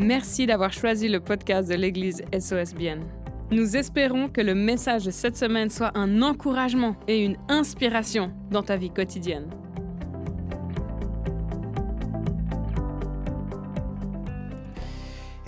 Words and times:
Merci 0.00 0.46
d'avoir 0.46 0.72
choisi 0.72 1.08
le 1.08 1.18
podcast 1.18 1.68
de 1.68 1.74
l'Église 1.74 2.22
SOSBN. 2.32 3.00
Nous 3.50 3.76
espérons 3.76 4.28
que 4.28 4.40
le 4.40 4.54
message 4.54 5.04
de 5.04 5.10
cette 5.10 5.36
semaine 5.36 5.70
soit 5.70 5.90
un 5.98 6.22
encouragement 6.22 6.94
et 7.08 7.24
une 7.24 7.36
inspiration 7.48 8.32
dans 8.48 8.62
ta 8.62 8.76
vie 8.76 8.90
quotidienne. 8.90 9.50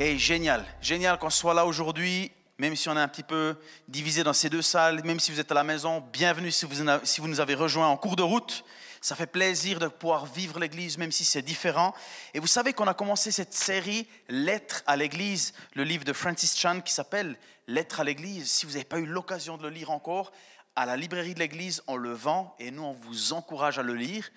Et 0.01 0.19
génial, 0.19 0.65
génial 0.81 1.17
qu'on 1.21 1.31
soit 1.31 1.55
là 1.55 1.65
aujourd'hui, 1.65 2.33
même 2.59 2.75
si 2.75 2.89
on 2.89 2.97
est 2.97 3.01
un 3.01 3.07
petit 3.07 3.23
peu 3.23 3.55
divisé 3.87 4.25
dans 4.25 4.33
ces 4.33 4.51
deux 4.51 4.63
salles, 4.63 5.01
même 5.05 5.21
si 5.21 5.31
vous 5.31 5.39
êtes 5.39 5.53
à 5.53 5.55
la 5.55 5.63
maison, 5.63 6.03
bienvenue 6.13 6.51
si 6.51 6.67
vous, 6.67 6.83
si 7.05 7.21
vous 7.21 7.29
nous 7.29 7.39
avez 7.39 7.55
rejoints 7.55 7.87
en 7.87 7.97
cours 7.97 8.17
de 8.17 8.25
route. 8.25 8.65
Ça 9.01 9.17
fait 9.17 9.27
plaisir 9.27 9.79
de 9.79 9.89
pouvoir 9.89 10.27
vivre 10.27 10.59
l'Église, 10.59 10.99
même 10.99 11.13
si 11.13 11.25
c'est 11.25 11.41
différent. 11.43 11.95
Et 12.35 12.39
vous 12.39 12.47
savez 12.47 12.75
qu'on 12.75 12.87
a 12.87 12.95
commencé 12.95 13.33
cette 13.33 13.55
série 13.55 14.07
Lettres 14.29 14.83
à 14.87 14.97
l'Église, 14.97 15.55
le 15.75 15.85
livre 15.85 16.05
de 16.05 16.13
Francis 16.13 16.59
Chan 16.59 16.83
qui 16.83 16.93
s'appelle 16.93 17.39
Lettres 17.67 18.01
à 18.01 18.05
l'Église. 18.05 18.51
Si 18.51 18.67
vous 18.67 18.73
n'avez 18.73 18.85
pas 18.85 18.99
eu 18.99 19.07
l'occasion 19.07 19.57
de 19.57 19.63
le 19.63 19.71
lire 19.71 19.91
encore, 19.91 20.33
à 20.77 20.85
la 20.85 20.97
librairie 20.97 21.35
de 21.35 21.39
l'Église, 21.39 21.83
on 21.87 21.97
le 21.97 22.13
vend 22.13 22.55
et 22.59 22.71
nous, 22.71 22.83
on 22.83 22.93
vous 22.93 23.33
encourage 23.33 23.79
à 23.79 23.83
le 23.83 23.95
lire. 23.95 24.31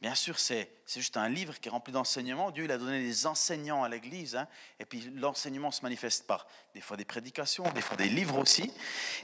Bien 0.00 0.14
sûr, 0.14 0.38
c'est 0.38 0.70
juste 0.86 1.16
un 1.16 1.28
livre 1.28 1.58
qui 1.58 1.68
est 1.68 1.72
rempli 1.72 1.92
d'enseignements. 1.92 2.50
Dieu, 2.50 2.64
il 2.64 2.72
a 2.72 2.78
donné 2.78 3.00
des 3.00 3.26
enseignants 3.26 3.82
à 3.82 3.88
l'Église. 3.88 4.36
Hein. 4.36 4.46
et 4.78 4.84
puis 4.84 5.12
l'enseignement 5.14 5.70
se 5.70 5.82
manifeste 5.82 6.26
par 6.26 6.46
des 6.74 6.80
fois 6.80 6.96
des 6.96 7.04
prédications, 7.04 7.64
des 7.72 7.80
fois 7.80 7.96
des 7.96 8.08
livres 8.08 8.38
aussi. 8.38 8.72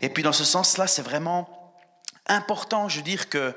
Et 0.00 0.08
puis 0.08 0.22
dans 0.22 0.32
ce 0.32 0.44
sens-là, 0.44 0.86
c'est 0.86 1.02
vraiment 1.02 1.74
important, 2.26 2.88
je 2.88 2.96
veux 2.98 3.04
dire, 3.04 3.28
que 3.28 3.54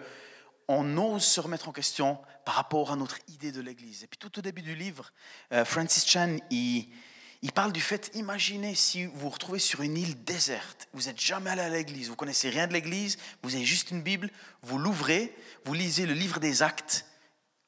on 0.67 0.97
ose 0.97 1.23
se 1.23 1.39
remettre 1.39 1.69
en 1.69 1.71
question 1.71 2.19
par 2.45 2.55
rapport 2.55 2.91
à 2.91 2.95
notre 2.95 3.19
idée 3.27 3.51
de 3.51 3.61
l'Église. 3.61 4.03
Et 4.03 4.07
puis 4.07 4.17
tout 4.17 4.37
au 4.37 4.41
début 4.41 4.61
du 4.61 4.75
livre, 4.75 5.11
euh, 5.53 5.65
Francis 5.65 6.05
Chan, 6.05 6.37
il, 6.49 6.87
parle 7.53 7.71
du 7.71 7.81
fait, 7.81 8.11
imaginez 8.13 8.75
si 8.75 9.05
vous 9.05 9.17
vous 9.17 9.29
retrouvez 9.29 9.59
sur 9.59 9.81
une 9.81 9.97
île 9.97 10.23
déserte, 10.23 10.87
vous 10.93 11.03
n'êtes 11.03 11.19
jamais 11.19 11.49
allé 11.51 11.61
à 11.61 11.69
l'Église, 11.69 12.09
vous 12.09 12.15
connaissez 12.15 12.49
rien 12.49 12.67
de 12.67 12.73
l'Église, 12.73 13.17
vous 13.43 13.55
avez 13.55 13.65
juste 13.65 13.91
une 13.91 14.01
Bible, 14.01 14.29
vous 14.61 14.77
l'ouvrez, 14.77 15.35
vous 15.65 15.73
lisez 15.73 16.05
le 16.05 16.13
livre 16.13 16.39
des 16.39 16.61
actes, 16.63 17.05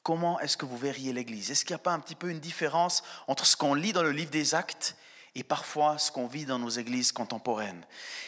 comment 0.02 0.38
est-ce 0.40 0.56
que 0.56 0.66
vous 0.66 0.78
verriez 0.78 1.12
l'Église? 1.12 1.50
Est-ce 1.50 1.64
qu'il 1.64 1.74
n'y 1.74 1.80
a 1.80 1.84
pas 1.84 1.92
un 1.92 2.00
petit 2.00 2.14
peu 2.14 2.30
une 2.30 2.40
différence 2.40 3.02
entre 3.26 3.46
ce 3.46 3.56
qu'on 3.56 3.74
lit 3.74 3.92
dans 3.92 4.02
le 4.02 4.12
livre 4.12 4.30
des 4.30 4.54
actes 4.54 4.96
et 5.34 5.44
parfois 5.44 5.98
ce 5.98 6.10
qu'on 6.10 6.26
vit 6.26 6.44
dans 6.44 6.58
nos 6.58 6.68
églises 6.68 7.12
contemporaines. 7.12 7.84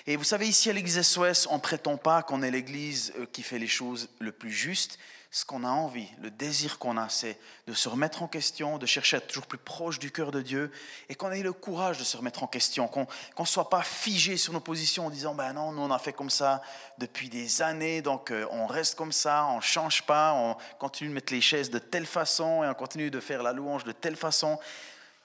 Et 0.06 0.17
vous 0.17 0.25
savez, 0.25 0.48
ici 0.48 0.70
à 0.70 0.72
l'église 0.72 1.00
SOS, 1.03 1.48
on 1.50 1.56
ne 1.56 1.61
prétend 1.61 1.97
pas 1.97 2.22
qu'on 2.22 2.42
est 2.42 2.50
l'église 2.50 3.12
euh, 3.19 3.27
qui 3.27 3.42
fait 3.42 3.59
les 3.59 3.69
choses 3.69 4.09
le 4.20 4.33
plus 4.33 4.53
juste. 4.53 4.98
Ce 5.34 5.47
qu'on 5.47 5.64
a 5.64 5.69
envie, 5.69 6.09
le 6.20 6.31
désir 6.31 6.78
qu'on 6.78 6.98
a, 6.98 7.09
c'est 7.09 7.39
de 7.67 7.72
se 7.72 7.89
remettre 7.89 8.22
en 8.22 8.28
question, 8.28 8.77
de 8.77 8.84
chercher 8.84 9.17
à 9.17 9.19
être 9.19 9.28
toujours 9.28 9.47
plus 9.47 9.56
proche 9.56 9.98
du 9.98 10.11
cœur 10.11 10.31
de 10.31 10.42
Dieu 10.42 10.70
et 11.09 11.14
qu'on 11.14 11.33
ait 11.33 11.42
le 11.42 11.55
courage 11.55 11.97
de 11.97 12.05
se 12.05 12.19
remettre 12.19 12.42
en 12.42 12.47
question, 12.47 12.86
qu'on 12.86 13.06
ne 13.39 13.47
soit 13.47 13.70
pas 13.70 13.83
figé 13.83 14.37
sur 14.37 14.53
nos 14.53 14.61
positions 14.61 15.06
en 15.06 15.11
disant 15.11 15.34
ben 15.34 15.55
non, 15.55 15.72
nous 15.72 15.81
on 15.81 15.91
a 15.91 15.98
fait 15.98 16.12
comme 16.12 16.28
ça 16.28 16.61
depuis 16.98 17.31
des 17.31 17.62
années, 17.62 18.03
donc 18.03 18.31
euh, 18.31 18.47
on 18.50 18.66
reste 18.66 18.94
comme 18.94 19.11
ça, 19.11 19.47
on 19.47 19.56
ne 19.56 19.62
change 19.62 20.03
pas, 20.03 20.34
on 20.34 20.55
continue 20.78 21.09
de 21.09 21.14
mettre 21.14 21.33
les 21.33 21.41
chaises 21.41 21.70
de 21.70 21.78
telle 21.78 22.06
façon 22.06 22.62
et 22.62 22.69
on 22.69 22.75
continue 22.75 23.11
de 23.11 23.19
faire 23.19 23.42
la 23.42 23.55
louange 23.55 23.84
de 23.84 23.92
telle 23.92 24.16
façon. 24.16 24.59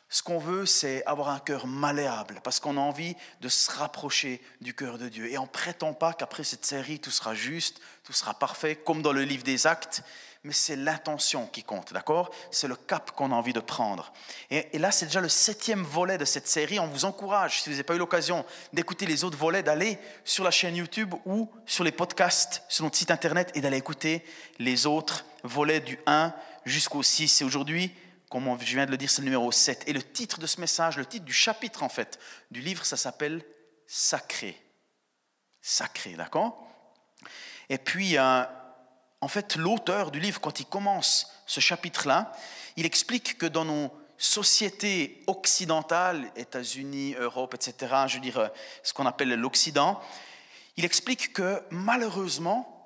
Ce 0.09 0.23
qu'on 0.23 0.39
veut, 0.39 0.65
c'est 0.65 1.05
avoir 1.05 1.29
un 1.29 1.39
cœur 1.39 1.67
malléable, 1.67 2.39
parce 2.43 2.61
qu'on 2.61 2.77
a 2.77 2.81
envie 2.81 3.15
de 3.41 3.49
se 3.49 3.69
rapprocher 3.71 4.41
du 4.61 4.73
cœur 4.73 4.97
de 4.97 5.09
Dieu. 5.09 5.29
Et 5.29 5.37
on 5.37 5.47
prétend 5.47 5.93
pas 5.93 6.13
qu'après 6.13 6.45
cette 6.45 6.65
série, 6.65 6.99
tout 6.99 7.11
sera 7.11 7.35
juste, 7.35 7.81
tout 8.05 8.13
sera 8.13 8.33
parfait, 8.33 8.77
comme 8.77 9.01
dans 9.01 9.11
le 9.11 9.23
livre 9.23 9.43
des 9.43 9.67
actes, 9.67 10.03
mais 10.45 10.53
c'est 10.53 10.77
l'intention 10.77 11.45
qui 11.47 11.61
compte, 11.61 11.91
d'accord? 11.91 12.29
C'est 12.51 12.69
le 12.69 12.77
cap 12.77 13.11
qu'on 13.11 13.33
a 13.33 13.35
envie 13.35 13.51
de 13.51 13.59
prendre. 13.59 14.13
Et, 14.49 14.79
là, 14.79 14.91
c'est 14.91 15.07
déjà 15.07 15.19
le 15.19 15.27
septième 15.27 15.83
volet 15.83 16.17
de 16.17 16.23
cette 16.23 16.47
série. 16.47 16.79
On 16.79 16.87
vous 16.87 17.03
encourage, 17.03 17.61
si 17.61 17.69
vous 17.69 17.71
n'avez 17.71 17.83
pas 17.83 17.95
eu 17.95 17.99
l'occasion 17.99 18.45
d'écouter 18.71 19.05
les 19.05 19.25
autres 19.25 19.37
volets, 19.37 19.61
d'aller 19.61 19.99
sur 20.23 20.45
la 20.45 20.51
chaîne 20.51 20.77
YouTube 20.77 21.13
ou 21.25 21.51
sur 21.65 21.83
les 21.83 21.91
podcasts, 21.91 22.63
sur 22.69 22.85
notre 22.85 22.95
site 22.95 23.11
internet, 23.11 23.51
et 23.55 23.61
d'aller 23.61 23.77
écouter 23.77 24.23
les 24.57 24.85
autres 24.85 25.25
volets 25.43 25.81
du 25.81 25.99
1 26.05 26.33
jusqu'au 26.65 27.03
6. 27.03 27.41
Et 27.41 27.43
aujourd'hui, 27.43 27.93
comme 28.29 28.57
je 28.59 28.75
viens 28.75 28.85
de 28.85 28.91
le 28.91 28.97
dire, 28.97 29.09
c'est 29.09 29.21
le 29.21 29.25
numéro 29.25 29.51
7. 29.51 29.83
Et 29.87 29.93
le 29.93 30.03
titre 30.03 30.39
de 30.39 30.47
ce 30.47 30.59
message, 30.59 30.97
le 30.97 31.05
titre 31.05 31.25
du 31.25 31.33
chapitre 31.33 31.83
en 31.83 31.89
fait, 31.89 32.19
du 32.51 32.61
livre, 32.61 32.85
ça 32.85 32.97
s'appelle 32.97 33.43
Sacré. 33.85 34.61
Sacré, 35.61 36.13
d'accord? 36.13 36.67
Et 37.69 37.77
puis, 37.77 38.17
euh, 38.17 38.43
en 39.21 39.27
fait, 39.27 39.55
l'auteur 39.55 40.11
du 40.11 40.19
livre, 40.19 40.41
quand 40.41 40.59
il 40.59 40.65
commence 40.65 41.31
ce 41.45 41.59
chapitre-là, 41.59 42.31
il 42.75 42.85
explique 42.85 43.37
que 43.37 43.45
dans 43.45 43.65
nos 43.65 43.91
sociétés 44.17 45.23
occidentales, 45.27 46.31
États-Unis, 46.35 47.15
Europe, 47.19 47.53
etc., 47.53 47.93
je 48.07 48.15
veux 48.15 48.21
dire 48.21 48.39
euh, 48.39 48.47
ce 48.83 48.93
qu'on 48.93 49.05
appelle 49.05 49.33
l'Occident, 49.35 50.01
il 50.75 50.85
explique 50.85 51.33
que 51.33 51.61
malheureusement, 51.69 52.76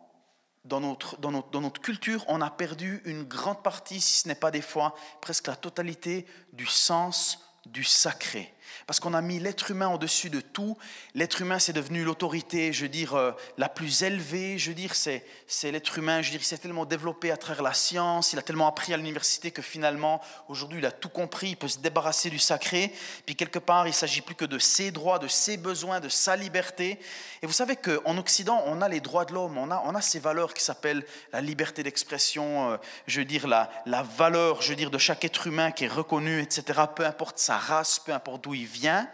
dans 0.63 0.79
notre, 0.79 1.81
culture, 1.81 2.23
on 2.27 2.41
a 2.41 2.49
perdu 2.49 3.01
une 3.05 3.23
grande 3.23 3.63
partie, 3.63 3.99
si 3.99 4.21
ce 4.21 4.27
n'est 4.27 4.35
pas 4.35 4.51
des 4.51 4.61
fois 4.61 4.95
presque 5.19 5.47
la 5.47 5.55
totalité, 5.55 6.25
du 6.53 6.65
sens 6.65 7.39
du 7.65 7.83
sacré. 7.83 8.53
Parce 8.87 8.99
qu'on 8.99 9.13
a 9.13 9.21
mis 9.21 9.39
l'être 9.39 9.71
humain 9.71 9.89
au-dessus 9.89 10.29
de 10.29 10.41
tout. 10.41 10.77
L'être 11.15 11.41
humain, 11.41 11.59
c'est 11.59 11.73
devenu 11.73 12.03
l'autorité, 12.03 12.73
je 12.73 12.83
veux 12.83 12.89
dire, 12.89 13.15
euh, 13.15 13.31
la 13.57 13.69
plus 13.69 14.03
élevée. 14.03 14.57
Je 14.57 14.69
veux 14.69 14.75
dire, 14.75 14.95
c'est, 14.95 15.25
c'est 15.47 15.71
l'être 15.71 15.97
humain, 15.97 16.21
je 16.21 16.27
veux 16.27 16.31
dire, 16.31 16.41
il 16.41 16.45
s'est 16.45 16.57
tellement 16.57 16.85
développé 16.85 17.31
à 17.31 17.37
travers 17.37 17.63
la 17.63 17.73
science, 17.73 18.33
il 18.33 18.39
a 18.39 18.41
tellement 18.41 18.67
appris 18.67 18.93
à 18.93 18.97
l'université 18.97 19.51
que 19.51 19.61
finalement, 19.61 20.21
aujourd'hui, 20.47 20.79
il 20.79 20.85
a 20.85 20.91
tout 20.91 21.09
compris, 21.09 21.49
il 21.49 21.57
peut 21.57 21.67
se 21.67 21.79
débarrasser 21.79 22.29
du 22.29 22.39
sacré. 22.39 22.93
Puis 23.25 23.35
quelque 23.35 23.59
part, 23.59 23.87
il 23.87 23.93
s'agit 23.93 24.21
plus 24.21 24.35
que 24.35 24.45
de 24.45 24.59
ses 24.59 24.91
droits, 24.91 25.19
de 25.19 25.27
ses 25.27 25.57
besoins, 25.57 25.99
de 25.99 26.09
sa 26.09 26.35
liberté. 26.35 26.99
Et 27.41 27.47
vous 27.47 27.53
savez 27.53 27.75
qu'en 27.75 28.17
Occident, 28.17 28.61
on 28.65 28.81
a 28.81 28.89
les 28.89 28.99
droits 28.99 29.25
de 29.25 29.33
l'homme, 29.33 29.57
on 29.57 29.71
a, 29.71 29.81
on 29.85 29.95
a 29.95 30.01
ces 30.01 30.19
valeurs 30.19 30.53
qui 30.53 30.63
s'appellent 30.63 31.05
la 31.33 31.41
liberté 31.41 31.83
d'expression, 31.83 32.71
euh, 32.71 32.77
je 33.07 33.19
veux 33.19 33.25
dire, 33.25 33.47
la, 33.47 33.69
la 33.85 34.03
valeur, 34.03 34.61
je 34.61 34.69
veux 34.69 34.75
dire, 34.75 34.91
de 34.91 34.97
chaque 34.97 35.25
être 35.25 35.47
humain 35.47 35.71
qui 35.71 35.85
est 35.85 35.89
reconnu, 35.89 36.41
etc., 36.41 36.81
peu 36.95 37.05
importe 37.05 37.39
sa 37.39 37.57
race, 37.57 37.99
peu 37.99 38.13
importe 38.13 38.43
d'où 38.43 38.53
il 38.53 38.60
vient. 38.65 39.09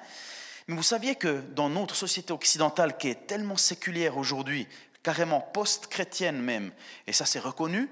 Mais 0.67 0.75
vous 0.75 0.83
saviez 0.83 1.15
que 1.15 1.41
dans 1.53 1.69
notre 1.69 1.95
société 1.95 2.33
occidentale 2.33 2.97
qui 2.97 3.07
est 3.07 3.27
tellement 3.27 3.57
séculière 3.57 4.17
aujourd'hui, 4.17 4.67
carrément 5.03 5.39
post-chrétienne 5.39 6.41
même, 6.41 6.71
et 7.05 7.13
ça 7.13 7.25
c'est 7.25 7.39
reconnu, 7.39 7.89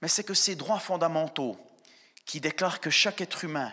mais 0.00 0.08
c'est 0.08 0.24
que 0.24 0.34
ces 0.34 0.54
droits 0.54 0.78
fondamentaux 0.78 1.56
qui 2.24 2.40
déclarent 2.40 2.80
que 2.80 2.90
chaque 2.90 3.20
être 3.20 3.44
humain 3.44 3.72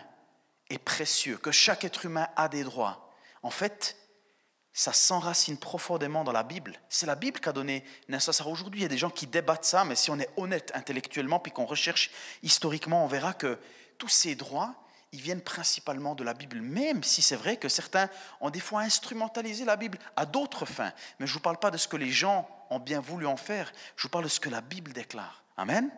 est 0.70 0.78
précieux, 0.78 1.36
que 1.36 1.52
chaque 1.52 1.84
être 1.84 2.06
humain 2.06 2.26
a 2.34 2.48
des 2.48 2.64
droits, 2.64 3.12
en 3.42 3.50
fait, 3.50 3.96
ça 4.72 4.92
s'enracine 4.92 5.56
profondément 5.56 6.22
dans 6.22 6.32
la 6.32 6.42
Bible. 6.42 6.78
C'est 6.90 7.06
la 7.06 7.14
Bible 7.14 7.40
qui 7.40 7.48
a 7.48 7.52
donné 7.52 7.82
naissance 8.10 8.42
aujourd'hui. 8.42 8.80
Il 8.80 8.82
y 8.82 8.86
a 8.86 8.90
des 8.90 8.98
gens 8.98 9.08
qui 9.08 9.26
débattent 9.26 9.64
ça, 9.64 9.84
mais 9.84 9.94
si 9.94 10.10
on 10.10 10.18
est 10.18 10.28
honnête 10.36 10.70
intellectuellement, 10.74 11.38
puis 11.38 11.50
qu'on 11.50 11.64
recherche 11.64 12.10
historiquement, 12.42 13.02
on 13.04 13.06
verra 13.06 13.32
que 13.32 13.58
tous 13.96 14.08
ces 14.08 14.34
droits, 14.34 14.74
ils 15.16 15.22
viennent 15.22 15.40
principalement 15.40 16.14
de 16.14 16.22
la 16.22 16.34
Bible, 16.34 16.60
même 16.60 17.02
si 17.02 17.22
c'est 17.22 17.36
vrai 17.36 17.56
que 17.56 17.70
certains 17.70 18.10
ont 18.42 18.50
des 18.50 18.60
fois 18.60 18.82
instrumentalisé 18.82 19.64
la 19.64 19.76
Bible 19.76 19.98
à 20.14 20.26
d'autres 20.26 20.66
fins. 20.66 20.92
Mais 21.18 21.26
je 21.26 21.32
ne 21.32 21.34
vous 21.34 21.40
parle 21.40 21.58
pas 21.58 21.70
de 21.70 21.78
ce 21.78 21.88
que 21.88 21.96
les 21.96 22.10
gens 22.10 22.46
ont 22.68 22.78
bien 22.78 23.00
voulu 23.00 23.26
en 23.26 23.38
faire, 23.38 23.72
je 23.96 24.02
vous 24.02 24.08
parle 24.10 24.24
de 24.24 24.28
ce 24.28 24.40
que 24.40 24.50
la 24.50 24.60
Bible 24.60 24.92
déclare. 24.92 25.42
Amen. 25.56 25.90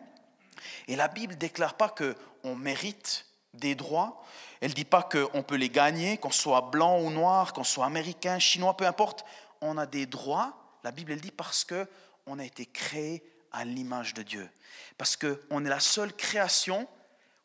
Et 0.87 0.95
la 0.95 1.09
Bible 1.09 1.33
ne 1.33 1.39
déclare 1.39 1.73
pas 1.73 1.89
qu'on 1.89 2.55
mérite 2.55 3.25
des 3.53 3.75
droits, 3.75 4.23
elle 4.61 4.69
ne 4.69 4.75
dit 4.75 4.85
pas 4.85 5.03
qu'on 5.03 5.43
peut 5.43 5.55
les 5.55 5.69
gagner, 5.69 6.17
qu'on 6.17 6.31
soit 6.31 6.61
blanc 6.61 7.01
ou 7.01 7.09
noir, 7.09 7.51
qu'on 7.51 7.65
soit 7.65 7.85
américain, 7.85 8.39
chinois, 8.39 8.77
peu 8.77 8.87
importe. 8.87 9.25
On 9.59 9.77
a 9.77 9.85
des 9.85 10.05
droits, 10.05 10.53
la 10.85 10.91
Bible 10.91 11.11
elle 11.11 11.21
dit 11.21 11.31
parce 11.31 11.65
qu'on 11.65 12.39
a 12.39 12.45
été 12.45 12.65
créé 12.65 13.21
à 13.51 13.65
l'image 13.65 14.13
de 14.13 14.23
Dieu. 14.23 14.49
Parce 14.97 15.17
qu'on 15.17 15.65
est 15.65 15.69
la 15.69 15.81
seule 15.81 16.13
création 16.13 16.87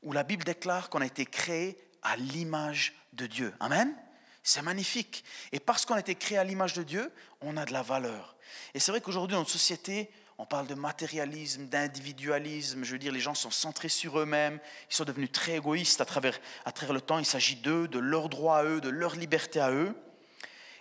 où 0.05 0.13
la 0.13 0.23
Bible 0.23 0.45
déclare 0.45 0.91
qu'on 0.91 1.01
a 1.01 1.07
été 1.07 1.27
créé 1.27 1.77
à 2.03 2.17
l'image 2.17 2.95
de 3.13 3.27
Dieu. 3.27 3.53
Amen. 3.61 3.95
C'est 4.43 4.63
magnifique. 4.63 5.25
Et 5.53 5.61
parce 5.61 5.87
qu'on 5.87 5.95
a 5.95 6.01
été 6.01 6.15
créé 6.15 6.37
à 6.39 6.45
l'image 6.45 6.75
de 6.75 6.83
Dieu, 6.83 7.11
on 7.41 7.57
a 7.57 7.65
de 7.65 7.73
la 7.73 7.83
valeur. 7.83 8.37
Et 8.75 8.79
c'est 8.79 8.91
vrai 8.91 9.01
qu'aujourd'hui, 9.01 9.33
dans 9.33 9.41
notre 9.41 9.51
société, 9.51 10.11
on 10.37 10.45
parle 10.47 10.67
de 10.67 10.75
matérialisme, 10.75 11.67
d'individualisme. 11.67 12.85
Je 12.85 12.93
veux 12.93 12.99
dire, 12.99 13.13
les 13.13 13.21
gens 13.21 13.35
sont 13.35 13.51
centrés 13.51 13.89
sur 13.89 14.19
eux-mêmes. 14.19 14.59
Ils 14.91 14.95
sont 14.95 15.05
devenus 15.05 15.33
très 15.33 15.57
égoïstes 15.57 16.01
à 16.01 16.05
travers, 16.05 16.39
à 16.65 16.73
travers 16.73 16.93
le 16.93 17.01
temps. 17.01 17.19
Il 17.19 17.25
s'agit 17.25 17.57
d'eux, 17.57 17.89
de 17.89 17.99
leurs 17.99 18.29
droits 18.29 18.59
à 18.59 18.65
eux, 18.65 18.81
de 18.81 18.91
leur 18.91 19.17
liberté 19.17 19.61
à 19.61 19.71
eux. 19.71 19.95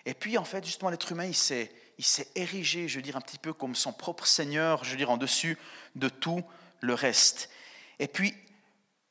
Et 0.05 0.13
puis, 0.13 0.37
en 0.37 0.43
fait, 0.43 0.65
justement, 0.65 0.89
l'être 0.89 1.11
humain, 1.11 1.25
il 1.25 1.35
s'est, 1.35 1.71
il 1.97 2.03
s'est 2.03 2.27
érigé, 2.35 2.89
je 2.89 2.97
veux 2.97 3.01
dire, 3.01 3.15
un 3.15 3.21
petit 3.21 3.37
peu 3.37 3.53
comme 3.53 3.75
son 3.75 3.93
propre 3.93 4.25
Seigneur, 4.25 4.83
je 4.83 4.91
veux 4.91 4.97
dire, 4.97 5.11
en 5.11 5.17
dessus 5.17 5.57
de 5.95 6.09
tout 6.09 6.43
le 6.81 6.93
reste. 6.93 7.49
Et 7.99 8.07
puis, 8.07 8.33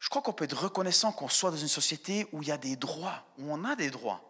je 0.02 0.08
crois 0.08 0.20
qu'on 0.20 0.32
peut 0.32 0.44
être 0.44 0.64
reconnaissant 0.64 1.12
qu'on 1.12 1.28
soit 1.28 1.52
dans 1.52 1.56
une 1.56 1.68
société 1.68 2.26
où 2.32 2.42
il 2.42 2.48
y 2.48 2.52
a 2.52 2.58
des 2.58 2.74
droits, 2.74 3.24
où 3.38 3.52
on 3.52 3.64
a 3.64 3.76
des 3.76 3.88
droits. 3.88 4.20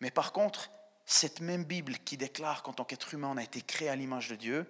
Mais 0.00 0.10
par 0.10 0.32
contre, 0.32 0.70
cette 1.06 1.40
même 1.40 1.64
Bible 1.64 1.96
qui 2.04 2.18
déclare 2.18 2.62
qu'en 2.62 2.74
tant 2.74 2.84
qu'être 2.84 3.14
humain, 3.14 3.30
on 3.32 3.38
a 3.38 3.42
été 3.42 3.62
créé 3.62 3.88
à 3.88 3.96
l'image 3.96 4.28
de 4.28 4.36
Dieu, 4.36 4.66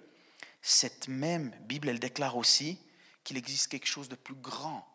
cette 0.61 1.09
même 1.09 1.51
Bible, 1.63 1.89
elle 1.89 1.99
déclare 1.99 2.37
aussi 2.37 2.79
qu'il 3.25 3.37
existe 3.37 3.67
quelque 3.67 3.89
chose 3.89 4.09
de 4.09 4.15
plus 4.15 4.37
grand 4.37 4.87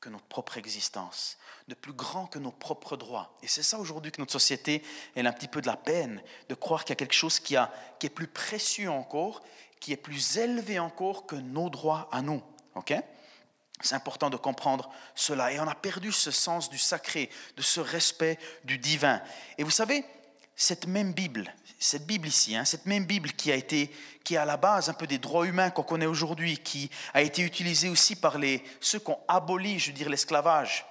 que 0.00 0.08
notre 0.08 0.24
propre 0.24 0.58
existence, 0.58 1.38
de 1.68 1.74
plus 1.74 1.92
grand 1.92 2.26
que 2.26 2.40
nos 2.40 2.50
propres 2.50 2.96
droits. 2.96 3.38
Et 3.40 3.46
c'est 3.46 3.62
ça 3.62 3.78
aujourd'hui 3.78 4.10
que 4.10 4.20
notre 4.20 4.32
société, 4.32 4.82
elle 5.14 5.28
a 5.28 5.30
un 5.30 5.32
petit 5.32 5.46
peu 5.46 5.60
de 5.60 5.68
la 5.68 5.76
peine 5.76 6.20
de 6.48 6.56
croire 6.56 6.84
qu'il 6.84 6.90
y 6.90 6.94
a 6.94 6.96
quelque 6.96 7.14
chose 7.14 7.38
qui, 7.38 7.54
qui 8.00 8.06
est 8.06 8.10
plus 8.10 8.26
précieux 8.26 8.90
encore, 8.90 9.44
qui 9.78 9.92
est 9.92 9.96
plus 9.96 10.38
élevé 10.38 10.80
encore 10.80 11.26
que 11.26 11.36
nos 11.36 11.70
droits 11.70 12.08
à 12.10 12.20
nous. 12.20 12.42
ok? 12.74 12.94
C'est 13.82 13.94
important 13.94 14.30
de 14.30 14.36
comprendre 14.36 14.90
cela. 15.14 15.52
Et 15.52 15.60
on 15.60 15.68
a 15.68 15.74
perdu 15.74 16.12
ce 16.12 16.30
sens 16.30 16.70
du 16.70 16.78
sacré, 16.78 17.30
de 17.56 17.62
ce 17.62 17.80
respect 17.80 18.38
du 18.64 18.78
divin. 18.78 19.20
Et 19.58 19.64
vous 19.64 19.70
savez, 19.70 20.04
cette 20.56 20.86
même 20.86 21.12
Bible, 21.12 21.52
cette 21.78 22.06
Bible 22.06 22.28
ici, 22.28 22.56
hein, 22.56 22.64
cette 22.64 22.86
même 22.86 23.04
Bible 23.04 23.32
qui 23.32 23.50
a 23.50 23.56
été, 23.56 23.90
qui 24.24 24.34
est 24.34 24.38
à 24.38 24.44
la 24.44 24.56
base 24.56 24.88
un 24.88 24.94
peu 24.94 25.06
des 25.06 25.18
droits 25.18 25.46
humains 25.46 25.70
qu'on 25.70 25.82
connaît 25.82 26.06
aujourd'hui, 26.06 26.58
qui 26.58 26.90
a 27.14 27.22
été 27.22 27.42
utilisée 27.42 27.88
aussi 27.88 28.16
par 28.16 28.38
les, 28.38 28.62
ceux 28.80 28.98
qui 28.98 29.10
ont 29.10 29.18
aboli, 29.28 29.78
je 29.78 29.90
veux 29.90 29.96
dire, 29.96 30.08
l'esclavage. 30.08 30.86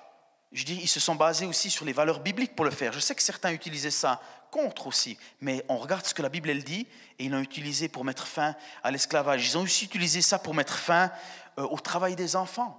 Je 0.52 0.66
dis, 0.66 0.78
ils 0.82 0.90
se 0.90 1.00
sont 1.00 1.16
basés 1.16 1.46
aussi 1.46 1.70
sur 1.70 1.86
les 1.86 1.94
valeurs 1.94 2.20
bibliques 2.20 2.56
pour 2.56 2.66
le 2.66 2.72
faire. 2.72 2.92
Je 2.92 3.00
sais 3.00 3.16
que 3.16 3.22
certains 3.22 3.52
utilisaient 3.52 3.90
ça 3.90 4.20
contre 4.52 4.88
aussi, 4.88 5.18
mais 5.40 5.66
on 5.70 5.78
regarde 5.78 6.06
ce 6.06 6.14
que 6.14 6.22
la 6.22 6.30
Bible 6.30 6.50
elle 6.50 6.64
dit 6.64 6.86
et 7.18 7.26
ils 7.26 7.32
l'ont 7.32 7.40
utilisé 7.40 7.88
pour 7.88 8.06
mettre 8.06 8.28
fin 8.28 8.56
à 8.84 8.92
l'esclavage. 8.92 9.48
Ils 9.48 9.58
ont 9.58 9.62
aussi 9.62 9.86
utilisé 9.86 10.22
ça 10.22 10.38
pour 10.38 10.54
mettre 10.54 10.78
fin 10.78 11.12
euh, 11.58 11.64
au 11.64 11.80
travail 11.80 12.16
des 12.16 12.36
enfants. 12.36 12.78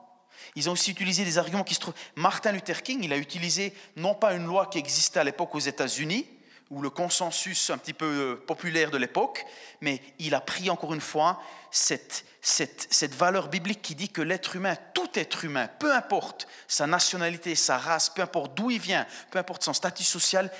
Ils 0.55 0.69
ont 0.69 0.73
aussi 0.73 0.91
utilisé 0.91 1.25
des 1.25 1.39
arguments 1.39 1.65
qui 1.65 1.75
se 1.75 1.81
trouvent. 1.81 1.95
Martin 2.15 2.53
Luther 2.53 2.83
King, 2.83 3.01
il 3.03 3.13
a 3.13 3.17
utilisé 3.17 3.75
non 3.97 4.15
pas 4.15 4.35
une 4.35 4.47
loi 4.47 4.67
qui 4.67 4.79
existait 4.79 5.21
à 5.21 5.25
l'époque 5.25 5.55
aux 5.55 5.61
États-Unis, 5.61 6.27
ou 6.73 6.81
le 6.81 6.89
consensus 6.89 7.69
un 7.69 7.77
petit 7.77 7.93
peu 7.93 8.07
euh, 8.07 8.45
populaire 8.47 8.91
de 8.91 8.97
l'époque, 8.97 9.45
mais 9.83 10.01
il 10.19 10.35
a 10.35 10.41
pris 10.41 10.71
encore 10.71 10.95
une 10.95 11.03
fois 11.03 11.39
cette, 11.71 12.25
cette, 12.41 12.87
cette 12.91 13.15
valeur 13.15 13.49
biblique 13.49 13.83
qui 13.83 13.95
dit 13.95 14.09
que 14.09 14.23
l'être 14.23 14.57
humain, 14.57 14.75
tout 14.95 15.11
être 15.15 15.45
humain, 15.45 15.69
peu 15.79 15.95
importe 15.95 16.49
sa 16.67 16.87
nationalité, 16.87 17.55
sa 17.57 17.77
race, 17.77 18.09
peu 18.09 18.23
importe 18.23 18.55
d'où 18.55 18.71
il 18.71 18.81
vient, 18.81 19.07
peu 19.31 19.39
importe 19.39 19.63
son 19.63 19.75
statut 19.75 20.03
social, 20.03 20.51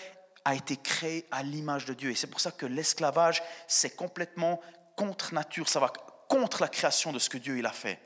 a 0.45 0.55
été 0.55 0.77
créé 0.77 1.27
à 1.31 1.43
l'image 1.43 1.85
de 1.85 1.95
Dieu. 1.95 2.11
Et 2.11 2.15
c'est 2.15 2.27
pour 2.27 2.41
ça 2.41 2.51
que 2.51 2.67
l'esclavage, 2.67 3.43
c'est 3.67 3.97
complètement 3.97 4.61
contre 4.97 5.35
nature, 5.35 5.69
ça 5.69 5.81
va 5.81 5.93
contre 6.29 6.63
la 6.63 6.69
création 6.69 7.13
de 7.13 7.19
ce 7.19 7.29
que 7.29 7.37
Dieu 7.37 7.59
il 7.59 7.67
a 7.67 7.73
fait. 7.73 7.99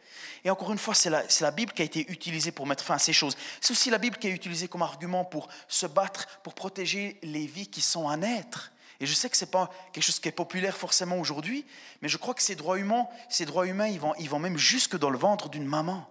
Et 0.45 0.51
encore 0.51 0.73
une 0.73 0.79
fois, 0.79 0.95
c'est 0.95 1.11
la, 1.11 1.23
la, 1.41 1.51
Bible 1.53 1.73
qui 1.73 1.83
a 1.83 1.85
été 1.85 2.11
utilisée 2.11 2.51
pour 2.51 2.67
mettre 2.67 2.83
fin 2.83 2.95
à 2.95 2.99
ces 2.99 3.13
choses. 3.13 3.37
C'est 3.61 3.71
aussi 3.71 3.89
la 3.89 3.99
Bible 3.99 4.17
qui 4.17 4.27
est 4.27 4.33
utilisée 4.33 4.67
comme 4.67 4.83
argument 4.83 5.25
pour 5.25 5.49
se 5.69 5.87
battre, 5.87 6.27
pour 6.43 6.55
protéger 6.55 7.21
les 7.23 7.47
vies 7.47 7.69
qui 7.69 7.81
sont 7.81 8.09
à 8.09 8.17
naître. 8.17 8.73
Et 8.99 9.07
je 9.07 9.15
sais 9.15 9.31
que 9.31 9.37
ce 9.37 9.45
n'est 9.45 9.51
pas 9.51 9.71
quelque 9.93 10.03
chose 10.03 10.19
qui 10.19 10.29
est 10.29 10.33
populaire 10.33 10.77
forcément 10.77 11.19
aujourd'hui, 11.19 11.67
mais 12.03 12.09
je 12.09 12.17
crois 12.17 12.35
que 12.35 12.43
ces 12.43 12.57
droits 12.57 12.79
humains, 12.79 13.07
ces 13.29 13.45
droits 13.45 13.67
humains 13.67 13.89
ils, 13.89 14.01
vont, 14.01 14.15
ils 14.19 14.29
vont 14.29 14.39
même 14.39 14.57
jusque 14.57 14.97
dans 14.99 15.11
le 15.11 15.19
ventre 15.19 15.49
d'une 15.49 15.67
maman 15.67 16.09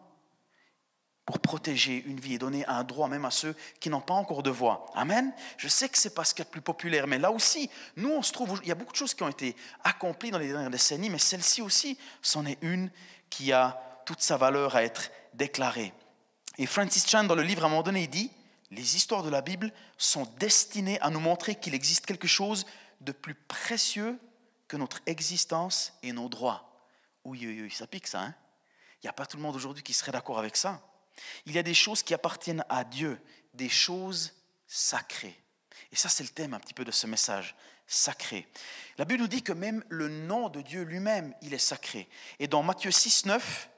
pour 1.25 1.39
protéger 1.39 2.04
une 2.06 2.19
vie 2.19 2.36
et 2.36 2.38
donner 2.38 2.66
un 2.68 2.83
droit 2.83 3.07
même 3.07 3.25
à 3.25 3.31
ceux 3.31 3.56
qui 3.80 3.89
n'ont 3.89 4.01
pas 4.01 4.13
encore 4.13 4.44
de 4.44 4.51
voix. 4.51 4.86
Amen. 4.94 5.33
Je 5.57 5.68
sais 5.68 5.89
que 5.89 5.98
c'est 5.98 6.13
pas 6.13 6.24
ce 6.24 6.36
qui 6.36 6.42
est 6.42 6.45
plus 6.45 6.62
populaire, 6.62 7.07
mais 7.07 7.18
là 7.18 7.31
aussi, 7.31 7.69
nous, 7.95 8.12
on 8.12 8.22
se 8.22 8.31
trouve, 8.31 8.60
il 8.62 8.69
y 8.69 8.72
a 8.72 8.75
beaucoup 8.75 8.92
de 8.92 8.98
choses 8.98 9.13
qui 9.13 9.24
ont 9.24 9.30
été 9.30 9.56
accomplies 9.83 10.30
dans 10.30 10.38
les 10.38 10.50
dernières 10.50 10.69
décennies, 10.69 11.10
mais 11.10 11.18
celle-ci 11.18 11.62
aussi, 11.62 11.98
c'en 12.22 12.45
est 12.45 12.60
une 12.62 12.92
qui 13.30 13.51
a 13.51 14.04
toute 14.06 14.22
sa 14.22 14.38
valeur 14.38 14.75
à 14.75 14.83
être 14.83 15.12
déclarée. 15.33 15.94
Et 16.57 16.68
Francis 16.68 17.07
Chan, 17.07 17.24
dans 17.24 17.36
le 17.36 17.42
livre, 17.42 17.63
à 17.63 17.68
un 17.68 17.69
moment 17.69 17.83
donné, 17.83 18.04
il 18.04 18.10
dit, 18.10 18.31
les 18.69 18.95
histoires 18.95 19.24
de 19.24 19.30
la 19.30 19.42
Bible 19.42 19.71
sont 19.98 20.28
destinées 20.38 21.01
à 21.01 21.10
nous 21.10 21.19
montrer 21.19 21.56
qu'il 21.56 21.74
existe 21.74 22.06
quelque 22.06 22.28
chose 22.28 22.66
de 23.01 23.12
plus 23.12 23.36
précieux 23.36 24.19
que 24.68 24.78
notre 24.78 25.00
existence 25.07 25.94
et 26.04 26.12
nos 26.12 26.30
droits. 26.30 26.88
Oui, 27.24 27.39
oui, 27.42 27.62
oui, 27.63 27.71
ça 27.71 27.88
pique 27.88 28.07
ça. 28.07 28.21
Hein 28.21 28.36
il 29.06 29.07
n'y 29.07 29.10
a 29.10 29.13
pas 29.13 29.28
tout 29.28 29.38
le 29.38 29.44
monde 29.44 29.56
aujourd'hui 29.56 29.83
qui 29.83 29.94
serait 29.94 30.12
d'accord 30.12 30.39
avec 30.39 30.57
ça. 30.57 30.81
Il 31.46 31.54
y 31.54 31.60
a 31.60 31.64
des 31.64 31.74
choses 31.74 32.04
qui 32.04 32.14
appartiennent 32.14 32.66
à 32.70 32.84
Dieu, 32.84 33.20
des 33.54 33.70
choses 33.70 34.34
sacrées. 34.68 35.40
Et 35.92 35.96
ça, 35.96 36.10
c'est 36.10 36.24
le 36.24 36.30
thème 36.30 36.54
un 36.54 36.60
petit 36.60 36.74
peu 36.74 36.86
de 36.86 36.92
ce 36.92 37.08
message, 37.08 37.56
sacré. 37.88 38.48
La 38.98 39.06
Bible 39.06 39.22
nous 39.22 39.28
dit 39.28 39.44
que 39.44 39.54
même 39.54 39.84
le 39.90 40.10
nom 40.10 40.50
de 40.50 40.62
Dieu 40.62 40.84
lui-même, 40.84 41.34
il 41.42 41.54
est 41.54 41.58
sacré. 41.58 42.08
Et 42.40 42.48
dans 42.48 42.64
Matthieu 42.64 42.92
6, 42.92 43.26
9, 43.26 43.70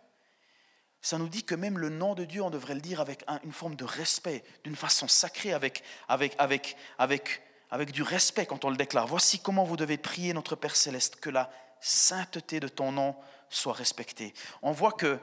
ça 1.01 1.17
nous 1.17 1.29
dit 1.29 1.43
que 1.43 1.55
même 1.55 1.77
le 1.77 1.89
nom 1.89 2.15
de 2.15 2.25
Dieu, 2.25 2.41
on 2.41 2.49
devrait 2.49 2.73
le 2.75 2.81
dire 2.81 3.01
avec 3.01 3.23
une 3.43 3.53
forme 3.53 3.75
de 3.75 3.85
respect, 3.85 4.43
d'une 4.63 4.75
façon 4.75 5.07
sacrée, 5.07 5.53
avec, 5.53 5.83
avec, 6.07 6.35
avec, 6.37 6.75
avec, 6.97 7.41
avec 7.69 7.91
du 7.91 8.01
respect 8.01 8.45
quand 8.45 8.65
on 8.65 8.69
le 8.69 8.77
déclare. 8.77 9.07
Voici 9.07 9.39
comment 9.39 9.63
vous 9.63 9.77
devez 9.77 9.97
prier 9.97 10.33
notre 10.33 10.55
Père 10.55 10.75
céleste, 10.75 11.17
que 11.17 11.29
la 11.29 11.49
sainteté 11.81 12.59
de 12.59 12.67
ton 12.67 12.91
nom 12.91 13.15
soit 13.49 13.73
respectée. 13.73 14.33
On 14.61 14.71
voit 14.71 14.91
que 14.91 15.19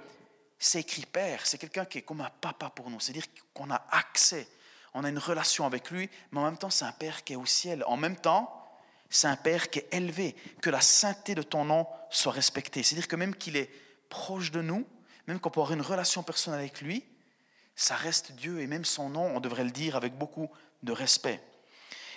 c'est 0.64 0.80
écrit 0.80 1.04
Père, 1.04 1.44
c'est 1.44 1.58
quelqu'un 1.58 1.84
qui 1.84 1.98
est 1.98 2.02
comme 2.02 2.22
un 2.22 2.30
papa 2.40 2.70
pour 2.70 2.88
nous, 2.88 2.98
c'est-à-dire 2.98 3.26
qu'on 3.52 3.70
a 3.70 3.86
accès, 3.90 4.48
on 4.94 5.04
a 5.04 5.10
une 5.10 5.18
relation 5.18 5.66
avec 5.66 5.90
lui, 5.90 6.08
mais 6.32 6.40
en 6.40 6.44
même 6.44 6.56
temps 6.56 6.70
c'est 6.70 6.86
un 6.86 6.92
Père 6.92 7.22
qui 7.22 7.34
est 7.34 7.36
au 7.36 7.44
ciel. 7.44 7.84
En 7.86 7.98
même 7.98 8.16
temps, 8.16 8.66
c'est 9.10 9.26
un 9.26 9.36
Père 9.36 9.68
qui 9.68 9.80
est 9.80 9.92
élevé, 9.92 10.34
que 10.62 10.70
la 10.70 10.80
sainteté 10.80 11.34
de 11.34 11.42
ton 11.42 11.66
nom 11.66 11.86
soit 12.08 12.32
respectée. 12.32 12.82
C'est-à-dire 12.82 13.08
que 13.08 13.16
même 13.16 13.34
qu'il 13.36 13.56
est 13.56 13.70
proche 14.08 14.50
de 14.52 14.62
nous, 14.62 14.86
même 15.26 15.38
qu'on 15.38 15.50
peut 15.50 15.60
avoir 15.60 15.74
une 15.74 15.82
relation 15.82 16.22
personnelle 16.22 16.60
avec 16.60 16.80
lui, 16.80 17.04
ça 17.76 17.94
reste 17.94 18.32
Dieu 18.32 18.60
et 18.60 18.66
même 18.66 18.86
son 18.86 19.10
nom, 19.10 19.36
on 19.36 19.40
devrait 19.40 19.64
le 19.64 19.70
dire 19.70 19.96
avec 19.96 20.16
beaucoup 20.16 20.48
de 20.82 20.92
respect. 20.92 21.42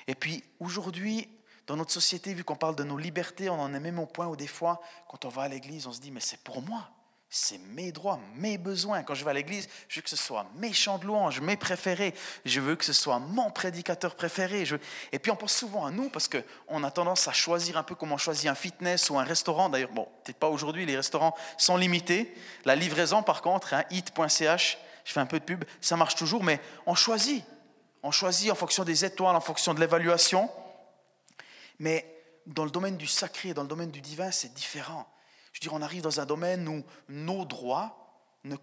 Et 0.07 0.15
puis 0.15 0.41
aujourd'hui, 0.61 1.27
dans 1.65 1.75
notre 1.75 1.91
société, 1.91 2.33
vu 2.33 2.45
qu'on 2.45 2.55
parle 2.55 2.77
de 2.77 2.85
nos 2.85 2.97
libertés, 2.97 3.49
on 3.49 3.59
en 3.59 3.73
est 3.73 3.79
même 3.81 3.99
au 3.99 4.05
point 4.05 4.27
où 4.27 4.37
des 4.37 4.47
fois, 4.47 4.81
quand 5.09 5.25
on 5.25 5.29
va 5.29 5.43
à 5.43 5.47
l'église, 5.49 5.85
on 5.85 5.91
se 5.91 5.99
dit, 5.99 6.11
mais 6.11 6.21
c'est 6.21 6.39
pour 6.39 6.61
moi. 6.61 6.89
C'est 7.29 7.57
mes 7.57 7.91
droits, 7.91 8.19
mes 8.35 8.57
besoins. 8.57 9.03
Quand 9.03 9.13
je 9.13 9.25
vais 9.25 9.31
à 9.31 9.33
l'église, 9.33 9.67
je 9.89 9.97
veux 9.97 10.01
que 10.01 10.09
ce 10.09 10.15
soit 10.15 10.45
mes 10.55 10.71
chants 10.71 10.97
de 10.97 11.05
louange, 11.05 11.41
mes 11.41 11.57
préférés. 11.57 12.13
Je 12.45 12.61
veux 12.61 12.77
que 12.77 12.85
ce 12.85 12.93
soit 12.93 13.19
mon 13.19 13.51
prédicateur 13.51 14.15
préféré. 14.15 14.63
Et 15.11 15.19
puis 15.19 15.29
on 15.29 15.35
pense 15.35 15.53
souvent 15.53 15.85
à 15.85 15.91
nous 15.91 16.09
parce 16.09 16.29
qu'on 16.29 16.83
a 16.83 16.91
tendance 16.91 17.27
à 17.27 17.33
choisir 17.33 17.77
un 17.77 17.83
peu 17.83 17.95
comme 17.95 18.13
on 18.13 18.17
choisit 18.17 18.47
un 18.47 18.55
fitness 18.55 19.09
ou 19.09 19.19
un 19.19 19.25
restaurant. 19.25 19.67
D'ailleurs, 19.67 19.91
bon, 19.91 20.07
peut-être 20.23 20.37
pas 20.37 20.47
aujourd'hui, 20.47 20.85
les 20.85 20.95
restaurants 20.95 21.35
sont 21.57 21.75
limités. 21.75 22.33
La 22.63 22.75
livraison, 22.75 23.21
par 23.23 23.41
contre, 23.41 23.73
hein, 23.73 23.83
hit.ch, 23.91 24.77
je 25.03 25.11
fais 25.11 25.19
un 25.19 25.25
peu 25.25 25.39
de 25.39 25.45
pub, 25.45 25.65
ça 25.81 25.97
marche 25.97 26.15
toujours, 26.15 26.43
mais 26.43 26.61
on 26.85 26.95
choisit. 26.95 27.43
On 28.03 28.11
choisit 28.11 28.51
en 28.51 28.55
fonction 28.55 28.85
des 28.85 29.03
étoiles, 29.03 29.35
en 29.35 29.41
fonction 29.41 29.73
de 29.73 29.81
l'évaluation. 29.81 30.49
Mais 31.79 32.05
dans 32.45 32.63
le 32.63 32.71
domaine 32.71 32.95
du 32.95 33.07
sacré, 33.07 33.53
dans 33.53 33.63
le 33.63 33.67
domaine 33.67 33.91
du 33.91 33.99
divin, 33.99 34.31
c'est 34.31 34.53
différent. 34.53 35.05
Je 35.57 35.65
veux 35.65 35.71
dire, 35.71 35.73
on 35.73 35.81
arrive 35.81 36.03
dans 36.03 36.19
un 36.19 36.25
domaine 36.27 36.67
où 36.67 36.83
nos 37.09 37.43
droits, 37.43 37.97
ne 38.43 38.55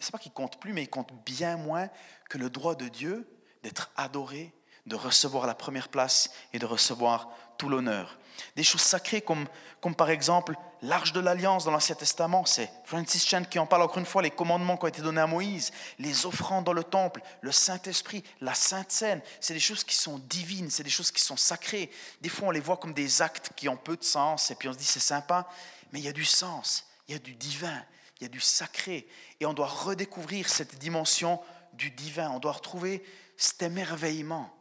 c'est 0.00 0.10
pas 0.10 0.18
qu'ils 0.18 0.32
comptent 0.32 0.58
plus, 0.58 0.72
mais 0.72 0.82
ils 0.82 0.90
comptent 0.90 1.14
bien 1.24 1.56
moins 1.56 1.88
que 2.28 2.38
le 2.38 2.50
droit 2.50 2.74
de 2.74 2.88
Dieu 2.88 3.24
d'être 3.62 3.92
adoré, 3.96 4.52
de 4.86 4.96
recevoir 4.96 5.46
la 5.46 5.54
première 5.54 5.88
place 5.88 6.30
et 6.52 6.58
de 6.58 6.66
recevoir 6.66 7.28
tout 7.56 7.68
l'honneur. 7.68 8.18
Des 8.56 8.64
choses 8.64 8.80
sacrées 8.80 9.20
comme, 9.20 9.46
comme 9.80 9.94
par 9.94 10.10
exemple 10.10 10.56
l'arche 10.82 11.12
de 11.12 11.20
l'alliance 11.20 11.64
dans 11.64 11.70
l'Ancien 11.70 11.94
Testament, 11.94 12.44
c'est 12.46 12.68
Francis 12.84 13.24
Chan 13.24 13.44
qui 13.48 13.60
en 13.60 13.66
parle 13.66 13.82
encore 13.82 13.98
une 13.98 14.06
fois, 14.06 14.22
les 14.22 14.30
commandements 14.30 14.76
qui 14.76 14.84
ont 14.84 14.88
été 14.88 15.02
donnés 15.02 15.20
à 15.20 15.26
Moïse, 15.28 15.70
les 16.00 16.26
offrandes 16.26 16.64
dans 16.64 16.72
le 16.72 16.84
temple, 16.84 17.20
le 17.42 17.52
Saint-Esprit, 17.52 18.24
la 18.40 18.54
Sainte 18.54 18.90
Seine, 18.90 19.20
c'est 19.40 19.54
des 19.54 19.60
choses 19.60 19.84
qui 19.84 19.94
sont 19.94 20.18
divines, 20.18 20.70
c'est 20.70 20.82
des 20.82 20.90
choses 20.90 21.12
qui 21.12 21.22
sont 21.22 21.36
sacrées. 21.36 21.90
Des 22.20 22.28
fois 22.28 22.48
on 22.48 22.50
les 22.50 22.60
voit 22.60 22.76
comme 22.76 22.92
des 22.92 23.22
actes 23.22 23.50
qui 23.54 23.68
ont 23.68 23.76
peu 23.76 23.96
de 23.96 24.04
sens 24.04 24.50
et 24.50 24.56
puis 24.56 24.68
on 24.68 24.72
se 24.72 24.78
dit 24.78 24.84
c'est 24.84 25.00
sympa, 25.00 25.48
mais 25.92 26.00
il 26.00 26.04
y 26.04 26.08
a 26.08 26.12
du 26.12 26.24
sens, 26.24 26.86
il 27.06 27.12
y 27.12 27.16
a 27.16 27.18
du 27.18 27.34
divin, 27.34 27.84
il 28.18 28.24
y 28.24 28.26
a 28.26 28.28
du 28.28 28.40
sacré. 28.40 29.08
Et 29.40 29.46
on 29.46 29.54
doit 29.54 29.68
redécouvrir 29.68 30.48
cette 30.48 30.78
dimension 30.78 31.40
du 31.74 31.90
divin. 31.90 32.30
On 32.30 32.38
doit 32.38 32.52
retrouver 32.52 33.02
cet 33.36 33.62
émerveillement. 33.62 34.54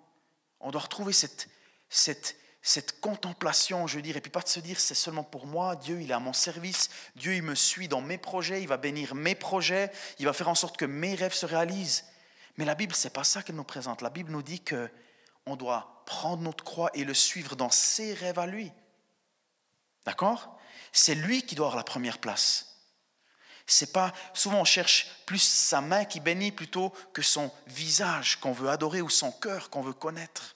On 0.59 0.71
doit 0.71 0.81
retrouver 0.81 1.13
cette, 1.13 1.49
cette, 1.89 2.37
cette 2.61 2.99
contemplation, 2.99 3.87
je 3.87 3.95
veux 3.95 4.01
dire, 4.01 4.17
et 4.17 4.21
puis 4.21 4.31
pas 4.31 4.41
de 4.41 4.47
se 4.47 4.59
dire 4.59 4.79
c'est 4.79 4.95
seulement 4.95 5.23
pour 5.23 5.45
moi, 5.47 5.75
Dieu 5.75 6.01
il 6.01 6.11
est 6.11 6.13
à 6.13 6.19
mon 6.19 6.33
service, 6.33 6.89
Dieu 7.15 7.35
il 7.35 7.43
me 7.43 7.55
suit 7.55 7.87
dans 7.87 8.01
mes 8.01 8.17
projets, 8.17 8.61
il 8.61 8.67
va 8.67 8.77
bénir 8.77 9.15
mes 9.15 9.35
projets, 9.35 9.91
il 10.19 10.25
va 10.25 10.33
faire 10.33 10.49
en 10.49 10.55
sorte 10.55 10.77
que 10.77 10.85
mes 10.85 11.15
rêves 11.15 11.33
se 11.33 11.45
réalisent. 11.45 12.05
Mais 12.57 12.65
la 12.65 12.75
Bible, 12.75 12.95
c'est 12.95 13.11
pas 13.11 13.23
ça 13.23 13.43
qu'elle 13.43 13.55
nous 13.55 13.63
présente. 13.63 14.01
La 14.01 14.09
Bible 14.09 14.31
nous 14.31 14.41
dit 14.41 14.61
que 14.61 14.89
on 15.45 15.55
doit 15.55 16.03
prendre 16.05 16.43
notre 16.43 16.63
croix 16.63 16.91
et 16.93 17.03
le 17.03 17.13
suivre 17.13 17.55
dans 17.55 17.69
ses 17.69 18.13
rêves 18.13 18.39
à 18.39 18.47
lui. 18.47 18.71
D'accord? 20.05 20.56
C'est 20.91 21.15
lui 21.15 21.43
qui 21.43 21.55
doit 21.55 21.67
avoir 21.67 21.77
la 21.77 21.83
première 21.83 22.19
place. 22.19 22.67
C'est 23.65 23.91
pas 23.91 24.13
souvent 24.33 24.61
on 24.61 24.65
cherche 24.65 25.07
plus 25.25 25.41
sa 25.41 25.81
main 25.81 26.05
qui 26.05 26.21
bénit 26.21 26.51
plutôt 26.51 26.93
que 27.13 27.21
son 27.21 27.51
visage 27.67 28.39
qu'on 28.39 28.53
veut 28.53 28.69
adorer 28.69 29.01
ou 29.01 29.09
son 29.09 29.31
cœur 29.31 29.69
qu'on 29.69 29.81
veut 29.81 29.93
connaître. 29.93 30.55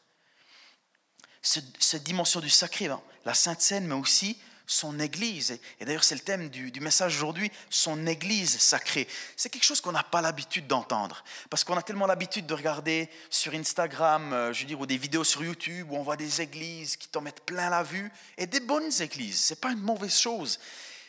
Cette, 1.41 2.03
dimension 2.03 2.39
du 2.39 2.49
sacré, 2.49 2.85
hein, 2.85 3.01
la 3.25 3.33
Sainte 3.33 3.61
Seine, 3.61 3.87
mais 3.87 3.95
aussi 3.95 4.39
son 4.71 4.99
Église. 4.99 5.59
Et 5.79 5.85
d'ailleurs, 5.85 6.03
c'est 6.03 6.15
le 6.15 6.21
thème 6.21 6.49
du, 6.49 6.79
message 6.79 7.17
aujourd'hui, 7.17 7.51
son 7.69 8.07
Église 8.07 8.57
sacrée. 8.57 9.07
C'est 9.35 9.49
quelque 9.49 9.65
chose 9.65 9.81
qu'on 9.81 9.91
n'a 9.91 10.03
pas 10.03 10.21
l'habitude 10.21 10.65
d'entendre. 10.65 11.23
Parce 11.49 11.63
qu'on 11.63 11.75
a 11.75 11.81
tellement 11.81 12.07
l'habitude 12.07 12.45
de 12.45 12.53
regarder 12.53 13.09
sur 13.29 13.53
Instagram, 13.53 14.31
euh, 14.33 14.53
je 14.53 14.61
veux 14.61 14.67
dire, 14.67 14.79
ou 14.79 14.85
des 14.85 14.97
vidéos 14.97 15.23
sur 15.23 15.43
YouTube, 15.43 15.91
où 15.91 15.97
on 15.97 16.03
voit 16.03 16.15
des 16.15 16.41
églises 16.41 16.95
qui 16.95 17.09
t'en 17.09 17.21
mettent 17.21 17.45
plein 17.45 17.69
la 17.69 17.83
vue. 17.83 18.11
Et 18.37 18.47
des 18.47 18.61
bonnes 18.61 18.91
églises, 19.01 19.43
ce 19.43 19.53
n'est 19.53 19.59
pas 19.59 19.71
une 19.71 19.81
mauvaise 19.81 20.17
chose. 20.17 20.59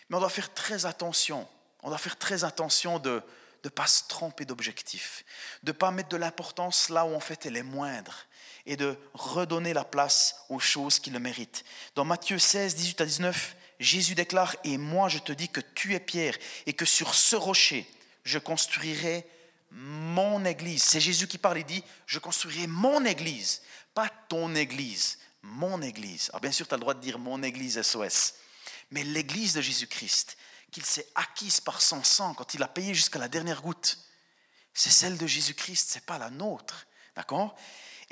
Mais 0.08 0.16
on 0.16 0.20
doit 0.20 0.28
faire 0.28 0.52
très 0.52 0.84
attention. 0.84 1.46
On 1.82 1.88
doit 1.88 1.98
faire 1.98 2.18
très 2.18 2.44
attention 2.44 2.98
de 2.98 3.22
ne 3.64 3.68
pas 3.68 3.86
se 3.86 4.02
tromper 4.08 4.44
d'objectif, 4.44 5.24
de 5.62 5.70
ne 5.70 5.76
pas 5.76 5.92
mettre 5.92 6.08
de 6.08 6.16
l'importance 6.16 6.88
là 6.88 7.04
où 7.04 7.14
en 7.14 7.20
fait 7.20 7.46
elle 7.46 7.56
est 7.56 7.62
moindre 7.62 8.26
et 8.66 8.76
de 8.76 8.96
redonner 9.14 9.72
la 9.72 9.84
place 9.84 10.36
aux 10.48 10.60
choses 10.60 10.98
qui 10.98 11.10
le 11.10 11.18
méritent. 11.18 11.64
Dans 11.94 12.04
Matthieu 12.04 12.38
16, 12.38 12.74
18 12.74 13.00
à 13.00 13.04
19, 13.06 13.56
Jésus 13.80 14.14
déclare, 14.14 14.56
Et 14.64 14.78
moi 14.78 15.08
je 15.08 15.18
te 15.18 15.32
dis 15.32 15.48
que 15.48 15.60
tu 15.60 15.94
es 15.94 16.00
Pierre, 16.00 16.36
et 16.66 16.72
que 16.72 16.84
sur 16.84 17.14
ce 17.14 17.36
rocher, 17.36 17.86
je 18.24 18.38
construirai 18.38 19.26
mon 19.70 20.44
église. 20.44 20.82
C'est 20.82 21.00
Jésus 21.00 21.26
qui 21.26 21.38
parle, 21.38 21.58
il 21.58 21.64
dit, 21.64 21.82
je 22.06 22.18
construirai 22.18 22.66
mon 22.66 23.04
église, 23.04 23.62
pas 23.94 24.08
ton 24.28 24.54
église, 24.54 25.18
mon 25.42 25.82
église. 25.82 26.28
Alors 26.30 26.40
bien 26.40 26.52
sûr, 26.52 26.68
tu 26.68 26.74
as 26.74 26.76
le 26.76 26.82
droit 26.82 26.94
de 26.94 27.00
dire 27.00 27.18
mon 27.18 27.42
église 27.42 27.80
SOS, 27.80 28.34
mais 28.90 29.02
l'église 29.02 29.54
de 29.54 29.60
Jésus-Christ, 29.60 30.36
qu'il 30.70 30.84
s'est 30.84 31.08
acquise 31.14 31.60
par 31.60 31.82
son 31.82 32.02
sang 32.02 32.34
quand 32.34 32.54
il 32.54 32.62
a 32.62 32.68
payé 32.68 32.94
jusqu'à 32.94 33.18
la 33.18 33.28
dernière 33.28 33.62
goutte, 33.62 33.98
c'est 34.74 34.90
celle 34.90 35.18
de 35.18 35.26
Jésus-Christ, 35.26 35.88
c'est 35.90 36.06
pas 36.06 36.18
la 36.18 36.30
nôtre. 36.30 36.86
D'accord? 37.14 37.54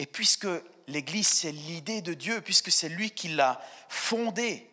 Et 0.00 0.06
puisque 0.06 0.48
l'église, 0.86 1.28
c'est 1.28 1.52
l'idée 1.52 2.00
de 2.00 2.14
Dieu, 2.14 2.40
puisque 2.40 2.72
c'est 2.72 2.88
lui 2.88 3.10
qui 3.10 3.28
l'a 3.28 3.60
fondée, 3.90 4.66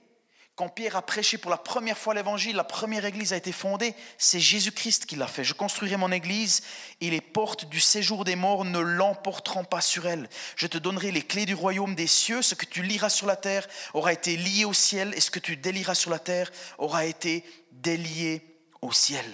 quand 0.56 0.70
Pierre 0.70 0.96
a 0.96 1.02
prêché 1.02 1.38
pour 1.38 1.52
la 1.52 1.58
première 1.58 1.98
fois 1.98 2.14
l'évangile, 2.14 2.56
la 2.56 2.64
première 2.64 3.04
église 3.04 3.34
a 3.34 3.36
été 3.36 3.52
fondée, 3.52 3.94
c'est 4.18 4.40
Jésus-Christ 4.40 5.06
qui 5.06 5.18
l'a 5.18 5.28
fait. 5.28 5.44
Je 5.44 5.54
construirai 5.54 5.98
mon 5.98 6.14
église 6.14 6.64
et 7.02 7.10
les 7.10 7.20
portes 7.20 7.66
du 7.66 7.82
séjour 7.82 8.24
des 8.24 8.38
morts 8.38 8.64
ne 8.64 8.80
l'emporteront 8.80 9.66
pas 9.66 9.82
sur 9.82 10.08
elle. 10.08 10.30
Je 10.56 10.66
te 10.66 10.78
donnerai 10.78 11.12
les 11.12 11.24
clés 11.24 11.46
du 11.46 11.56
royaume 11.56 11.94
des 11.94 12.08
cieux. 12.08 12.42
Ce 12.42 12.56
que 12.56 12.66
tu 12.66 12.82
liras 12.82 13.10
sur 13.10 13.28
la 13.28 13.36
terre 13.36 13.68
aura 13.94 14.14
été 14.14 14.38
lié 14.38 14.64
au 14.64 14.74
ciel 14.74 15.14
et 15.14 15.20
ce 15.20 15.30
que 15.30 15.40
tu 15.40 15.58
délieras 15.58 15.96
sur 15.96 16.10
la 16.10 16.20
terre 16.20 16.50
aura 16.78 17.06
été 17.06 17.44
délié 17.74 18.42
au 18.82 18.94
ciel. 18.94 19.26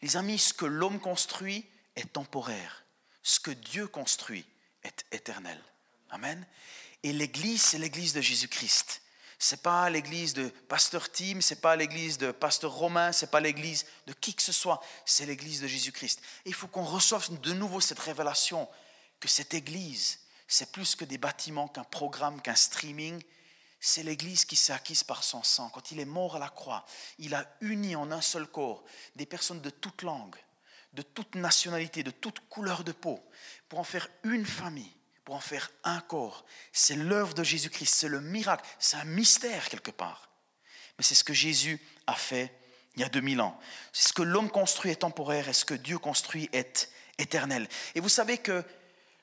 Les 0.00 0.16
amis, 0.16 0.38
ce 0.38 0.54
que 0.54 0.64
l'homme 0.64 0.98
construit 0.98 1.66
est 1.94 2.10
temporaire. 2.14 2.86
Ce 3.22 3.38
que 3.38 3.50
Dieu 3.50 3.86
construit 3.86 4.46
est 4.88 5.04
éternel. 5.12 5.62
Amen. 6.10 6.44
Et 7.04 7.12
l'église, 7.12 7.62
c'est 7.62 7.78
l'église 7.78 8.12
de 8.12 8.20
Jésus-Christ. 8.20 9.02
C'est 9.38 9.62
pas 9.62 9.88
l'église 9.88 10.34
de 10.34 10.48
pasteur 10.48 11.12
Tim, 11.12 11.40
c'est 11.40 11.60
pas 11.60 11.76
l'église 11.76 12.18
de 12.18 12.32
pasteur 12.32 12.72
Romain, 12.72 13.12
c'est 13.12 13.30
pas 13.30 13.38
l'église 13.38 13.86
de 14.08 14.12
qui 14.12 14.34
que 14.34 14.42
ce 14.42 14.50
soit, 14.50 14.82
c'est 15.04 15.26
l'église 15.26 15.60
de 15.60 15.68
Jésus-Christ. 15.68 16.20
Il 16.44 16.54
faut 16.54 16.66
qu'on 16.66 16.82
reçoive 16.82 17.40
de 17.40 17.52
nouveau 17.52 17.80
cette 17.80 18.00
révélation 18.00 18.68
que 19.20 19.28
cette 19.28 19.54
église, 19.54 20.18
c'est 20.48 20.72
plus 20.72 20.96
que 20.96 21.04
des 21.04 21.18
bâtiments, 21.18 21.68
qu'un 21.68 21.84
programme, 21.84 22.42
qu'un 22.42 22.56
streaming. 22.56 23.22
C'est 23.80 24.02
l'église 24.02 24.44
qui 24.44 24.56
s'est 24.56 24.72
acquise 24.72 25.04
par 25.04 25.22
son 25.22 25.44
sang. 25.44 25.70
Quand 25.70 25.92
il 25.92 26.00
est 26.00 26.04
mort 26.04 26.34
à 26.34 26.40
la 26.40 26.48
croix, 26.48 26.84
il 27.18 27.32
a 27.34 27.46
uni 27.60 27.94
en 27.94 28.10
un 28.10 28.20
seul 28.20 28.48
corps 28.48 28.82
des 29.14 29.26
personnes 29.26 29.60
de 29.60 29.70
toute 29.70 30.02
langue, 30.02 30.34
de 30.94 31.02
toute 31.02 31.36
nationalité, 31.36 32.02
de 32.02 32.10
toute 32.10 32.40
couleur 32.48 32.82
de 32.82 32.90
peau, 32.90 33.22
pour 33.68 33.78
en 33.78 33.84
faire 33.84 34.08
une 34.24 34.46
famille 34.46 34.92
pour 35.28 35.34
en 35.34 35.40
faire 35.40 35.70
un 35.84 36.00
corps. 36.00 36.46
C'est 36.72 36.96
l'œuvre 36.96 37.34
de 37.34 37.44
Jésus-Christ, 37.44 37.94
c'est 37.94 38.08
le 38.08 38.22
miracle, 38.22 38.64
c'est 38.78 38.96
un 38.96 39.04
mystère 39.04 39.68
quelque 39.68 39.90
part. 39.90 40.30
Mais 40.96 41.04
c'est 41.04 41.14
ce 41.14 41.22
que 41.22 41.34
Jésus 41.34 41.78
a 42.06 42.14
fait 42.14 42.50
il 42.96 43.02
y 43.02 43.04
a 43.04 43.10
2000 43.10 43.42
ans. 43.42 43.60
C'est 43.92 44.08
ce 44.08 44.14
que 44.14 44.22
l'homme 44.22 44.48
construit 44.48 44.90
est 44.90 44.96
temporaire 44.96 45.46
et 45.50 45.52
ce 45.52 45.66
que 45.66 45.74
Dieu 45.74 45.98
construit 45.98 46.48
est 46.54 46.90
éternel. 47.18 47.68
Et 47.94 48.00
vous 48.00 48.08
savez 48.08 48.38
que 48.38 48.64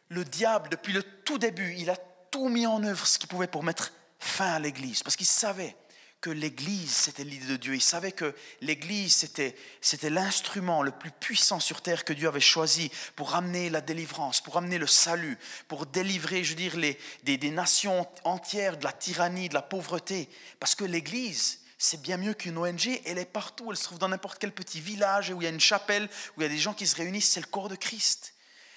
le 0.09 0.23
diable, 0.23 0.69
depuis 0.69 0.93
le 0.93 1.01
tout 1.01 1.39
début, 1.39 1.73
il 1.75 1.89
a 1.89 1.97
tout 2.29 2.49
mis 2.49 2.67
en 2.67 2.83
œuvre 2.83 3.07
ce 3.07 3.17
qu'il 3.17 3.27
pouvait 3.27 3.47
pour 3.47 3.63
mettre 3.63 3.91
fin 4.19 4.53
à 4.53 4.59
l'Église, 4.59 5.01
parce 5.01 5.15
qu'il 5.15 5.25
savait 5.25 5.75
que 6.21 6.29
l'Église, 6.29 6.91
c'était 6.91 7.23
l'idée 7.23 7.45
de 7.45 7.57
Dieu. 7.57 7.75
Il 7.75 7.81
savait 7.81 8.11
que 8.11 8.33
l'Église, 8.61 9.15
c'était, 9.15 9.55
c'était 9.79 10.09
l'instrument 10.09 10.81
le 10.81 10.91
plus 10.91 11.11
puissant 11.11 11.59
sur 11.59 11.81
terre 11.81 12.03
que 12.03 12.13
Dieu 12.13 12.27
avait 12.27 12.39
choisi 12.39 12.91
pour 13.15 13.31
ramener 13.31 13.69
la 13.69 13.81
délivrance, 13.81 14.41
pour 14.41 14.55
ramener 14.55 14.77
le 14.77 14.87
salut, 14.87 15.37
pour 15.67 15.85
délivrer, 15.85 16.43
je 16.43 16.49
veux 16.49 16.55
dire, 16.55 16.77
des, 17.23 17.37
des 17.37 17.51
nations 17.51 18.07
entières 18.23 18.77
de 18.77 18.83
la 18.83 18.91
tyrannie, 18.91 19.49
de 19.49 19.53
la 19.53 19.61
pauvreté. 19.61 20.29
Parce 20.59 20.73
que 20.73 20.83
l'Église, 20.83 21.59
c'est 21.77 22.01
bien 22.01 22.17
mieux 22.17 22.33
qu'une 22.33 22.57
ONG, 22.57 23.01
elle 23.05 23.19
est 23.19 23.25
partout, 23.25 23.71
elle 23.71 23.77
se 23.77 23.83
trouve 23.83 23.99
dans 23.99 24.09
n'importe 24.09 24.39
quel 24.39 24.51
petit 24.51 24.81
village 24.81 25.29
où 25.29 25.41
il 25.41 25.45
y 25.45 25.47
a 25.47 25.51
une 25.51 25.59
chapelle, 25.59 26.09
où 26.35 26.41
il 26.41 26.43
y 26.43 26.47
a 26.47 26.49
des 26.49 26.57
gens 26.57 26.73
qui 26.73 26.87
se 26.87 26.95
réunissent, 26.95 27.31
c'est 27.31 27.41
le 27.41 27.47
corps 27.47 27.69
de 27.69 27.75
Christ. 27.75 28.33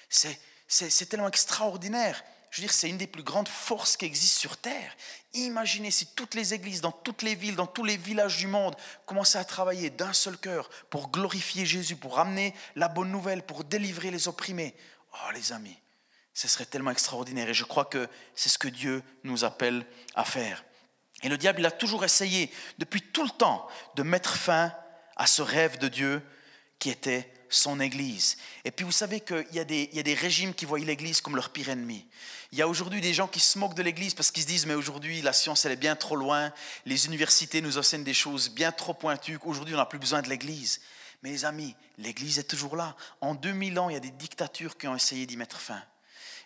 C'est, 0.09 0.39
c'est, 0.67 0.89
c'est 0.89 1.07
tellement 1.07 1.27
extraordinaire 1.27 2.23
je 2.51 2.61
veux 2.61 2.67
dire, 2.67 2.73
c'est 2.73 2.89
une 2.89 2.97
des 2.97 3.07
plus 3.07 3.23
grandes 3.23 3.47
forces 3.47 3.95
qui 3.95 4.05
existent 4.05 4.39
sur 4.39 4.57
Terre. 4.57 4.95
Imaginez 5.33 5.91
si 5.91 6.07
toutes 6.07 6.33
les 6.33 6.53
églises, 6.53 6.81
dans 6.81 6.91
toutes 6.91 7.21
les 7.21 7.35
villes, 7.35 7.55
dans 7.55 7.67
tous 7.67 7.83
les 7.83 7.97
villages 7.97 8.37
du 8.37 8.47
monde, 8.47 8.75
commençaient 9.05 9.37
à 9.37 9.45
travailler 9.45 9.89
d'un 9.89 10.13
seul 10.13 10.37
cœur 10.37 10.69
pour 10.89 11.11
glorifier 11.11 11.65
Jésus, 11.65 11.95
pour 11.95 12.15
ramener 12.15 12.55
la 12.75 12.87
bonne 12.87 13.11
nouvelle, 13.11 13.43
pour 13.43 13.63
délivrer 13.63 14.09
les 14.09 14.27
opprimés. 14.27 14.75
Oh 15.13 15.31
les 15.33 15.51
amis, 15.51 15.77
ce 16.33 16.47
serait 16.47 16.65
tellement 16.65 16.91
extraordinaire 16.91 17.49
et 17.49 17.53
je 17.53 17.65
crois 17.65 17.85
que 17.85 18.07
c'est 18.35 18.49
ce 18.49 18.57
que 18.57 18.67
Dieu 18.67 19.03
nous 19.23 19.43
appelle 19.43 19.85
à 20.15 20.23
faire. 20.23 20.63
Et 21.21 21.29
le 21.29 21.37
diable, 21.37 21.59
il 21.59 21.65
a 21.65 21.71
toujours 21.71 22.03
essayé, 22.03 22.51
depuis 22.77 23.01
tout 23.01 23.23
le 23.23 23.29
temps, 23.29 23.67
de 23.95 24.03
mettre 24.03 24.35
fin 24.35 24.73
à 25.17 25.27
ce 25.27 25.41
rêve 25.41 25.77
de 25.77 25.89
Dieu 25.89 26.25
qui 26.79 26.89
était 26.89 27.31
son 27.49 27.79
Église. 27.79 28.37
Et 28.63 28.71
puis 28.71 28.85
vous 28.85 28.91
savez 28.91 29.19
qu'il 29.19 29.45
y, 29.51 29.59
a 29.59 29.63
des, 29.63 30.13
régimes 30.13 30.53
qui 30.53 30.65
voient 30.65 30.79
l'Église 30.79 31.21
comme 31.21 31.35
leur 31.35 31.49
pire 31.49 31.69
ennemi. 31.69 32.05
Il 32.51 32.57
y 32.57 32.61
a 32.61 32.67
aujourd'hui 32.67 33.01
des 33.01 33.13
gens 33.13 33.27
qui 33.27 33.39
se 33.39 33.57
moquent 33.59 33.75
de 33.75 33.83
l'Église 33.83 34.13
parce 34.13 34.31
qu'ils 34.31 34.43
se 34.43 34.47
disent 34.47 34.65
mais 34.65 34.73
aujourd'hui 34.73 35.21
la 35.21 35.33
science 35.33 35.65
elle 35.65 35.71
est 35.71 35.75
bien 35.75 35.95
trop 35.95 36.15
loin, 36.15 36.51
les 36.85 37.05
universités 37.05 37.61
nous 37.61 37.77
enseignent 37.77 38.03
des 38.03 38.13
choses 38.13 38.49
bien 38.49 38.71
trop 38.71 38.93
pointues, 38.93 39.39
qu'aujourd'hui 39.39 39.75
on 39.75 39.77
n'a 39.77 39.85
plus 39.85 39.99
besoin 39.99 40.21
de 40.21 40.29
l'Église. 40.29 40.81
Mais 41.21 41.31
les 41.31 41.45
amis, 41.45 41.75
l'Église 41.97 42.39
est 42.39 42.43
toujours 42.43 42.75
là. 42.75 42.95
En 43.19 43.35
2000 43.35 43.77
ans, 43.79 43.89
il 43.89 43.93
y 43.93 43.97
a 43.97 44.01
des 44.01 44.11
dictatures 44.11 44.77
qui 44.77 44.87
ont 44.87 44.95
essayé 44.95 45.25
d'y 45.25 45.35
mettre 45.35 45.59
fin. 45.59 45.81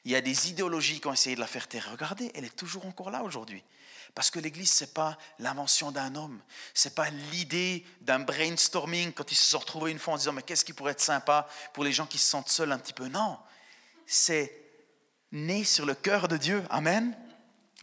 Il 0.05 0.11
y 0.11 0.15
a 0.15 0.21
des 0.21 0.49
idéologies 0.49 0.99
qui 0.99 1.07
ont 1.07 1.13
essayé 1.13 1.35
de 1.35 1.39
la 1.39 1.47
faire 1.47 1.67
taire. 1.67 1.89
Regardez, 1.91 2.31
elle 2.33 2.43
est 2.43 2.55
toujours 2.55 2.85
encore 2.85 3.11
là 3.11 3.23
aujourd'hui. 3.23 3.63
Parce 4.15 4.29
que 4.29 4.39
l'Église, 4.39 4.71
ce 4.71 4.83
n'est 4.83 4.91
pas 4.91 5.17
l'invention 5.39 5.91
d'un 5.91 6.15
homme. 6.15 6.39
Ce 6.73 6.87
n'est 6.87 6.93
pas 6.93 7.09
l'idée 7.31 7.85
d'un 8.01 8.19
brainstorming 8.19 9.11
quand 9.11 9.31
ils 9.31 9.35
se 9.35 9.49
sont 9.49 9.59
retrouvés 9.59 9.91
une 9.91 9.99
fois 9.99 10.13
en 10.13 10.17
disant 10.17 10.33
Mais 10.33 10.43
qu'est-ce 10.43 10.65
qui 10.65 10.73
pourrait 10.73 10.91
être 10.91 11.01
sympa 11.01 11.47
pour 11.73 11.83
les 11.83 11.91
gens 11.91 12.05
qui 12.05 12.19
se 12.19 12.29
sentent 12.29 12.49
seuls 12.49 12.71
un 12.71 12.77
petit 12.77 12.93
peu? 12.93 13.07
Non. 13.07 13.39
C'est 14.05 14.55
né 15.31 15.63
sur 15.63 15.85
le 15.85 15.95
cœur 15.95 16.27
de 16.27 16.37
Dieu. 16.37 16.63
Amen. 16.69 17.17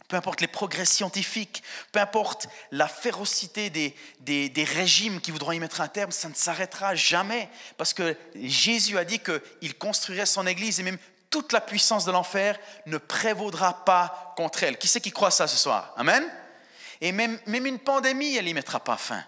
Peu 0.07 0.17
importe 0.17 0.41
les 0.41 0.47
progrès 0.47 0.85
scientifiques, 0.85 1.63
peu 1.93 1.99
importe 1.99 2.47
la 2.71 2.89
férocité 2.89 3.69
des, 3.69 3.95
des, 4.19 4.49
des 4.49 4.65
régimes 4.65 5.21
qui 5.21 5.31
voudront 5.31 5.53
y 5.53 5.59
mettre 5.59 5.79
un 5.79 5.87
terme, 5.87 6.11
ça 6.11 6.27
ne 6.27 6.33
s'arrêtera 6.33 6.95
jamais. 6.95 7.49
Parce 7.77 7.93
que 7.93 8.17
Jésus 8.35 8.97
a 8.97 9.05
dit 9.05 9.19
qu'il 9.19 9.77
construirait 9.77 10.25
son 10.25 10.45
Église 10.47 10.81
et 10.81 10.83
même 10.83 10.97
toute 11.31 11.53
la 11.53 11.61
puissance 11.61 12.05
de 12.05 12.11
l'enfer 12.11 12.59
ne 12.85 12.97
prévaudra 12.97 13.85
pas 13.85 14.33
contre 14.35 14.63
elle. 14.63 14.77
Qui 14.77 14.87
c'est 14.87 15.01
qui 15.01 15.11
croit 15.11 15.31
ça 15.31 15.47
ce 15.47 15.57
soir? 15.57 15.93
Amen? 15.97 16.23
Et 16.99 17.11
même, 17.11 17.39
une 17.47 17.79
pandémie, 17.79 18.35
elle 18.35 18.45
n'y 18.45 18.53
mettra 18.53 18.79
pas 18.79 18.97
fin. 18.97 19.23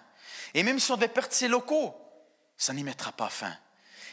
Et 0.54 0.62
même 0.62 0.80
si 0.80 0.92
on 0.92 0.96
devait 0.96 1.08
perdre 1.08 1.34
ses 1.34 1.48
locaux, 1.48 1.96
ça 2.58 2.74
n'y 2.74 2.84
mettra 2.84 3.12
pas 3.12 3.30
fin. 3.30 3.56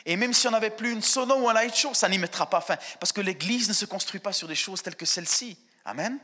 Et 0.07 0.17
même 0.17 0.33
si 0.33 0.49
on 0.49 0.53
n'avait 0.53 0.71
plus 0.71 0.93
une 0.93 1.03
sono 1.03 1.35
ou 1.35 1.49
un 1.49 1.53
light 1.53 1.75
show, 1.75 1.93
ça 1.93 2.09
n'y 2.09 2.17
mettra 2.17 2.49
pas 2.49 2.63
fin. 2.63 2.77
Parce 2.99 3.13
que 3.13 3.21
l'Église 3.21 3.69
ne 3.69 3.75
se 3.75 3.85
construit 3.85 4.21
pas 4.21 4.33
sur 4.33 4.49
des 4.49 4.55
choses 4.55 4.83
telles 4.83 4.97
que 4.97 5.05
celle-ci. 5.05 5.59
Amen? 5.85 6.19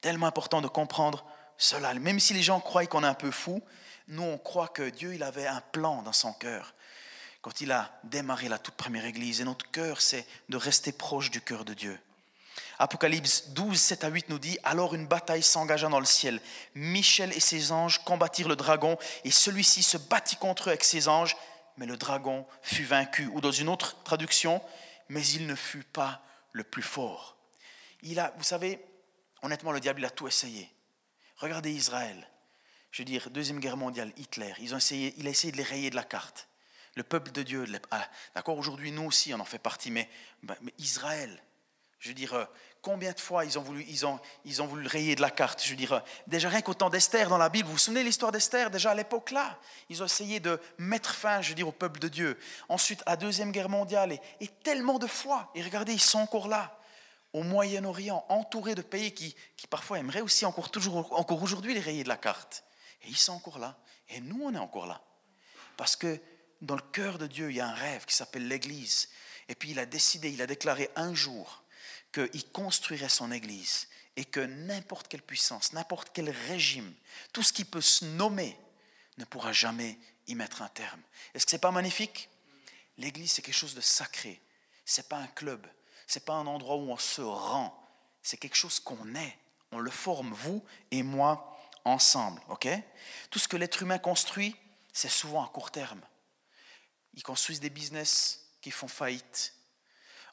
Tellement 0.00 0.26
important 0.26 0.60
de 0.60 0.66
comprendre 0.66 1.24
cela. 1.56 1.94
Même 1.94 2.18
si 2.18 2.34
les 2.34 2.42
gens 2.42 2.58
croient 2.58 2.86
qu'on 2.86 3.04
est 3.04 3.06
un 3.06 3.14
peu 3.14 3.30
fou, 3.30 3.62
nous 4.08 4.24
on 4.24 4.38
croit 4.38 4.68
que 4.68 4.90
Dieu 4.90 5.14
il 5.14 5.22
avait 5.22 5.46
un 5.46 5.60
plan 5.60 6.02
dans 6.02 6.12
son 6.12 6.32
cœur 6.32 6.74
quand 7.44 7.60
il 7.60 7.72
a 7.72 7.90
démarré 8.04 8.48
la 8.48 8.58
toute 8.58 8.74
première 8.74 9.04
église. 9.04 9.42
Et 9.42 9.44
notre 9.44 9.70
cœur, 9.70 10.00
c'est 10.00 10.26
de 10.48 10.56
rester 10.56 10.92
proche 10.92 11.30
du 11.30 11.42
cœur 11.42 11.66
de 11.66 11.74
Dieu. 11.74 12.00
Apocalypse 12.78 13.50
12, 13.50 13.78
7 13.78 14.04
à 14.04 14.08
8 14.08 14.30
nous 14.30 14.38
dit, 14.38 14.58
Alors 14.62 14.94
une 14.94 15.06
bataille 15.06 15.42
s'engagea 15.42 15.90
dans 15.90 16.00
le 16.00 16.06
ciel. 16.06 16.40
Michel 16.74 17.34
et 17.34 17.40
ses 17.40 17.70
anges 17.70 18.02
combattirent 18.02 18.48
le 18.48 18.56
dragon, 18.56 18.96
et 19.24 19.30
celui-ci 19.30 19.82
se 19.82 19.98
battit 19.98 20.36
contre 20.36 20.68
eux 20.68 20.70
avec 20.70 20.84
ses 20.84 21.06
anges, 21.06 21.36
mais 21.76 21.84
le 21.84 21.98
dragon 21.98 22.46
fut 22.62 22.84
vaincu. 22.84 23.26
Ou 23.34 23.42
dans 23.42 23.52
une 23.52 23.68
autre 23.68 24.02
traduction, 24.04 24.62
mais 25.10 25.26
il 25.26 25.46
ne 25.46 25.54
fut 25.54 25.84
pas 25.84 26.22
le 26.52 26.64
plus 26.64 26.82
fort. 26.82 27.36
Il 28.00 28.20
a, 28.20 28.32
vous 28.38 28.42
savez, 28.42 28.82
honnêtement, 29.42 29.72
le 29.72 29.80
diable 29.80 30.00
il 30.00 30.06
a 30.06 30.10
tout 30.10 30.26
essayé. 30.26 30.72
Regardez 31.36 31.72
Israël. 31.72 32.26
Je 32.90 33.02
veux 33.02 33.06
dire, 33.06 33.28
Deuxième 33.28 33.60
Guerre 33.60 33.76
mondiale, 33.76 34.14
Hitler, 34.16 34.54
ils 34.60 34.72
ont 34.72 34.78
essayé, 34.78 35.12
il 35.18 35.26
a 35.26 35.30
essayé 35.30 35.52
de 35.52 35.58
les 35.58 35.62
rayer 35.62 35.90
de 35.90 35.96
la 35.96 36.04
carte 36.04 36.48
le 36.94 37.02
peuple 37.02 37.32
de 37.32 37.42
Dieu. 37.42 37.64
Ah, 37.90 38.08
d'accord, 38.34 38.58
aujourd'hui, 38.58 38.92
nous 38.92 39.04
aussi, 39.04 39.34
on 39.34 39.40
en 39.40 39.44
fait 39.44 39.58
partie, 39.58 39.90
mais, 39.90 40.08
bah, 40.42 40.56
Israël, 40.78 41.42
je 42.04 42.08
veux 42.08 42.14
dire, 42.14 42.34
euh, 42.34 42.44
combien 42.82 43.12
de 43.12 43.18
fois 43.18 43.46
ils 43.46 43.58
ont 43.58 43.62
voulu, 43.62 43.82
ils 43.88 44.04
ont, 44.04 44.20
ils 44.44 44.60
ont 44.60 44.66
voulu 44.66 44.86
rayer 44.86 45.16
de 45.16 45.22
la 45.22 45.30
carte 45.30 45.64
Je 45.64 45.70
veux 45.70 45.76
dire, 45.76 45.94
euh, 45.94 46.00
déjà 46.26 46.50
rien 46.50 46.60
qu'au 46.60 46.74
temps 46.74 46.90
d'Esther 46.90 47.30
dans 47.30 47.38
la 47.38 47.48
Bible, 47.48 47.66
vous 47.66 47.72
vous 47.72 47.78
souvenez 47.78 48.00
de 48.00 48.06
l'histoire 48.06 48.30
d'Esther 48.30 48.70
Déjà 48.70 48.90
à 48.90 48.94
l'époque 48.94 49.30
là, 49.30 49.58
ils 49.88 50.02
ont 50.02 50.06
essayé 50.06 50.38
de 50.38 50.60
mettre 50.76 51.14
fin, 51.14 51.40
je 51.40 51.48
veux 51.48 51.54
dire, 51.54 51.66
au 51.66 51.72
peuple 51.72 51.98
de 52.00 52.08
Dieu. 52.08 52.38
Ensuite, 52.68 53.02
la 53.06 53.16
Deuxième 53.16 53.52
Guerre 53.52 53.70
mondiale, 53.70 54.18
et, 54.40 54.48
tellement 54.62 54.98
de 54.98 55.06
fois, 55.06 55.50
et 55.54 55.62
regardez, 55.62 55.94
ils 55.94 56.00
sont 56.00 56.18
encore 56.18 56.46
là, 56.46 56.78
au 57.32 57.42
Moyen-Orient, 57.42 58.24
entourés 58.28 58.74
de 58.74 58.82
pays 58.82 59.12
qui, 59.12 59.34
qui 59.56 59.66
parfois 59.66 59.98
aimeraient 59.98 60.20
aussi 60.20 60.44
encore, 60.44 60.68
encore 61.18 61.42
aujourd'hui 61.42 61.72
les 61.72 61.80
rayer 61.80 62.04
de 62.04 62.08
la 62.08 62.18
carte. 62.18 62.64
Et 63.02 63.08
ils 63.08 63.16
sont 63.16 63.32
encore 63.32 63.58
là. 63.58 63.78
Et 64.10 64.20
nous, 64.20 64.42
on 64.44 64.54
est 64.54 64.58
encore 64.58 64.86
là. 64.86 65.00
Parce 65.76 65.96
que 65.96 66.20
dans 66.60 66.76
le 66.76 66.82
cœur 66.92 67.18
de 67.18 67.26
Dieu, 67.26 67.50
il 67.50 67.56
y 67.56 67.60
a 67.60 67.68
un 67.68 67.74
rêve 67.74 68.04
qui 68.04 68.14
s'appelle 68.14 68.48
l'Église. 68.48 69.08
Et 69.48 69.54
puis 69.54 69.70
il 69.70 69.78
a 69.78 69.86
décidé, 69.86 70.30
il 70.30 70.42
a 70.42 70.46
déclaré 70.46 70.90
un 70.96 71.14
jour 71.14 71.62
qu'il 72.12 72.50
construirait 72.50 73.08
son 73.08 73.32
Église 73.32 73.88
et 74.16 74.24
que 74.24 74.40
n'importe 74.40 75.08
quelle 75.08 75.22
puissance, 75.22 75.72
n'importe 75.72 76.10
quel 76.14 76.30
régime, 76.30 76.92
tout 77.32 77.42
ce 77.42 77.52
qui 77.52 77.64
peut 77.64 77.80
se 77.80 78.04
nommer, 78.04 78.56
ne 79.18 79.24
pourra 79.24 79.52
jamais 79.52 79.98
y 80.26 80.34
mettre 80.34 80.62
un 80.62 80.68
terme. 80.68 81.00
Est-ce 81.34 81.44
que 81.46 81.50
ce 81.50 81.56
n'est 81.56 81.60
pas 81.60 81.70
magnifique? 81.70 82.28
L'Église, 82.98 83.32
c'est 83.32 83.42
quelque 83.42 83.54
chose 83.54 83.74
de 83.74 83.80
sacré. 83.80 84.40
Ce 84.84 85.00
n'est 85.00 85.06
pas 85.06 85.18
un 85.18 85.26
club. 85.28 85.66
Ce 86.06 86.18
n'est 86.18 86.24
pas 86.24 86.34
un 86.34 86.46
endroit 86.46 86.76
où 86.76 86.90
on 86.90 86.96
se 86.96 87.20
rend. 87.20 87.76
C'est 88.22 88.36
quelque 88.36 88.56
chose 88.56 88.80
qu'on 88.80 89.14
est. 89.14 89.38
On 89.72 89.78
le 89.78 89.90
forme, 89.90 90.32
vous 90.32 90.64
et 90.90 91.02
moi, 91.02 91.58
ensemble. 91.84 92.40
ok? 92.48 92.68
Tout 93.30 93.38
ce 93.38 93.48
que 93.48 93.56
l'être 93.56 93.82
humain 93.82 93.98
construit, 93.98 94.56
c'est 94.92 95.08
souvent 95.08 95.44
à 95.44 95.48
court 95.48 95.70
terme. 95.70 96.00
Ils 97.16 97.22
construisent 97.22 97.60
des 97.60 97.70
business 97.70 98.46
qui 98.60 98.70
font 98.70 98.88
faillite. 98.88 99.54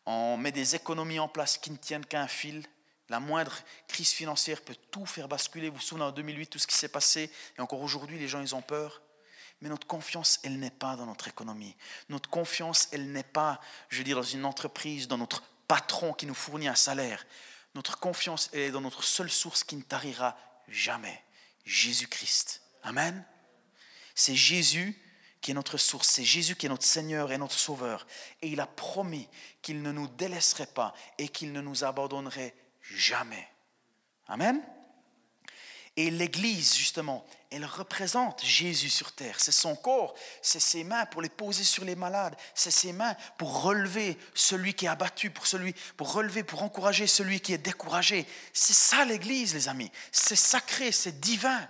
On 0.06 0.38
met 0.38 0.52
des 0.52 0.76
économies 0.76 1.20
en 1.20 1.28
place 1.28 1.58
qui 1.58 1.72
ne 1.72 1.78
tiennent 1.78 2.06
qu'à 2.06 2.22
un 2.22 2.28
fil. 2.28 2.66
La 3.10 3.20
moindre 3.20 3.56
crise 3.88 4.12
financière 4.12 4.62
peut 4.62 4.76
tout 4.90 5.06
faire 5.06 5.28
basculer. 5.28 5.70
Vous 5.70 5.76
vous 5.76 5.82
souvenez 5.82 6.06
en 6.06 6.12
2008, 6.12 6.48
tout 6.48 6.60
ce 6.60 6.68
qui 6.68 6.76
s'est 6.76 6.88
passé. 6.88 7.32
Et 7.58 7.62
encore 7.62 7.82
aujourd'hui, 7.82 8.18
les 8.18 8.28
gens, 8.28 8.42
ils 8.42 8.56
ont 8.56 8.62
peur. 8.62 9.02
Mais 9.62 9.70
notre 9.70 9.86
confiance, 9.86 10.40
elle 10.44 10.60
n'est 10.60 10.72
pas 10.72 10.96
dans 10.96 11.06
notre 11.06 11.28
économie. 11.28 11.76
Notre 12.10 12.30
confiance, 12.30 12.88
elle 12.92 13.12
n'est 13.12 13.24
pas, 13.24 13.62
je 13.90 14.00
veux 14.00 14.04
dire, 14.04 14.16
dans 14.16 14.24
une 14.24 14.46
entreprise, 14.46 15.08
dans 15.08 15.20
notre 15.20 15.44
patron 15.68 16.14
qui 16.14 16.26
nous 16.26 16.34
fournit 16.34 16.68
un 16.68 16.76
salaire. 16.76 17.26
Notre 17.76 18.00
confiance, 18.00 18.50
elle 18.54 18.62
est 18.62 18.72
dans 18.72 18.82
notre 18.82 19.04
seule 19.04 19.30
source 19.30 19.64
qui 19.64 19.76
ne 19.76 19.84
tarira 19.84 20.38
jamais. 20.68 21.24
Jésus-Christ. 21.64 22.62
Amen. 22.84 23.24
C'est 24.16 24.36
Jésus 24.36 25.00
qui 25.42 25.52
est 25.52 25.56
notre 25.56 25.78
source, 25.78 26.08
c'est 26.08 26.24
Jésus 26.24 26.56
qui 26.56 26.68
est 26.68 26.70
notre 26.70 26.86
Seigneur 26.86 27.32
et 27.32 27.38
notre 27.38 27.58
Sauveur. 27.58 28.06
Et 28.42 28.48
il 28.48 28.60
a 28.62 28.68
promis 28.68 29.28
qu'il 29.62 29.82
ne 29.82 29.92
nous 29.92 30.08
délaisserait 30.08 30.68
pas 30.68 30.94
et 31.18 31.28
qu'il 31.28 31.52
ne 31.52 31.62
nous 31.62 31.84
abandonnerait 31.84 32.54
jamais. 32.82 33.48
Amen. 34.28 34.62
Et 35.98 36.10
l'Église, 36.10 36.76
justement, 36.76 37.26
elle 37.50 37.66
représente 37.66 38.46
Jésus 38.46 38.90
sur 38.90 39.12
terre. 39.12 39.36
C'est 39.40 39.52
son 39.52 39.76
corps, 39.76 40.14
c'est 40.42 40.62
ses 40.62 40.86
mains 40.86 41.06
pour 41.06 41.22
les 41.22 41.30
poser 41.30 41.66
sur 41.66 41.84
les 41.84 41.96
malades, 41.96 42.36
c'est 42.56 42.72
ses 42.72 42.94
mains 42.94 43.14
pour 43.38 43.64
relever 43.64 44.18
celui 44.34 44.74
qui 44.74 44.86
est 44.86 44.90
abattu, 44.90 45.32
pour, 45.32 45.46
celui, 45.46 45.74
pour 45.98 46.14
relever, 46.14 46.44
pour 46.44 46.64
encourager 46.64 47.08
celui 47.08 47.42
qui 47.42 47.52
est 47.52 47.58
découragé. 47.58 48.26
C'est 48.54 48.74
ça 48.74 49.04
l'Église, 49.04 49.54
les 49.54 49.68
amis. 49.68 49.92
C'est 50.14 50.38
sacré, 50.38 50.94
c'est 50.94 51.20
divin. 51.20 51.68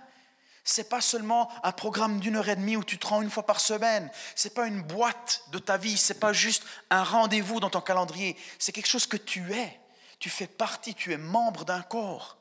C'est 0.64 0.88
pas 0.88 1.00
seulement 1.00 1.50
un 1.64 1.72
programme 1.72 2.20
d'une 2.20 2.36
heure 2.36 2.48
et 2.48 2.56
demie 2.56 2.76
où 2.76 2.84
tu 2.84 2.98
te 2.98 3.06
rends 3.06 3.22
une 3.22 3.30
fois 3.30 3.44
par 3.44 3.60
semaine. 3.60 4.10
C'est 4.36 4.54
pas 4.54 4.66
une 4.66 4.82
boîte 4.82 5.42
de 5.50 5.58
ta 5.58 5.76
vie. 5.76 5.96
C'est 5.96 6.20
pas 6.20 6.32
juste 6.32 6.64
un 6.90 7.02
rendez-vous 7.02 7.58
dans 7.58 7.70
ton 7.70 7.80
calendrier. 7.80 8.36
C'est 8.58 8.72
quelque 8.72 8.88
chose 8.88 9.06
que 9.06 9.16
tu 9.16 9.52
es. 9.52 9.80
Tu 10.20 10.30
fais 10.30 10.46
partie. 10.46 10.94
Tu 10.94 11.12
es 11.12 11.16
membre 11.18 11.64
d'un 11.64 11.82
corps. 11.82 12.38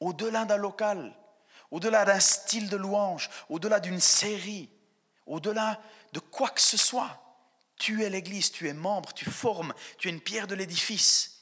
Au-delà 0.00 0.44
d'un 0.44 0.56
local, 0.56 1.16
au-delà 1.70 2.04
d'un 2.04 2.20
style 2.20 2.68
de 2.68 2.76
louange, 2.76 3.30
au-delà 3.48 3.80
d'une 3.80 4.00
série, 4.00 4.70
au-delà 5.26 5.80
de 6.12 6.20
quoi 6.20 6.48
que 6.48 6.60
ce 6.60 6.76
soit, 6.76 7.22
tu 7.76 8.02
es 8.02 8.10
l'Église, 8.10 8.50
tu 8.50 8.68
es 8.68 8.72
membre, 8.72 9.12
tu 9.12 9.24
formes, 9.30 9.74
tu 9.98 10.08
es 10.08 10.10
une 10.10 10.20
pierre 10.20 10.46
de 10.46 10.54
l'édifice. 10.54 11.34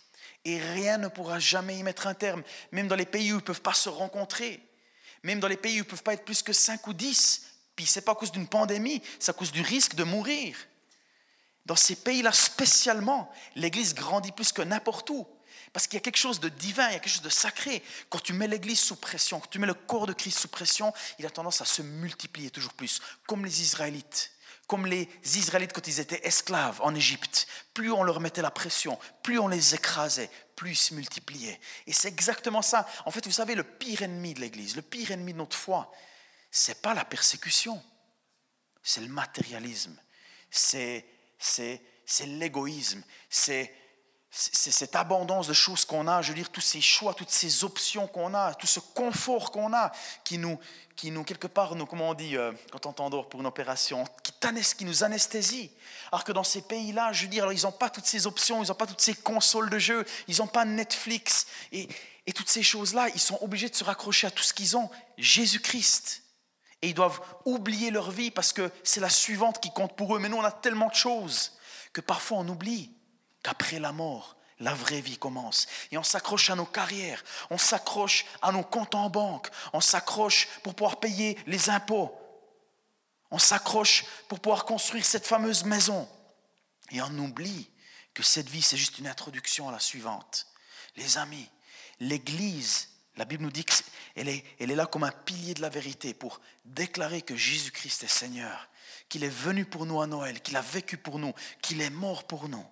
Et 0.45 0.59
rien 0.59 0.99
ne 0.99 1.09
pourra 1.09 1.39
jamais 1.39 1.79
y 1.79 1.83
mettre 1.83 2.07
un 2.07 2.15
terme, 2.15 2.43
même 2.73 2.89
dans 2.89 2.97
les 2.97 3.07
pays 3.07 3.33
où 3.33 3.37
ils 3.37 3.41
ne 3.41 3.41
peuvent 3.41 3.63
pas 3.63 3.75
se 3.75 3.89
rencontrer, 3.89 4.63
même 5.27 5.41
dans 5.41 5.49
les 5.49 5.57
pays 5.57 5.73
où 5.73 5.77
ils 5.77 5.87
ne 5.87 5.91
peuvent 5.91 6.03
pas 6.03 6.15
être 6.15 6.25
plus 6.25 6.43
que 6.43 6.53
5 6.53 6.87
ou 6.87 6.95
10. 6.95 7.43
Puis 7.75 7.85
ce 7.85 7.99
n'est 7.99 8.05
pas 8.05 8.13
à 8.13 8.15
cause 8.15 8.33
d'une 8.33 8.47
pandémie, 8.47 9.03
c'est 9.19 9.31
à 9.31 9.35
cause 9.35 9.53
du 9.53 9.61
risque 9.61 9.95
de 9.95 10.05
mourir. 10.05 10.57
Dans 11.67 11.77
ces 11.77 11.97
pays-là 11.97 12.33
spécialement, 12.33 13.31
l'Église 13.57 13.95
grandit 13.95 14.33
plus 14.33 14.53
que 14.53 14.63
n'importe 14.63 15.11
où. 15.11 15.27
Parce 15.73 15.87
qu'il 15.87 15.97
y 15.97 15.99
a 15.99 16.01
quelque 16.01 16.17
chose 16.17 16.41
de 16.41 16.49
divin, 16.49 16.89
il 16.89 16.93
y 16.93 16.97
a 16.97 17.01
quelque 17.01 17.13
chose 17.13 17.23
de 17.23 17.29
sacré. 17.29 17.83
Quand 18.09 18.21
tu 18.21 18.33
mets 18.33 18.47
l'Église 18.47 18.79
sous 18.79 18.97
pression, 18.97 19.41
quand 19.41 19.51
tu 19.51 19.59
mets 19.59 19.67
le 19.67 19.75
corps 19.75 20.07
de 20.07 20.13
Christ 20.13 20.39
sous 20.39 20.49
pression, 20.49 20.95
il 21.19 21.27
a 21.27 21.31
tendance 21.31 21.61
à 21.61 21.65
se 21.65 21.83
multiplier 21.83 22.51
toujours 22.51 22.73
plus, 22.73 23.01
comme 23.27 23.45
les 23.45 23.63
Israélites. 23.63 24.31
Comme 24.67 24.87
les 24.87 25.09
Israélites 25.25 25.73
quand 25.73 25.87
ils 25.87 26.01
étaient 26.01 26.27
esclaves 26.27 26.81
en 26.83 26.95
Égypte. 26.95 27.47
Plus 27.73 27.93
on 27.93 28.03
leur 28.03 28.21
mettait 28.21 28.43
la 28.43 28.51
pression, 28.51 28.99
plus 29.23 29.39
on 29.39 29.49
les 29.49 29.75
écrasait, 29.75 30.31
plus 30.57 30.73
ils 30.73 30.77
se 30.77 30.95
multipliaient. 30.95 31.61
Et 31.87 31.93
c'est 31.93 32.09
exactement 32.09 32.63
ça. 32.63 32.89
En 33.05 33.11
fait, 33.11 33.25
vous 33.27 33.33
savez, 33.33 33.55
le 33.55 33.63
pire 33.63 34.03
ennemi 34.03 34.35
de 34.35 34.41
l'Église, 34.41 34.75
le 34.75 34.83
pire 34.83 35.13
ennemi 35.13 35.33
de 35.33 35.39
notre 35.39 35.57
foi, 35.57 35.93
c'est 36.51 36.83
pas 36.83 36.95
la 36.95 37.05
persécution, 37.05 37.81
c'est 38.83 39.03
le 39.03 39.09
matérialisme, 39.09 39.97
c'est 40.51 41.05
l'égoïsme, 42.25 43.03
c'est 43.29 43.73
c'est 44.39 44.71
cette 44.71 44.95
abondance 44.97 45.47
de 45.47 45.55
choses 45.55 45.87
qu'on 45.87 46.07
a, 46.07 46.21
je 46.21 46.29
veux 46.29 46.35
dire, 46.35 46.51
tous 46.51 46.61
ces 46.61 46.83
choix, 46.83 47.15
toutes 47.15 47.31
ces 47.31 47.65
options 47.65 48.07
qu'on 48.07 48.35
a, 48.35 48.55
tout 48.55 48.67
ce 48.67 48.81
confort 48.81 49.51
qu'on 49.51 49.73
a, 49.73 49.93
qui 50.25 50.37
nous, 50.37 50.59
qui 50.95 51.11
nous, 51.11 51.25
quelque 51.25 51.47
part, 51.47 51.75
nous, 51.75 51.87
comment 51.87 52.11
on 52.11 52.15
dit, 52.15 52.37
euh, 52.37 52.53
quand 52.71 52.85
on 52.85 52.93
t'endort 52.93 53.31
pour 53.31 53.41
une 53.41 53.47
opération, 53.47 54.05
qui, 54.23 54.33
qui 54.77 54.85
nous 54.85 55.05
anesthésie. 55.05 55.71
Alors 56.13 56.23
que 56.23 56.33
dans 56.33 56.45
ces 56.45 56.61
pays-là, 56.61 57.15
je 57.15 57.23
veux 57.23 57.29
dire, 57.29 57.51
ils 57.51 57.63
n'ont 57.63 57.73
pas 57.73 57.89
toutes 57.89 58.05
ces 58.05 58.27
options, 58.27 58.63
ils 58.63 58.69
n'ont 58.69 58.75
pas 58.75 58.87
toutes 58.87 59.01
ces 59.01 59.15
consoles 59.15 59.71
de 59.71 59.79
jeux, 59.79 60.05
ils 60.29 60.37
n'ont 60.39 60.47
pas 60.47 60.67
Netflix, 60.67 61.47
et, 61.73 61.89
et 62.27 62.33
toutes 62.35 62.51
ces 62.51 62.63
choses-là, 62.63 63.09
ils 63.15 63.21
sont 63.21 63.39
obligés 63.41 63.71
de 63.71 63.75
se 63.75 63.85
raccrocher 63.85 64.27
à 64.27 64.31
tout 64.31 64.43
ce 64.43 64.53
qu'ils 64.53 64.77
ont, 64.77 64.91
Jésus-Christ. 65.17 66.25
Et 66.83 66.89
ils 66.89 66.95
doivent 66.95 67.23
oublier 67.47 67.91
leur 67.91 68.11
vie 68.11 68.31
parce 68.31 68.53
que 68.53 68.71
c'est 68.85 69.01
la 69.01 69.09
suivante 69.09 69.63
qui 69.63 69.73
compte 69.73 69.97
pour 69.97 70.15
eux. 70.15 70.19
Mais 70.19 70.29
nous, 70.29 70.37
on 70.37 70.45
a 70.45 70.53
tellement 70.53 70.89
de 70.89 70.95
choses 70.95 71.53
que 71.95 72.03
parfois 72.03 72.37
on 72.37 72.49
oublie 72.49 72.96
qu'après 73.47 73.79
la 73.79 73.93
mort, 73.93 74.37
la 74.59 74.75
vraie 74.75 75.01
vie 75.01 75.19
commence. 75.19 75.69
Et 75.93 75.99
on 75.99 76.03
s'accroche 76.03 76.51
à 76.51 76.57
nos 76.57 76.67
carrières, 76.67 77.23
on 77.49 77.59
s'accroche 77.59 78.25
à 78.43 78.51
nos 78.51 78.65
comptes 78.65 78.97
en 78.97 79.09
banque, 79.09 79.49
on 79.73 79.81
s'accroche 79.81 80.49
pour 80.65 80.75
pouvoir 80.75 80.99
payer 80.99 81.39
les 81.47 81.71
impôts, 81.71 82.13
on 83.31 83.39
s'accroche 83.39 84.05
pour 84.29 84.41
pouvoir 84.41 84.65
construire 84.65 85.05
cette 85.05 85.29
fameuse 85.29 85.63
maison. 85.65 86.09
Et 86.91 87.01
on 87.03 87.19
oublie 87.19 87.71
que 88.15 88.25
cette 88.25 88.49
vie, 88.49 88.63
c'est 88.63 88.77
juste 88.77 88.99
une 88.99 89.07
introduction 89.07 89.69
à 89.69 89.73
la 89.73 89.79
suivante. 89.79 90.49
Les 90.97 91.19
amis, 91.19 91.49
l'Église, 92.01 92.89
la 93.17 93.27
Bible 93.27 93.45
nous 93.45 93.53
dit 93.53 93.65
qu'elle 93.65 94.29
est, 94.29 94.45
elle 94.59 94.73
est 94.73 94.77
là 94.77 94.87
comme 94.87 95.05
un 95.05 95.13
pilier 95.13 95.55
de 95.55 95.63
la 95.63 95.69
vérité 95.69 96.15
pour 96.15 96.41
déclarer 96.65 97.23
que 97.23 97.37
Jésus-Christ 97.37 98.03
est 98.03 98.09
Seigneur, 98.09 98.69
qu'il 99.09 99.23
est 99.23 99.29
venu 99.29 99.65
pour 99.65 99.87
nous 99.87 100.01
à 100.01 100.09
Noël, 100.09 100.41
qu'il 100.41 100.57
a 100.57 100.63
vécu 100.63 100.97
pour 100.97 101.21
nous, 101.21 101.33
qu'il 101.63 101.81
est 101.81 101.91
mort 101.91 102.25
pour 102.25 102.49
nous 102.49 102.67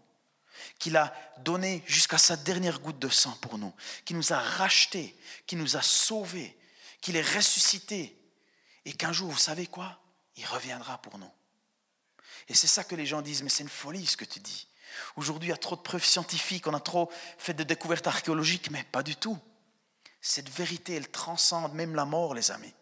qu'il 0.78 0.96
a 0.96 1.14
donné 1.38 1.82
jusqu'à 1.86 2.18
sa 2.18 2.36
dernière 2.36 2.80
goutte 2.80 2.98
de 2.98 3.08
sang 3.08 3.36
pour 3.40 3.58
nous, 3.58 3.72
qui 4.04 4.14
nous 4.14 4.32
a 4.32 4.38
rachetés, 4.38 5.16
qui 5.46 5.56
nous 5.56 5.76
a 5.76 5.82
sauvés, 5.82 6.56
qu'il 7.00 7.16
est 7.16 7.34
ressuscité, 7.36 8.18
et 8.84 8.92
qu'un 8.92 9.12
jour, 9.12 9.30
vous 9.30 9.38
savez 9.38 9.66
quoi? 9.66 9.98
Il 10.36 10.46
reviendra 10.46 10.98
pour 10.98 11.18
nous. 11.18 11.30
Et 12.48 12.54
c'est 12.54 12.66
ça 12.66 12.84
que 12.84 12.94
les 12.94 13.06
gens 13.06 13.22
disent, 13.22 13.42
mais 13.42 13.48
c'est 13.48 13.62
une 13.62 13.68
folie 13.68 14.06
ce 14.06 14.16
que 14.16 14.24
tu 14.24 14.40
dis. 14.40 14.68
Aujourd'hui, 15.16 15.48
il 15.48 15.50
y 15.50 15.54
a 15.54 15.58
trop 15.58 15.76
de 15.76 15.80
preuves 15.80 16.04
scientifiques, 16.04 16.66
on 16.66 16.74
a 16.74 16.80
trop 16.80 17.10
fait 17.38 17.54
de 17.54 17.62
découvertes 17.62 18.06
archéologiques, 18.06 18.70
mais 18.70 18.84
pas 18.84 19.02
du 19.02 19.16
tout. 19.16 19.38
Cette 20.20 20.48
vérité, 20.50 20.94
elle 20.94 21.10
transcende 21.10 21.74
même 21.74 21.94
la 21.94 22.04
mort, 22.04 22.34
les 22.34 22.50
amis. 22.50 22.72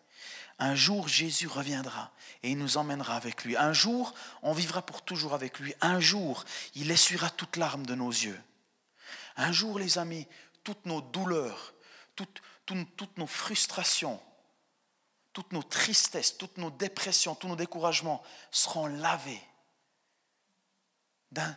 Un 0.65 0.77
jour, 0.77 1.09
Jésus 1.09 1.49
reviendra 1.49 2.13
et 2.45 2.53
il 2.53 2.57
nous 2.57 2.77
emmènera 2.77 3.17
avec 3.17 3.43
lui. 3.43 3.57
Un 3.57 3.73
jour, 3.73 4.15
on 4.43 4.53
vivra 4.53 4.81
pour 4.81 5.03
toujours 5.03 5.35
avec 5.35 5.59
lui. 5.59 5.75
Un 5.81 5.99
jour, 5.99 6.45
il 6.77 6.89
essuiera 6.93 7.31
toute 7.31 7.57
larme 7.57 7.85
de 7.85 7.97
nos 7.97 8.11
yeux. 8.11 8.41
Un 9.37 9.51
jour, 9.51 9.81
les 9.81 9.99
amis, 9.99 10.25
toutes 10.63 10.87
nos 10.87 11.01
douleurs, 11.01 11.75
toutes, 12.15 13.19
nos 13.19 13.27
frustrations, 13.27 14.23
toutes 15.33 15.51
nos 15.51 15.65
tristesses, 15.65 16.39
toutes 16.39 16.59
nos 16.59 16.71
dépressions, 16.71 17.35
tous 17.35 17.49
nos 17.49 17.57
découragements 17.57 18.23
seront 18.53 18.87
lavés 18.87 19.43
d'un, 21.33 21.57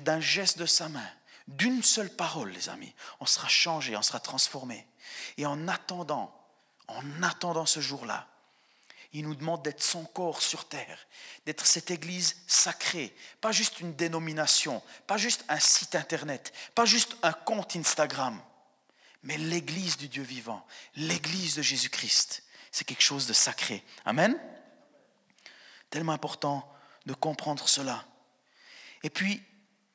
d'un 0.00 0.20
geste 0.20 0.56
de 0.56 0.64
sa 0.64 0.88
main, 0.88 1.10
d'une 1.46 1.82
seule 1.82 2.08
parole, 2.08 2.52
les 2.52 2.70
amis. 2.70 2.94
On 3.20 3.26
sera 3.26 3.48
changé, 3.48 3.98
on 3.98 4.02
sera 4.02 4.18
transformé. 4.18 4.88
Et 5.36 5.44
en 5.44 5.68
attendant, 5.68 6.34
en 6.88 7.22
attendant 7.22 7.66
ce 7.66 7.80
jour-là, 7.80 8.26
il 9.18 9.24
nous 9.24 9.34
demande 9.34 9.62
d'être 9.62 9.82
son 9.82 10.04
corps 10.04 10.42
sur 10.42 10.68
terre, 10.68 11.06
d'être 11.46 11.64
cette 11.64 11.90
église 11.90 12.36
sacrée, 12.46 13.16
pas 13.40 13.50
juste 13.50 13.80
une 13.80 13.94
dénomination, 13.94 14.82
pas 15.06 15.16
juste 15.16 15.42
un 15.48 15.58
site 15.58 15.94
internet, 15.94 16.52
pas 16.74 16.84
juste 16.84 17.16
un 17.22 17.32
compte 17.32 17.76
Instagram, 17.76 18.38
mais 19.22 19.38
l'église 19.38 19.96
du 19.96 20.08
Dieu 20.08 20.22
vivant, 20.22 20.66
l'église 20.96 21.54
de 21.54 21.62
Jésus-Christ. 21.62 22.42
C'est 22.70 22.84
quelque 22.84 23.02
chose 23.02 23.26
de 23.26 23.32
sacré. 23.32 23.82
Amen. 24.04 24.38
Tellement 25.88 26.12
important 26.12 26.70
de 27.06 27.14
comprendre 27.14 27.66
cela. 27.70 28.04
Et 29.02 29.08
puis, 29.08 29.42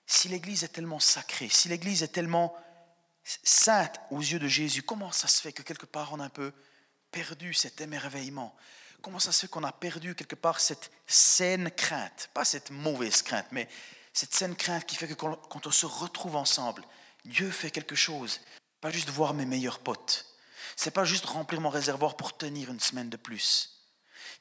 si 0.07 0.29
l'église 0.29 0.63
est 0.63 0.69
tellement 0.69 0.99
sacrée, 0.99 1.49
si 1.49 1.69
l'église 1.69 2.01
est 2.01 2.07
tellement 2.07 2.55
sainte 3.23 4.01
aux 4.09 4.21
yeux 4.21 4.39
de 4.39 4.47
Jésus, 4.47 4.81
comment 4.81 5.11
ça 5.11 5.27
se 5.27 5.41
fait 5.41 5.53
que 5.53 5.61
quelque 5.61 5.85
part 5.85 6.11
on 6.11 6.19
a 6.19 6.25
un 6.25 6.29
peu 6.29 6.51
perdu 7.11 7.53
cet 7.53 7.81
émerveillement 7.81 8.55
comment 9.01 9.19
ça 9.19 9.31
se 9.31 9.41
fait 9.41 9.47
qu'on 9.47 9.63
a 9.63 9.71
perdu 9.71 10.15
quelque 10.15 10.35
part 10.35 10.59
cette 10.59 10.91
saine 11.07 11.71
crainte? 11.71 12.29
Pas 12.33 12.45
cette 12.45 12.71
mauvaise 12.71 13.21
crainte, 13.21 13.47
mais 13.51 13.67
cette 14.13 14.33
saine 14.33 14.55
crainte 14.55 14.85
qui 14.85 14.95
fait 14.95 15.07
que 15.07 15.13
quand 15.13 15.67
on 15.67 15.71
se 15.71 15.85
retrouve 15.85 16.35
ensemble, 16.35 16.83
Dieu 17.25 17.49
fait 17.51 17.71
quelque 17.71 17.95
chose. 17.95 18.39
Pas 18.79 18.91
juste 18.91 19.09
voir 19.09 19.33
mes 19.33 19.45
meilleurs 19.45 19.79
potes. 19.79 20.25
C'est 20.75 20.91
pas 20.91 21.05
juste 21.05 21.25
remplir 21.25 21.61
mon 21.61 21.69
réservoir 21.69 22.15
pour 22.17 22.35
tenir 22.35 22.71
une 22.71 22.79
semaine 22.79 23.09
de 23.09 23.17
plus 23.17 23.80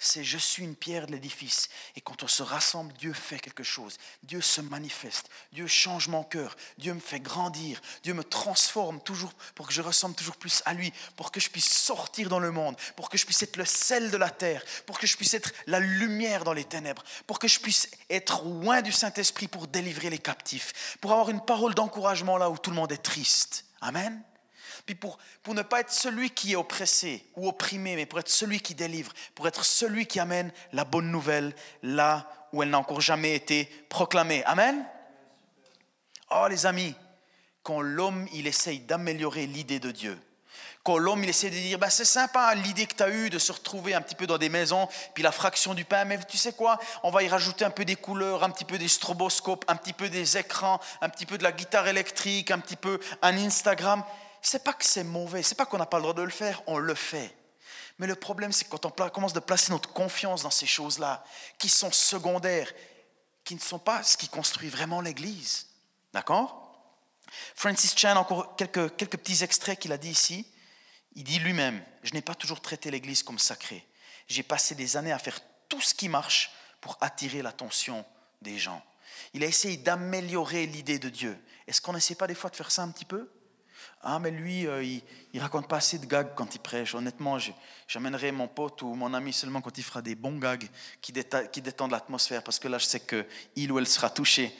c'est 0.02 0.24
je 0.24 0.38
suis 0.38 0.64
une 0.64 0.74
pierre 0.74 1.06
de 1.06 1.12
l'édifice. 1.12 1.68
Et 1.94 2.00
quand 2.00 2.22
on 2.22 2.26
se 2.26 2.42
rassemble, 2.42 2.92
Dieu 2.94 3.12
fait 3.12 3.38
quelque 3.38 3.62
chose. 3.62 3.98
Dieu 4.22 4.40
se 4.40 4.62
manifeste. 4.62 5.28
Dieu 5.52 5.66
change 5.66 6.08
mon 6.08 6.24
cœur. 6.24 6.56
Dieu 6.78 6.94
me 6.94 7.00
fait 7.00 7.20
grandir. 7.20 7.82
Dieu 8.02 8.14
me 8.14 8.24
transforme 8.24 9.00
toujours 9.02 9.32
pour 9.54 9.68
que 9.68 9.74
je 9.74 9.82
ressemble 9.82 10.14
toujours 10.14 10.36
plus 10.36 10.62
à 10.64 10.72
lui, 10.72 10.90
pour 11.16 11.30
que 11.30 11.38
je 11.38 11.50
puisse 11.50 11.70
sortir 11.70 12.30
dans 12.30 12.38
le 12.38 12.50
monde, 12.50 12.76
pour 12.96 13.10
que 13.10 13.18
je 13.18 13.26
puisse 13.26 13.42
être 13.42 13.58
le 13.58 13.66
sel 13.66 14.10
de 14.10 14.16
la 14.16 14.30
terre, 14.30 14.64
pour 14.86 14.98
que 14.98 15.06
je 15.06 15.18
puisse 15.18 15.34
être 15.34 15.52
la 15.66 15.80
lumière 15.80 16.44
dans 16.44 16.54
les 16.54 16.64
ténèbres, 16.64 17.04
pour 17.26 17.38
que 17.38 17.46
je 17.46 17.60
puisse 17.60 17.90
être 18.08 18.42
loin 18.44 18.80
du 18.80 18.92
Saint-Esprit 18.92 19.48
pour 19.48 19.66
délivrer 19.66 20.08
les 20.08 20.18
captifs, 20.18 20.96
pour 21.02 21.12
avoir 21.12 21.28
une 21.28 21.44
parole 21.44 21.74
d'encouragement 21.74 22.38
là 22.38 22.48
où 22.48 22.56
tout 22.56 22.70
le 22.70 22.76
monde 22.76 22.92
est 22.92 23.02
triste. 23.02 23.66
Amen. 23.82 24.22
Puis 24.86 24.94
pour, 24.94 25.18
pour 25.42 25.54
ne 25.54 25.62
pas 25.62 25.80
être 25.80 25.92
celui 25.92 26.30
qui 26.30 26.52
est 26.52 26.56
oppressé 26.56 27.24
ou 27.36 27.48
opprimé, 27.48 27.96
mais 27.96 28.06
pour 28.06 28.18
être 28.18 28.28
celui 28.28 28.60
qui 28.60 28.74
délivre, 28.74 29.12
pour 29.34 29.46
être 29.48 29.64
celui 29.64 30.06
qui 30.06 30.20
amène 30.20 30.52
la 30.72 30.84
bonne 30.84 31.10
nouvelle 31.10 31.54
là 31.82 32.30
où 32.52 32.62
elle 32.62 32.70
n'a 32.70 32.78
encore 32.78 33.00
jamais 33.00 33.34
été 33.34 33.64
proclamée. 33.88 34.44
Amen? 34.44 34.84
Oh 36.30 36.46
les 36.48 36.66
amis, 36.66 36.94
quand 37.62 37.80
l'homme 37.80 38.28
il 38.32 38.46
essaye 38.46 38.80
d'améliorer 38.80 39.46
l'idée 39.46 39.80
de 39.80 39.90
Dieu, 39.90 40.18
quand 40.82 40.96
l'homme 40.96 41.22
il 41.24 41.30
essaie 41.30 41.50
de 41.50 41.54
dire 41.54 41.78
bah, 41.78 41.90
c'est 41.90 42.04
sympa 42.04 42.54
l'idée 42.54 42.86
que 42.86 42.94
tu 42.94 43.02
as 43.02 43.10
eue 43.10 43.30
de 43.30 43.38
se 43.38 43.52
retrouver 43.52 43.94
un 43.94 44.00
petit 44.00 44.14
peu 44.14 44.26
dans 44.26 44.38
des 44.38 44.48
maisons, 44.48 44.88
puis 45.14 45.22
la 45.22 45.32
fraction 45.32 45.74
du 45.74 45.84
pain, 45.84 46.04
mais 46.04 46.18
tu 46.24 46.38
sais 46.38 46.52
quoi, 46.52 46.78
on 47.02 47.10
va 47.10 47.22
y 47.22 47.28
rajouter 47.28 47.64
un 47.64 47.70
peu 47.70 47.84
des 47.84 47.96
couleurs, 47.96 48.44
un 48.44 48.50
petit 48.50 48.64
peu 48.64 48.78
des 48.78 48.88
stroboscopes, 48.88 49.64
un 49.68 49.76
petit 49.76 49.92
peu 49.92 50.08
des 50.08 50.38
écrans, 50.38 50.80
un 51.00 51.08
petit 51.08 51.26
peu 51.26 51.36
de 51.36 51.42
la 51.42 51.52
guitare 51.52 51.86
électrique, 51.88 52.50
un 52.50 52.58
petit 52.58 52.76
peu 52.76 52.98
un 53.20 53.36
Instagram 53.36 54.02
c'est 54.42 54.64
pas 54.64 54.72
que 54.72 54.84
c'est 54.84 55.04
mauvais, 55.04 55.42
c'est 55.42 55.54
pas 55.54 55.66
qu'on 55.66 55.78
n'a 55.78 55.86
pas 55.86 55.98
le 55.98 56.02
droit 56.02 56.14
de 56.14 56.22
le 56.22 56.30
faire, 56.30 56.62
on 56.66 56.78
le 56.78 56.94
fait. 56.94 57.34
Mais 57.98 58.06
le 58.06 58.14
problème, 58.14 58.52
c'est 58.52 58.68
quand 58.68 58.86
on 58.86 58.90
commence 59.10 59.34
de 59.34 59.40
placer 59.40 59.70
notre 59.70 59.92
confiance 59.92 60.42
dans 60.42 60.50
ces 60.50 60.66
choses-là, 60.66 61.22
qui 61.58 61.68
sont 61.68 61.92
secondaires, 61.92 62.72
qui 63.44 63.54
ne 63.54 63.60
sont 63.60 63.78
pas 63.78 64.02
ce 64.02 64.16
qui 64.16 64.28
construit 64.28 64.70
vraiment 64.70 65.00
l'Église. 65.00 65.66
D'accord? 66.12 66.66
Francis 67.54 67.94
Chan, 67.96 68.16
encore 68.16 68.56
quelques, 68.56 68.96
quelques 68.96 69.18
petits 69.18 69.44
extraits 69.44 69.78
qu'il 69.78 69.92
a 69.92 69.98
dit 69.98 70.10
ici. 70.10 70.46
Il 71.14 71.24
dit 71.24 71.38
lui-même, 71.40 71.84
je 72.02 72.14
n'ai 72.14 72.22
pas 72.22 72.34
toujours 72.34 72.60
traité 72.60 72.90
l'Église 72.90 73.22
comme 73.22 73.38
sacrée. 73.38 73.86
J'ai 74.28 74.42
passé 74.42 74.74
des 74.74 74.96
années 74.96 75.12
à 75.12 75.18
faire 75.18 75.38
tout 75.68 75.80
ce 75.80 75.94
qui 75.94 76.08
marche 76.08 76.52
pour 76.80 76.96
attirer 77.00 77.42
l'attention 77.42 78.04
des 78.40 78.58
gens. 78.58 78.82
Il 79.34 79.44
a 79.44 79.46
essayé 79.46 79.76
d'améliorer 79.76 80.66
l'idée 80.66 80.98
de 80.98 81.08
Dieu. 81.08 81.38
Est-ce 81.66 81.80
qu'on 81.80 81.92
n'essaie 81.92 82.14
pas 82.14 82.26
des 82.26 82.34
fois 82.34 82.50
de 82.50 82.56
faire 82.56 82.70
ça 82.70 82.82
un 82.82 82.90
petit 82.90 83.04
peu? 83.04 83.30
Ah, 84.02 84.18
mais 84.18 84.30
lui, 84.30 84.66
euh, 84.66 84.82
il, 84.82 85.02
il, 85.32 85.40
raconte 85.40 85.68
pas 85.68 85.76
assez 85.76 85.98
de 85.98 86.06
gags 86.06 86.34
quand 86.34 86.54
il 86.54 86.58
prêche. 86.58 86.94
Honnêtement, 86.94 87.38
j'amènerai 87.86 88.32
mon 88.32 88.48
pote 88.48 88.82
ou 88.82 88.94
mon 88.94 89.12
ami 89.12 89.32
seulement 89.32 89.60
quand 89.60 89.76
il 89.76 89.84
fera 89.84 90.00
des 90.00 90.14
bons 90.14 90.38
gags 90.38 90.68
qui, 91.02 91.12
détendent 91.12 91.90
l'atmosphère, 91.90 92.42
parce 92.42 92.58
que 92.58 92.68
là, 92.68 92.78
je 92.78 92.86
sais 92.86 93.00
qu'il 93.00 93.70
ou 93.72 93.78
elle 93.78 93.86
sera 93.86 94.08
touché. 94.08 94.56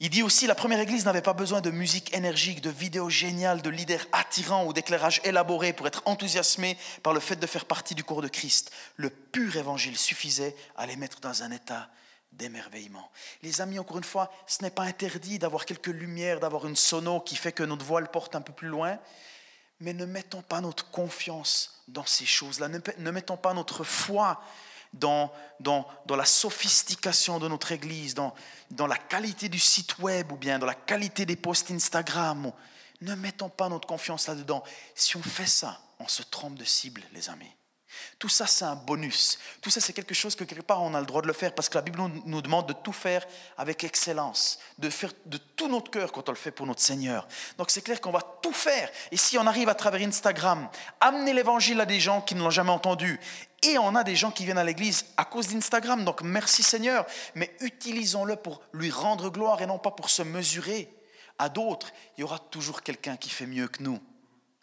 Il 0.00 0.10
dit 0.10 0.22
aussi, 0.22 0.46
la 0.46 0.54
première 0.54 0.80
église 0.80 1.04
n'avait 1.06 1.22
pas 1.22 1.32
besoin 1.32 1.60
de 1.60 1.70
musique 1.70 2.14
énergique, 2.14 2.60
de 2.60 2.68
vidéos 2.68 3.08
géniales, 3.08 3.62
de 3.62 3.70
leaders 3.70 4.06
attirants 4.12 4.66
ou 4.66 4.72
d'éclairage 4.72 5.20
élaboré 5.24 5.72
pour 5.72 5.86
être 5.86 6.02
enthousiasmé 6.04 6.76
par 7.02 7.14
le 7.14 7.20
fait 7.20 7.36
de 7.36 7.46
faire 7.46 7.64
partie 7.64 7.94
du 7.94 8.04
corps 8.04 8.20
de 8.20 8.28
Christ. 8.28 8.72
Le 8.96 9.08
pur 9.08 9.56
évangile 9.56 9.96
suffisait 9.96 10.56
à 10.76 10.86
les 10.86 10.96
mettre 10.96 11.20
dans 11.20 11.42
un 11.42 11.52
état 11.52 11.88
d'émerveillement. 12.36 13.10
Les 13.42 13.60
amis, 13.60 13.78
encore 13.78 13.98
une 13.98 14.04
fois, 14.04 14.30
ce 14.46 14.62
n'est 14.62 14.70
pas 14.70 14.82
interdit 14.82 15.38
d'avoir 15.38 15.64
quelques 15.64 15.86
lumières, 15.86 16.40
d'avoir 16.40 16.66
une 16.66 16.76
sono 16.76 17.20
qui 17.20 17.36
fait 17.36 17.52
que 17.52 17.62
notre 17.62 17.84
voile 17.84 18.10
porte 18.10 18.34
un 18.34 18.40
peu 18.40 18.52
plus 18.52 18.68
loin, 18.68 18.98
mais 19.80 19.92
ne 19.92 20.04
mettons 20.04 20.42
pas 20.42 20.60
notre 20.60 20.90
confiance 20.90 21.82
dans 21.88 22.06
ces 22.06 22.26
choses-là, 22.26 22.68
ne, 22.68 23.10
mettons 23.10 23.36
pas 23.36 23.54
notre 23.54 23.84
foi 23.84 24.42
dans, 24.92 25.32
dans, 25.60 25.86
dans, 26.06 26.16
la 26.16 26.24
sophistication 26.24 27.38
de 27.38 27.48
notre 27.48 27.72
Église, 27.72 28.14
dans, 28.14 28.34
dans 28.70 28.86
la 28.86 28.96
qualité 28.96 29.48
du 29.48 29.58
site 29.58 29.98
web 29.98 30.30
ou 30.32 30.36
bien 30.36 30.58
dans 30.58 30.66
la 30.66 30.74
qualité 30.74 31.26
des 31.26 31.36
posts 31.36 31.70
Instagram. 31.70 32.52
Ne 33.00 33.14
mettons 33.16 33.48
pas 33.48 33.68
notre 33.68 33.88
confiance 33.88 34.28
là-dedans. 34.28 34.62
Si 34.94 35.16
on 35.16 35.22
fait 35.22 35.46
ça, 35.46 35.80
on 35.98 36.08
se 36.08 36.22
trompe 36.22 36.54
de 36.54 36.64
cible, 36.64 37.02
les 37.12 37.28
amis. 37.28 37.50
Tout 38.18 38.28
ça, 38.28 38.46
c'est 38.46 38.64
un 38.64 38.76
bonus. 38.76 39.38
Tout 39.60 39.70
ça, 39.70 39.80
c'est 39.80 39.92
quelque 39.92 40.14
chose 40.14 40.34
que 40.34 40.44
quelque 40.44 40.62
part, 40.62 40.82
on 40.82 40.94
a 40.94 41.00
le 41.00 41.06
droit 41.06 41.22
de 41.22 41.26
le 41.26 41.32
faire 41.32 41.54
parce 41.54 41.68
que 41.68 41.74
la 41.76 41.82
Bible 41.82 42.00
nous 42.24 42.42
demande 42.42 42.66
de 42.66 42.72
tout 42.72 42.92
faire 42.92 43.26
avec 43.56 43.84
excellence, 43.84 44.58
de 44.78 44.90
faire 44.90 45.12
de 45.26 45.36
tout 45.36 45.68
notre 45.68 45.90
cœur 45.90 46.12
quand 46.12 46.28
on 46.28 46.32
le 46.32 46.38
fait 46.38 46.50
pour 46.50 46.66
notre 46.66 46.80
Seigneur. 46.80 47.26
Donc, 47.58 47.70
c'est 47.70 47.82
clair 47.82 48.00
qu'on 48.00 48.10
va 48.10 48.22
tout 48.42 48.52
faire. 48.52 48.90
Et 49.10 49.16
si 49.16 49.38
on 49.38 49.46
arrive 49.46 49.68
à 49.68 49.74
travers 49.74 50.06
Instagram, 50.06 50.68
amener 51.00 51.32
l'évangile 51.32 51.80
à 51.80 51.86
des 51.86 52.00
gens 52.00 52.20
qui 52.20 52.34
ne 52.34 52.40
l'ont 52.40 52.50
jamais 52.50 52.70
entendu, 52.70 53.20
et 53.64 53.78
on 53.78 53.94
a 53.94 54.04
des 54.04 54.16
gens 54.16 54.30
qui 54.30 54.44
viennent 54.44 54.58
à 54.58 54.64
l'église 54.64 55.06
à 55.16 55.24
cause 55.24 55.48
d'Instagram, 55.48 56.04
donc 56.04 56.20
merci 56.22 56.62
Seigneur, 56.62 57.06
mais 57.34 57.54
utilisons-le 57.60 58.36
pour 58.36 58.60
lui 58.74 58.90
rendre 58.90 59.30
gloire 59.30 59.62
et 59.62 59.66
non 59.66 59.78
pas 59.78 59.90
pour 59.90 60.10
se 60.10 60.22
mesurer 60.22 60.94
à 61.38 61.48
d'autres. 61.48 61.90
Il 62.16 62.20
y 62.20 62.24
aura 62.24 62.38
toujours 62.38 62.82
quelqu'un 62.82 63.16
qui 63.16 63.30
fait 63.30 63.46
mieux 63.46 63.68
que 63.68 63.82
nous. 63.82 63.98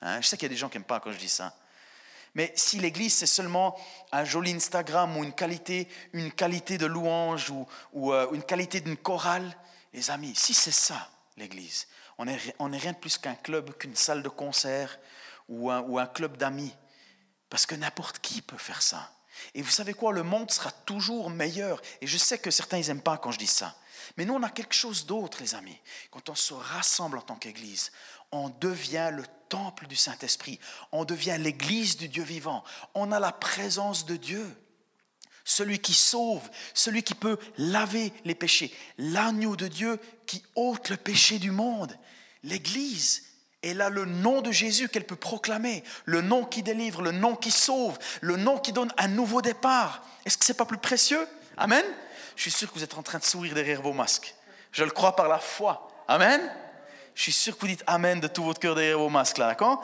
Hein, 0.01 0.21
je 0.21 0.27
sais 0.27 0.37
qu'il 0.37 0.45
y 0.45 0.51
a 0.51 0.53
des 0.53 0.57
gens 0.57 0.69
qui 0.69 0.77
n'aiment 0.77 0.85
pas 0.85 0.99
quand 0.99 1.11
je 1.11 1.17
dis 1.17 1.29
ça. 1.29 1.55
Mais 2.35 2.53
si 2.55 2.79
l'Église, 2.79 3.13
c'est 3.13 3.25
seulement 3.25 3.77
un 4.11 4.23
joli 4.23 4.53
Instagram 4.53 5.17
ou 5.17 5.23
une 5.23 5.33
qualité, 5.33 5.87
une 6.13 6.31
qualité 6.31 6.77
de 6.77 6.85
louange 6.85 7.51
ou, 7.93 8.13
euh, 8.13 8.31
une 8.31 8.43
qualité 8.43 8.79
d'une 8.79 8.97
chorale, 8.97 9.55
les 9.93 10.09
amis, 10.09 10.33
si 10.35 10.53
c'est 10.53 10.71
ça, 10.71 11.09
l'Église, 11.35 11.87
on 12.17 12.25
n'est 12.25 12.77
rien 12.77 12.93
de 12.93 12.97
plus 12.97 13.17
qu'un 13.17 13.35
club, 13.35 13.75
qu'une 13.77 13.95
salle 13.95 14.23
de 14.23 14.29
concert 14.29 14.97
ou 15.49 15.69
un, 15.69 15.81
ou 15.81 15.99
un 15.99 16.07
club 16.07 16.37
d'amis. 16.37 16.73
Parce 17.49 17.65
que 17.65 17.75
n'importe 17.75 18.19
qui 18.19 18.41
peut 18.41 18.57
faire 18.57 18.81
ça. 18.81 19.11
Et 19.53 19.61
vous 19.61 19.69
savez 19.69 19.93
quoi, 19.93 20.13
le 20.13 20.23
monde 20.23 20.51
sera 20.51 20.71
toujours 20.71 21.29
meilleur. 21.29 21.81
Et 21.99 22.07
je 22.07 22.17
sais 22.17 22.37
que 22.37 22.51
certains, 22.51 22.77
ils 22.77 22.87
n'aiment 22.87 23.01
pas 23.01 23.17
quand 23.17 23.31
je 23.31 23.39
dis 23.39 23.47
ça. 23.47 23.75
Mais 24.17 24.25
nous, 24.25 24.33
on 24.33 24.43
a 24.43 24.49
quelque 24.49 24.73
chose 24.73 25.05
d'autre, 25.05 25.39
les 25.41 25.55
amis. 25.55 25.77
Quand 26.09 26.29
on 26.29 26.35
se 26.35 26.53
rassemble 26.53 27.17
en 27.17 27.21
tant 27.21 27.35
qu'Église, 27.35 27.91
on 28.31 28.49
devient 28.61 29.09
le 29.11 29.23
temple 29.49 29.87
du 29.87 29.95
Saint-Esprit, 29.95 30.59
on 30.91 31.05
devient 31.05 31.37
l'église 31.39 31.97
du 31.97 32.07
Dieu 32.07 32.23
vivant, 32.23 32.63
on 32.93 33.11
a 33.11 33.19
la 33.19 33.31
présence 33.31 34.05
de 34.05 34.15
Dieu. 34.15 34.45
Celui 35.43 35.79
qui 35.79 35.93
sauve, 35.93 36.47
celui 36.73 37.03
qui 37.03 37.15
peut 37.15 37.37
laver 37.57 38.13
les 38.25 38.35
péchés, 38.35 38.73
l'agneau 38.97 39.55
de 39.55 39.67
Dieu 39.67 39.99
qui 40.27 40.43
ôte 40.55 40.89
le 40.89 40.97
péché 40.97 41.39
du 41.39 41.51
monde. 41.51 41.97
L'Église, 42.43 43.23
elle 43.63 43.81
a 43.81 43.89
le 43.89 44.05
nom 44.05 44.41
de 44.41 44.51
Jésus 44.51 44.87
qu'elle 44.87 45.05
peut 45.05 45.15
proclamer, 45.15 45.83
le 46.05 46.21
nom 46.21 46.45
qui 46.45 46.63
délivre, 46.63 47.01
le 47.01 47.11
nom 47.11 47.35
qui 47.35 47.51
sauve, 47.51 47.97
le 48.21 48.37
nom 48.37 48.59
qui 48.59 48.71
donne 48.71 48.93
un 48.97 49.07
nouveau 49.07 49.41
départ. 49.41 50.03
Est-ce 50.25 50.37
que 50.37 50.45
ce 50.45 50.51
n'est 50.51 50.57
pas 50.57 50.65
plus 50.65 50.77
précieux? 50.77 51.27
Amen? 51.57 51.85
Je 52.35 52.43
suis 52.43 52.51
sûr 52.51 52.69
que 52.71 52.77
vous 52.77 52.83
êtes 52.83 52.97
en 52.97 53.03
train 53.03 53.19
de 53.19 53.23
sourire 53.23 53.53
derrière 53.53 53.81
vos 53.81 53.93
masques. 53.93 54.35
Je 54.71 54.83
le 54.83 54.91
crois 54.91 55.15
par 55.15 55.27
la 55.27 55.39
foi. 55.39 55.89
Amen? 56.07 56.41
Je 57.15 57.23
suis 57.23 57.31
sûr 57.31 57.55
que 57.55 57.61
vous 57.61 57.67
dites 57.67 57.83
Amen 57.87 58.19
de 58.19 58.27
tout 58.27 58.43
votre 58.43 58.59
cœur 58.59 58.75
derrière 58.75 58.99
vos 58.99 59.09
masques 59.09 59.37
là, 59.37 59.47
d'accord? 59.47 59.83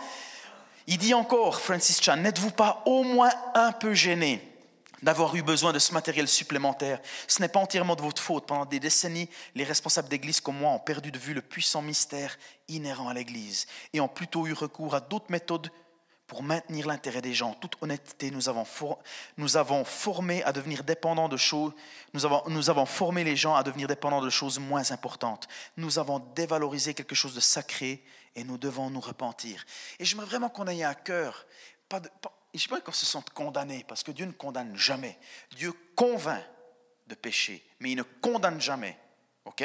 Il 0.88 0.98
dit 0.98 1.14
encore, 1.14 1.60
Francis 1.60 2.02
Chan, 2.02 2.16
n'êtes-vous 2.16 2.52
pas 2.52 2.82
au 2.86 3.04
moins 3.04 3.32
un 3.54 3.74
peu 3.74 3.94
gêné 3.94 4.42
d'avoir 5.02 5.36
eu 5.36 5.42
besoin 5.42 5.74
de 5.74 5.80
ce 5.80 5.94
matériel 5.94 6.30
supplémentaire? 6.30 7.02
Ce 7.28 7.42
n'est 7.42 7.50
pas 7.50 7.60
entièrement 7.60 7.96
de 7.96 8.02
votre 8.02 8.22
faute. 8.22 8.46
Pendant 8.48 8.66
des 8.66 8.80
décennies, 8.80 9.30
les 9.54 9.66
responsables 9.66 10.08
d'Église 10.08 10.40
comme 10.40 10.58
moi 10.58 10.72
ont 10.72 10.80
perdu 10.80 11.12
de 11.12 11.20
vue 11.20 11.34
le 11.34 11.42
puissant 11.42 11.82
mystère 11.82 12.38
inhérent 12.70 13.10
à 13.10 13.14
l'Église 13.14 13.68
et 13.92 14.00
ont 14.00 14.08
plutôt 14.08 14.48
eu 14.48 14.54
recours 14.54 14.96
à 14.96 15.02
d'autres 15.02 15.30
méthodes 15.30 15.70
pour 16.28 16.44
maintenir 16.44 16.88
l'intérêt 16.88 17.22
des 17.22 17.34
gens. 17.34 17.54
Toute 17.54 17.82
honnêteté, 17.82 18.32
nous 18.32 18.50
avons, 18.50 18.66
nous 19.38 19.58
avons 19.58 19.86
formé 19.86 20.44
à 20.44 20.52
devenir 20.52 20.84
dépendants 20.84 21.30
de 21.30 21.38
choses, 21.38 21.72
nous 22.14 22.26
avons, 22.26 22.44
nous 22.48 22.70
avons 22.70 22.86
formé 22.86 23.24
les 23.24 23.38
gens 23.38 23.56
à 23.56 23.64
devenir 23.64 23.88
dépendants 23.88 24.22
de 24.22 24.30
choses 24.30 24.60
moins 24.60 24.92
importantes. 24.92 25.48
Nous 25.78 26.00
avons 26.00 26.20
dévalorisé 26.36 26.94
quelque 26.94 27.16
chose 27.16 27.34
de 27.34 27.40
sacré 27.40 28.04
et 28.36 28.44
nous 28.44 28.58
devons 28.58 28.90
nous 28.90 29.00
repentir. 29.00 29.66
Et 30.00 30.06
j'aimerais 30.06 30.28
vraiment 30.28 30.50
qu'on 30.50 30.68
ait 30.68 30.84
un 30.84 30.94
cœur, 30.94 31.46
je 32.54 32.68
pas 32.68 32.82
qu'on 32.82 32.92
se 32.92 33.06
sente 33.06 33.30
condamné, 33.30 33.86
parce 33.88 34.04
que 34.04 34.12
Dieu 34.12 34.26
ne 34.26 34.32
condamne 34.32 34.76
jamais. 34.76 35.18
Dieu 35.56 35.74
convainc 35.96 36.44
de 37.08 37.16
péché, 37.16 37.64
mais 37.80 37.92
il 37.92 37.96
ne 37.96 38.04
condamne 38.04 38.60
jamais. 38.60 38.98
OK? 39.46 39.64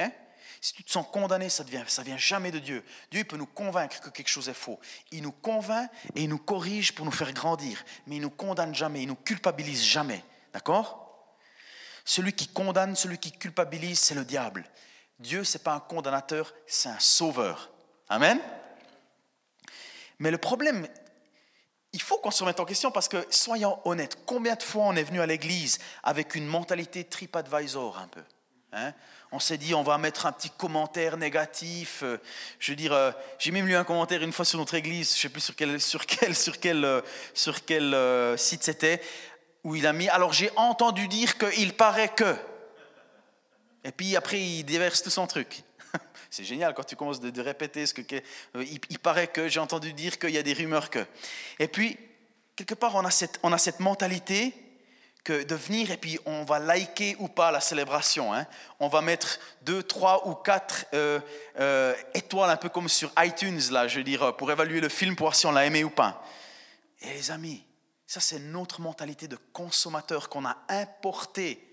Si 0.62 0.74
tu 0.74 0.84
te 0.84 0.92
sens 0.92 1.04
condamné, 1.10 1.48
ça 1.48 1.64
ne 1.64 1.68
vient 1.68 2.16
jamais 2.16 2.52
de 2.52 2.60
Dieu. 2.60 2.84
Dieu 3.10 3.24
peut 3.24 3.36
nous 3.36 3.46
convaincre 3.46 4.00
que 4.00 4.10
quelque 4.10 4.28
chose 4.28 4.48
est 4.48 4.54
faux. 4.54 4.78
Il 5.10 5.22
nous 5.22 5.32
convainc 5.32 5.90
et 6.14 6.22
il 6.22 6.28
nous 6.28 6.38
corrige 6.38 6.94
pour 6.94 7.04
nous 7.04 7.10
faire 7.10 7.32
grandir. 7.32 7.84
Mais 8.06 8.16
il 8.16 8.22
nous 8.22 8.30
condamne 8.30 8.72
jamais, 8.72 9.02
il 9.02 9.08
nous 9.08 9.16
culpabilise 9.16 9.82
jamais. 9.82 10.24
D'accord? 10.52 11.26
Celui 12.04 12.32
qui 12.32 12.46
condamne, 12.46 12.94
celui 12.94 13.18
qui 13.18 13.32
culpabilise, 13.32 13.98
c'est 13.98 14.14
le 14.14 14.24
diable. 14.24 14.64
Dieu, 15.18 15.42
ce 15.42 15.58
n'est 15.58 15.64
pas 15.64 15.74
un 15.74 15.80
condamnateur, 15.80 16.54
c'est 16.68 16.88
un 16.88 17.00
sauveur. 17.00 17.72
Amen? 18.08 18.40
Mais 20.20 20.30
le 20.30 20.38
problème, 20.38 20.86
il 21.92 22.00
faut 22.00 22.18
qu'on 22.18 22.30
se 22.30 22.44
remette 22.44 22.60
en 22.60 22.64
question 22.64 22.92
parce 22.92 23.08
que, 23.08 23.26
soyons 23.30 23.80
honnêtes, 23.84 24.16
combien 24.26 24.54
de 24.54 24.62
fois 24.62 24.84
on 24.84 24.94
est 24.94 25.02
venu 25.02 25.20
à 25.20 25.26
l'église 25.26 25.80
avec 26.04 26.36
une 26.36 26.46
mentalité 26.46 27.02
TripAdvisor 27.02 27.98
un 27.98 28.06
peu? 28.06 28.22
Hein 28.72 28.92
On 29.30 29.38
s'est 29.38 29.58
dit, 29.58 29.74
on 29.74 29.82
va 29.82 29.98
mettre 29.98 30.26
un 30.26 30.32
petit 30.32 30.50
commentaire 30.50 31.16
négatif. 31.16 32.02
Euh, 32.02 32.18
je 32.58 32.72
veux 32.72 32.76
dire, 32.76 32.92
euh, 32.92 33.12
j'ai 33.38 33.50
même 33.50 33.66
lu 33.66 33.76
un 33.76 33.84
commentaire 33.84 34.22
une 34.22 34.32
fois 34.32 34.44
sur 34.44 34.58
notre 34.58 34.74
église, 34.74 35.10
je 35.10 35.18
ne 35.18 35.20
sais 35.22 35.28
plus 35.28 35.40
sur 35.40 35.56
quel, 35.56 35.80
sur 35.80 36.06
quel, 36.06 36.34
sur 36.34 36.58
quel, 36.58 36.84
euh, 36.84 37.00
sur 37.34 37.64
quel 37.64 38.38
site 38.38 38.62
c'était, 38.62 39.00
où 39.64 39.74
il 39.76 39.86
a 39.86 39.92
mis, 39.92 40.08
alors 40.08 40.32
j'ai 40.32 40.50
entendu 40.56 41.08
dire 41.08 41.38
qu'il 41.38 41.74
paraît 41.74 42.08
que. 42.08 42.36
Et 43.84 43.92
puis 43.92 44.16
après, 44.16 44.40
il 44.40 44.64
déverse 44.64 45.02
tout 45.02 45.10
son 45.10 45.26
truc. 45.26 45.62
C'est 46.30 46.44
génial 46.44 46.74
quand 46.74 46.84
tu 46.84 46.96
commences 46.96 47.20
de, 47.20 47.40
répéter 47.40 47.86
ce 47.86 47.94
que. 47.94 48.02
Euh, 48.56 48.64
il, 48.88 48.98
paraît 48.98 49.28
que 49.28 49.48
j'ai 49.48 49.60
entendu 49.60 49.92
dire 49.92 50.18
qu'il 50.18 50.30
y 50.30 50.38
a 50.38 50.42
des 50.42 50.52
rumeurs 50.52 50.90
que. 50.90 51.04
Et 51.58 51.68
puis, 51.68 51.98
quelque 52.56 52.74
part, 52.74 52.94
on 52.94 53.04
a 53.04 53.10
cette, 53.10 53.38
on 53.42 53.52
a 53.52 53.58
cette 53.58 53.80
mentalité 53.80 54.54
que 55.24 55.44
de 55.44 55.54
venir 55.54 55.90
et 55.90 55.96
puis 55.96 56.18
on 56.26 56.44
va 56.44 56.58
liker 56.58 57.16
ou 57.18 57.28
pas 57.28 57.50
la 57.50 57.60
célébration. 57.60 58.34
Hein. 58.34 58.46
On 58.80 58.88
va 58.88 59.00
mettre 59.00 59.38
deux, 59.62 59.82
trois 59.82 60.28
ou 60.28 60.34
quatre 60.34 60.86
euh, 60.94 61.20
euh, 61.58 61.94
étoiles, 62.14 62.50
un 62.50 62.56
peu 62.56 62.68
comme 62.68 62.88
sur 62.88 63.12
iTunes, 63.18 63.60
là, 63.70 63.86
je 63.88 63.98
veux 63.98 64.04
dire, 64.04 64.36
pour 64.36 64.50
évaluer 64.50 64.80
le 64.80 64.88
film, 64.88 65.14
pour 65.14 65.26
voir 65.26 65.34
si 65.34 65.46
on 65.46 65.52
l'a 65.52 65.64
aimé 65.64 65.84
ou 65.84 65.90
pas. 65.90 66.24
Et 67.00 67.14
les 67.14 67.30
amis, 67.30 67.62
ça 68.06 68.20
c'est 68.20 68.40
notre 68.40 68.80
mentalité 68.80 69.28
de 69.28 69.38
consommateur 69.52 70.28
qu'on 70.28 70.44
a 70.44 70.56
importée 70.68 71.68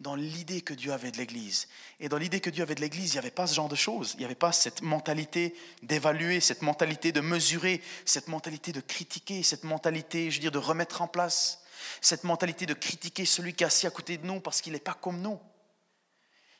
dans 0.00 0.14
l'idée 0.14 0.62
que 0.62 0.72
Dieu 0.72 0.92
avait 0.92 1.10
de 1.10 1.18
l'Église. 1.18 1.68
Et 2.00 2.08
dans 2.08 2.16
l'idée 2.16 2.40
que 2.40 2.48
Dieu 2.48 2.62
avait 2.62 2.74
de 2.74 2.80
l'Église, 2.80 3.10
il 3.10 3.12
n'y 3.12 3.18
avait 3.18 3.30
pas 3.30 3.46
ce 3.46 3.54
genre 3.54 3.68
de 3.68 3.76
choses. 3.76 4.12
Il 4.14 4.20
n'y 4.20 4.24
avait 4.24 4.34
pas 4.34 4.50
cette 4.50 4.80
mentalité 4.80 5.54
d'évaluer, 5.82 6.40
cette 6.40 6.62
mentalité 6.62 7.12
de 7.12 7.20
mesurer, 7.20 7.82
cette 8.06 8.28
mentalité 8.28 8.72
de 8.72 8.80
critiquer, 8.80 9.42
cette 9.42 9.64
mentalité, 9.64 10.30
je 10.30 10.36
veux 10.36 10.40
dire, 10.40 10.52
de 10.52 10.58
remettre 10.58 11.02
en 11.02 11.06
place, 11.06 11.59
cette 12.00 12.24
mentalité 12.24 12.66
de 12.66 12.74
critiquer 12.74 13.24
celui 13.24 13.54
qui 13.54 13.64
est 13.64 13.66
assis 13.66 13.86
à 13.86 13.90
côté 13.90 14.18
de 14.18 14.26
nous 14.26 14.40
parce 14.40 14.60
qu'il 14.60 14.72
n'est 14.72 14.80
pas 14.80 14.94
comme 14.94 15.20
nous. 15.20 15.40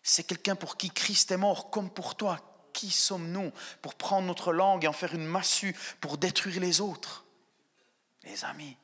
C'est 0.02 0.24
quelqu'un 0.24 0.56
pour 0.56 0.76
qui 0.76 0.90
Christ 0.90 1.30
est 1.30 1.36
mort, 1.36 1.70
comme 1.70 1.90
pour 1.90 2.16
toi. 2.16 2.38
Qui 2.72 2.90
sommes-nous 2.90 3.52
pour 3.82 3.94
prendre 3.96 4.26
notre 4.26 4.52
langue 4.52 4.84
et 4.84 4.88
en 4.88 4.92
faire 4.92 5.14
une 5.14 5.26
massue 5.26 5.76
pour 6.00 6.18
détruire 6.18 6.60
les 6.60 6.80
autres? 6.80 7.24
Les 8.22 8.44
amis, 8.44 8.76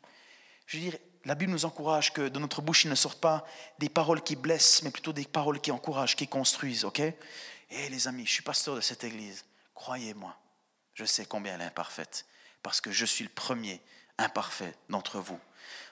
je 0.66 0.76
veux 0.76 0.82
dire, 0.82 0.98
la 1.24 1.34
Bible 1.34 1.52
nous 1.52 1.64
encourage 1.64 2.12
que 2.12 2.28
de 2.28 2.38
notre 2.38 2.62
bouche, 2.62 2.84
il 2.84 2.90
ne 2.90 2.94
sortent 2.94 3.20
pas 3.20 3.44
des 3.78 3.88
paroles 3.88 4.22
qui 4.22 4.36
blessent, 4.36 4.82
mais 4.82 4.90
plutôt 4.90 5.12
des 5.12 5.24
paroles 5.24 5.60
qui 5.60 5.70
encouragent, 5.70 6.16
qui 6.16 6.28
construisent, 6.28 6.84
ok? 6.84 7.00
Eh, 7.00 7.88
les 7.88 8.08
amis, 8.08 8.26
je 8.26 8.32
suis 8.32 8.42
pasteur 8.42 8.76
de 8.76 8.80
cette 8.80 9.04
église. 9.04 9.44
Croyez-moi, 9.74 10.36
je 10.94 11.04
sais 11.04 11.26
combien 11.26 11.54
elle 11.54 11.62
est 11.62 11.64
imparfaite, 11.64 12.26
parce 12.62 12.80
que 12.80 12.92
je 12.92 13.04
suis 13.04 13.24
le 13.24 13.30
premier 13.30 13.80
imparfait 14.18 14.74
d'entre 14.88 15.18
vous. 15.20 15.38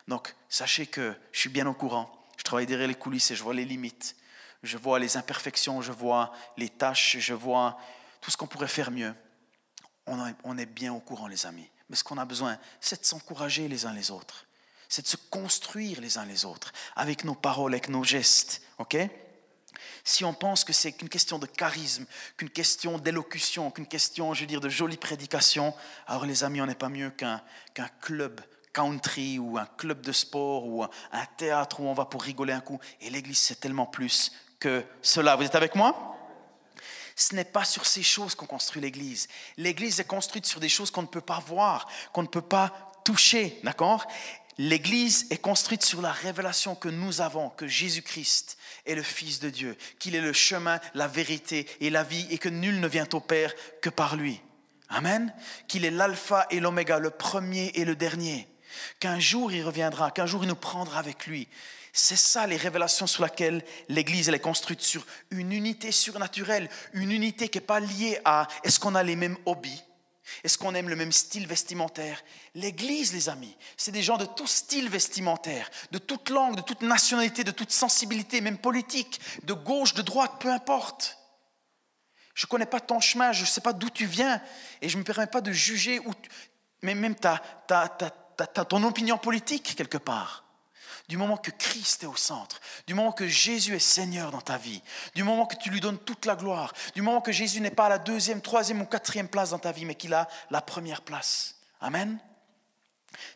Donc, 0.08 0.34
sachez 0.48 0.86
que 0.86 1.14
je 1.32 1.40
suis 1.40 1.48
bien 1.48 1.66
au 1.66 1.74
courant. 1.74 2.10
Je 2.36 2.42
travaille 2.42 2.66
derrière 2.66 2.88
les 2.88 2.94
coulisses 2.94 3.30
et 3.30 3.36
je 3.36 3.42
vois 3.42 3.54
les 3.54 3.64
limites. 3.64 4.16
Je 4.62 4.76
vois 4.76 4.98
les 4.98 5.16
imperfections, 5.16 5.82
je 5.82 5.92
vois 5.92 6.32
les 6.56 6.68
tâches, 6.68 7.18
je 7.18 7.34
vois 7.34 7.78
tout 8.20 8.30
ce 8.30 8.36
qu'on 8.36 8.46
pourrait 8.46 8.68
faire 8.68 8.90
mieux. 8.90 9.14
On 10.06 10.58
est 10.58 10.66
bien 10.66 10.92
au 10.92 11.00
courant, 11.00 11.26
les 11.26 11.46
amis. 11.46 11.68
Mais 11.88 11.96
ce 11.96 12.04
qu'on 12.04 12.18
a 12.18 12.24
besoin, 12.24 12.58
c'est 12.80 13.00
de 13.00 13.06
s'encourager 13.06 13.68
les 13.68 13.86
uns 13.86 13.92
les 13.92 14.10
autres 14.10 14.46
c'est 14.94 15.02
de 15.02 15.08
se 15.08 15.16
construire 15.16 16.00
les 16.00 16.18
uns 16.18 16.24
les 16.24 16.44
autres, 16.44 16.72
avec 16.94 17.24
nos 17.24 17.34
paroles, 17.34 17.72
avec 17.72 17.88
nos 17.88 18.04
gestes. 18.04 18.62
ok? 18.78 18.96
Si 20.04 20.24
on 20.24 20.32
pense 20.32 20.62
que 20.62 20.72
c'est 20.72 20.92
qu'une 20.92 21.08
question 21.08 21.40
de 21.40 21.46
charisme, 21.46 22.06
qu'une 22.36 22.50
question 22.50 22.98
d'élocution, 22.98 23.72
qu'une 23.72 23.88
question, 23.88 24.34
je 24.34 24.42
veux 24.42 24.46
dire, 24.46 24.60
de 24.60 24.68
jolie 24.68 24.96
prédication, 24.96 25.74
alors 26.06 26.26
les 26.26 26.44
amis, 26.44 26.60
on 26.60 26.66
n'est 26.66 26.76
pas 26.76 26.88
mieux 26.88 27.10
qu'un 27.10 27.42
qu'un 27.74 27.88
club 28.00 28.40
country 28.74 29.38
ou 29.38 29.56
un 29.56 29.66
club 29.78 30.02
de 30.02 30.12
sport 30.12 30.66
ou 30.66 30.84
un 30.84 31.26
théâtre 31.38 31.80
où 31.80 31.84
on 31.84 31.94
va 31.94 32.04
pour 32.04 32.22
rigoler 32.22 32.52
un 32.52 32.60
coup. 32.60 32.78
Et 33.00 33.08
l'Église, 33.08 33.38
c'est 33.38 33.60
tellement 33.60 33.86
plus 33.86 34.32
que 34.58 34.84
cela. 35.00 35.36
Vous 35.36 35.44
êtes 35.44 35.54
avec 35.54 35.74
moi? 35.74 36.10
Ce 37.16 37.34
n'est 37.34 37.44
pas 37.44 37.64
sur 37.64 37.86
ces 37.86 38.02
choses 38.02 38.34
qu'on 38.34 38.46
construit 38.46 38.82
l'Église. 38.82 39.28
L'Église 39.56 40.00
est 40.00 40.04
construite 40.04 40.46
sur 40.46 40.58
des 40.58 40.68
choses 40.68 40.90
qu'on 40.90 41.02
ne 41.02 41.06
peut 41.06 41.20
pas 41.20 41.38
voir, 41.46 41.88
qu'on 42.12 42.22
ne 42.22 42.28
peut 42.28 42.42
pas 42.42 42.92
toucher, 43.04 43.60
d'accord? 43.62 44.04
L'Église 44.58 45.26
est 45.30 45.38
construite 45.38 45.84
sur 45.84 46.00
la 46.00 46.12
révélation 46.12 46.74
que 46.74 46.88
nous 46.88 47.20
avons, 47.20 47.50
que 47.50 47.66
Jésus-Christ 47.66 48.56
est 48.86 48.94
le 48.94 49.02
Fils 49.02 49.40
de 49.40 49.50
Dieu, 49.50 49.76
qu'il 49.98 50.14
est 50.14 50.20
le 50.20 50.32
chemin, 50.32 50.80
la 50.94 51.08
vérité 51.08 51.68
et 51.80 51.90
la 51.90 52.02
vie, 52.02 52.26
et 52.30 52.38
que 52.38 52.48
nul 52.48 52.80
ne 52.80 52.88
vient 52.88 53.08
au 53.12 53.20
Père 53.20 53.52
que 53.80 53.90
par 53.90 54.16
lui. 54.16 54.40
Amen. 54.88 55.32
Qu'il 55.66 55.84
est 55.84 55.90
l'alpha 55.90 56.46
et 56.50 56.60
l'oméga, 56.60 56.98
le 56.98 57.10
premier 57.10 57.72
et 57.74 57.84
le 57.84 57.96
dernier. 57.96 58.48
Qu'un 59.00 59.18
jour 59.18 59.52
il 59.52 59.62
reviendra, 59.62 60.10
qu'un 60.10 60.26
jour 60.26 60.44
il 60.44 60.48
nous 60.48 60.54
prendra 60.54 60.98
avec 60.98 61.26
lui. 61.26 61.48
C'est 61.92 62.16
ça 62.16 62.46
les 62.46 62.56
révélations 62.56 63.06
sur 63.06 63.24
lesquelles 63.24 63.64
l'Église 63.88 64.28
est 64.28 64.38
construite, 64.40 64.82
sur 64.82 65.06
une 65.30 65.52
unité 65.52 65.92
surnaturelle, 65.92 66.68
une 66.92 67.12
unité 67.12 67.48
qui 67.48 67.58
n'est 67.58 67.64
pas 67.64 67.78
liée 67.78 68.18
à 68.24 68.48
est-ce 68.64 68.80
qu'on 68.80 68.96
a 68.96 69.02
les 69.04 69.14
mêmes 69.14 69.36
hobbies, 69.46 69.82
est-ce 70.42 70.58
qu'on 70.58 70.74
aime 70.74 70.88
le 70.88 70.96
même 70.96 71.12
style 71.12 71.46
vestimentaire 71.46 72.22
L'Église, 72.54 73.12
les 73.12 73.28
amis, 73.28 73.56
c'est 73.76 73.92
des 73.92 74.02
gens 74.02 74.16
de 74.16 74.24
tout 74.24 74.46
style 74.46 74.88
vestimentaire, 74.88 75.70
de 75.92 75.98
toute 75.98 76.30
langue, 76.30 76.56
de 76.56 76.62
toute 76.62 76.82
nationalité, 76.82 77.44
de 77.44 77.50
toute 77.50 77.70
sensibilité, 77.70 78.40
même 78.40 78.58
politique, 78.58 79.20
de 79.44 79.52
gauche, 79.52 79.94
de 79.94 80.02
droite, 80.02 80.32
peu 80.40 80.50
importe. 80.50 81.18
Je 82.34 82.46
ne 82.46 82.48
connais 82.48 82.66
pas 82.66 82.80
ton 82.80 83.00
chemin, 83.00 83.32
je 83.32 83.42
ne 83.42 83.46
sais 83.46 83.60
pas 83.60 83.72
d'où 83.72 83.90
tu 83.90 84.06
viens, 84.06 84.40
et 84.82 84.88
je 84.88 84.96
ne 84.96 85.00
me 85.00 85.04
permets 85.04 85.28
pas 85.28 85.40
de 85.40 85.52
juger, 85.52 86.00
mais 86.82 86.94
même 86.94 87.14
ta, 87.14 87.40
ton 88.68 88.82
opinion 88.84 89.18
politique 89.18 89.74
quelque 89.76 89.98
part 89.98 90.44
du 91.08 91.16
moment 91.16 91.36
que 91.36 91.50
Christ 91.50 92.02
est 92.02 92.06
au 92.06 92.16
centre, 92.16 92.60
du 92.86 92.94
moment 92.94 93.12
que 93.12 93.28
Jésus 93.28 93.74
est 93.74 93.78
Seigneur 93.78 94.30
dans 94.30 94.40
ta 94.40 94.56
vie, 94.56 94.82
du 95.14 95.22
moment 95.22 95.46
que 95.46 95.56
tu 95.56 95.70
lui 95.70 95.80
donnes 95.80 95.98
toute 95.98 96.24
la 96.24 96.34
gloire, 96.34 96.72
du 96.94 97.02
moment 97.02 97.20
que 97.20 97.32
Jésus 97.32 97.60
n'est 97.60 97.70
pas 97.70 97.86
à 97.86 97.90
la 97.90 97.98
deuxième, 97.98 98.40
troisième 98.40 98.80
ou 98.80 98.86
quatrième 98.86 99.28
place 99.28 99.50
dans 99.50 99.58
ta 99.58 99.72
vie, 99.72 99.84
mais 99.84 99.96
qu'il 99.96 100.14
a 100.14 100.28
la 100.50 100.62
première 100.62 101.02
place. 101.02 101.56
Amen. 101.80 102.18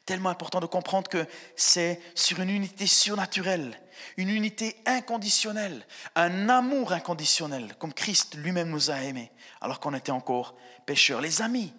Tellement 0.06 0.30
important 0.30 0.60
de 0.60 0.66
comprendre 0.66 1.08
que 1.08 1.26
c'est 1.56 2.00
sur 2.14 2.40
une 2.40 2.50
unité 2.50 2.86
surnaturelle, 2.86 3.78
une 4.16 4.30
unité 4.30 4.76
inconditionnelle, 4.86 5.86
un 6.16 6.48
amour 6.48 6.92
inconditionnel, 6.92 7.74
comme 7.78 7.92
Christ 7.92 8.34
lui-même 8.36 8.70
nous 8.70 8.90
a 8.90 9.02
aimés, 9.02 9.30
alors 9.60 9.78
qu'on 9.78 9.94
était 9.94 10.10
encore 10.10 10.56
pécheurs. 10.86 11.20
Les 11.20 11.42
amis, 11.42 11.72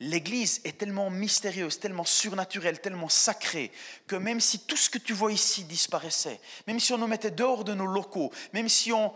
L'Église 0.00 0.60
est 0.64 0.76
tellement 0.76 1.08
mystérieuse, 1.08 1.80
tellement 1.80 2.04
surnaturelle, 2.04 2.80
tellement 2.80 3.08
sacrée, 3.08 3.72
que 4.06 4.16
même 4.16 4.40
si 4.40 4.60
tout 4.60 4.76
ce 4.76 4.90
que 4.90 4.98
tu 4.98 5.14
vois 5.14 5.32
ici 5.32 5.64
disparaissait, 5.64 6.38
même 6.66 6.80
si 6.80 6.92
on 6.92 6.98
nous 6.98 7.06
mettait 7.06 7.30
dehors 7.30 7.64
de 7.64 7.72
nos 7.72 7.86
locaux, 7.86 8.30
même 8.52 8.68
si 8.68 8.92
on, 8.92 9.14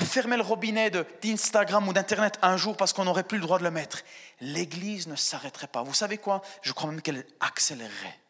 fermait 0.00 0.36
le 0.36 0.44
robinet 0.44 0.92
d'Instagram 1.20 1.88
ou 1.88 1.92
d'Internet 1.92 2.38
un 2.42 2.56
jour 2.56 2.76
parce 2.76 2.92
qu'on 2.92 3.06
n'aurait 3.06 3.24
plus 3.24 3.38
le 3.38 3.42
droit 3.42 3.58
de 3.58 3.64
le 3.64 3.72
mettre, 3.72 4.02
l'Église 4.40 5.08
ne 5.08 5.16
s'arrêterait 5.16 5.66
pas. 5.66 5.82
Vous 5.82 5.94
savez 5.94 6.18
quoi? 6.18 6.42
Je 6.62 6.72
crois 6.72 6.90
même 6.90 7.02
qu'elle 7.02 7.26
accélérerait. 7.40 8.20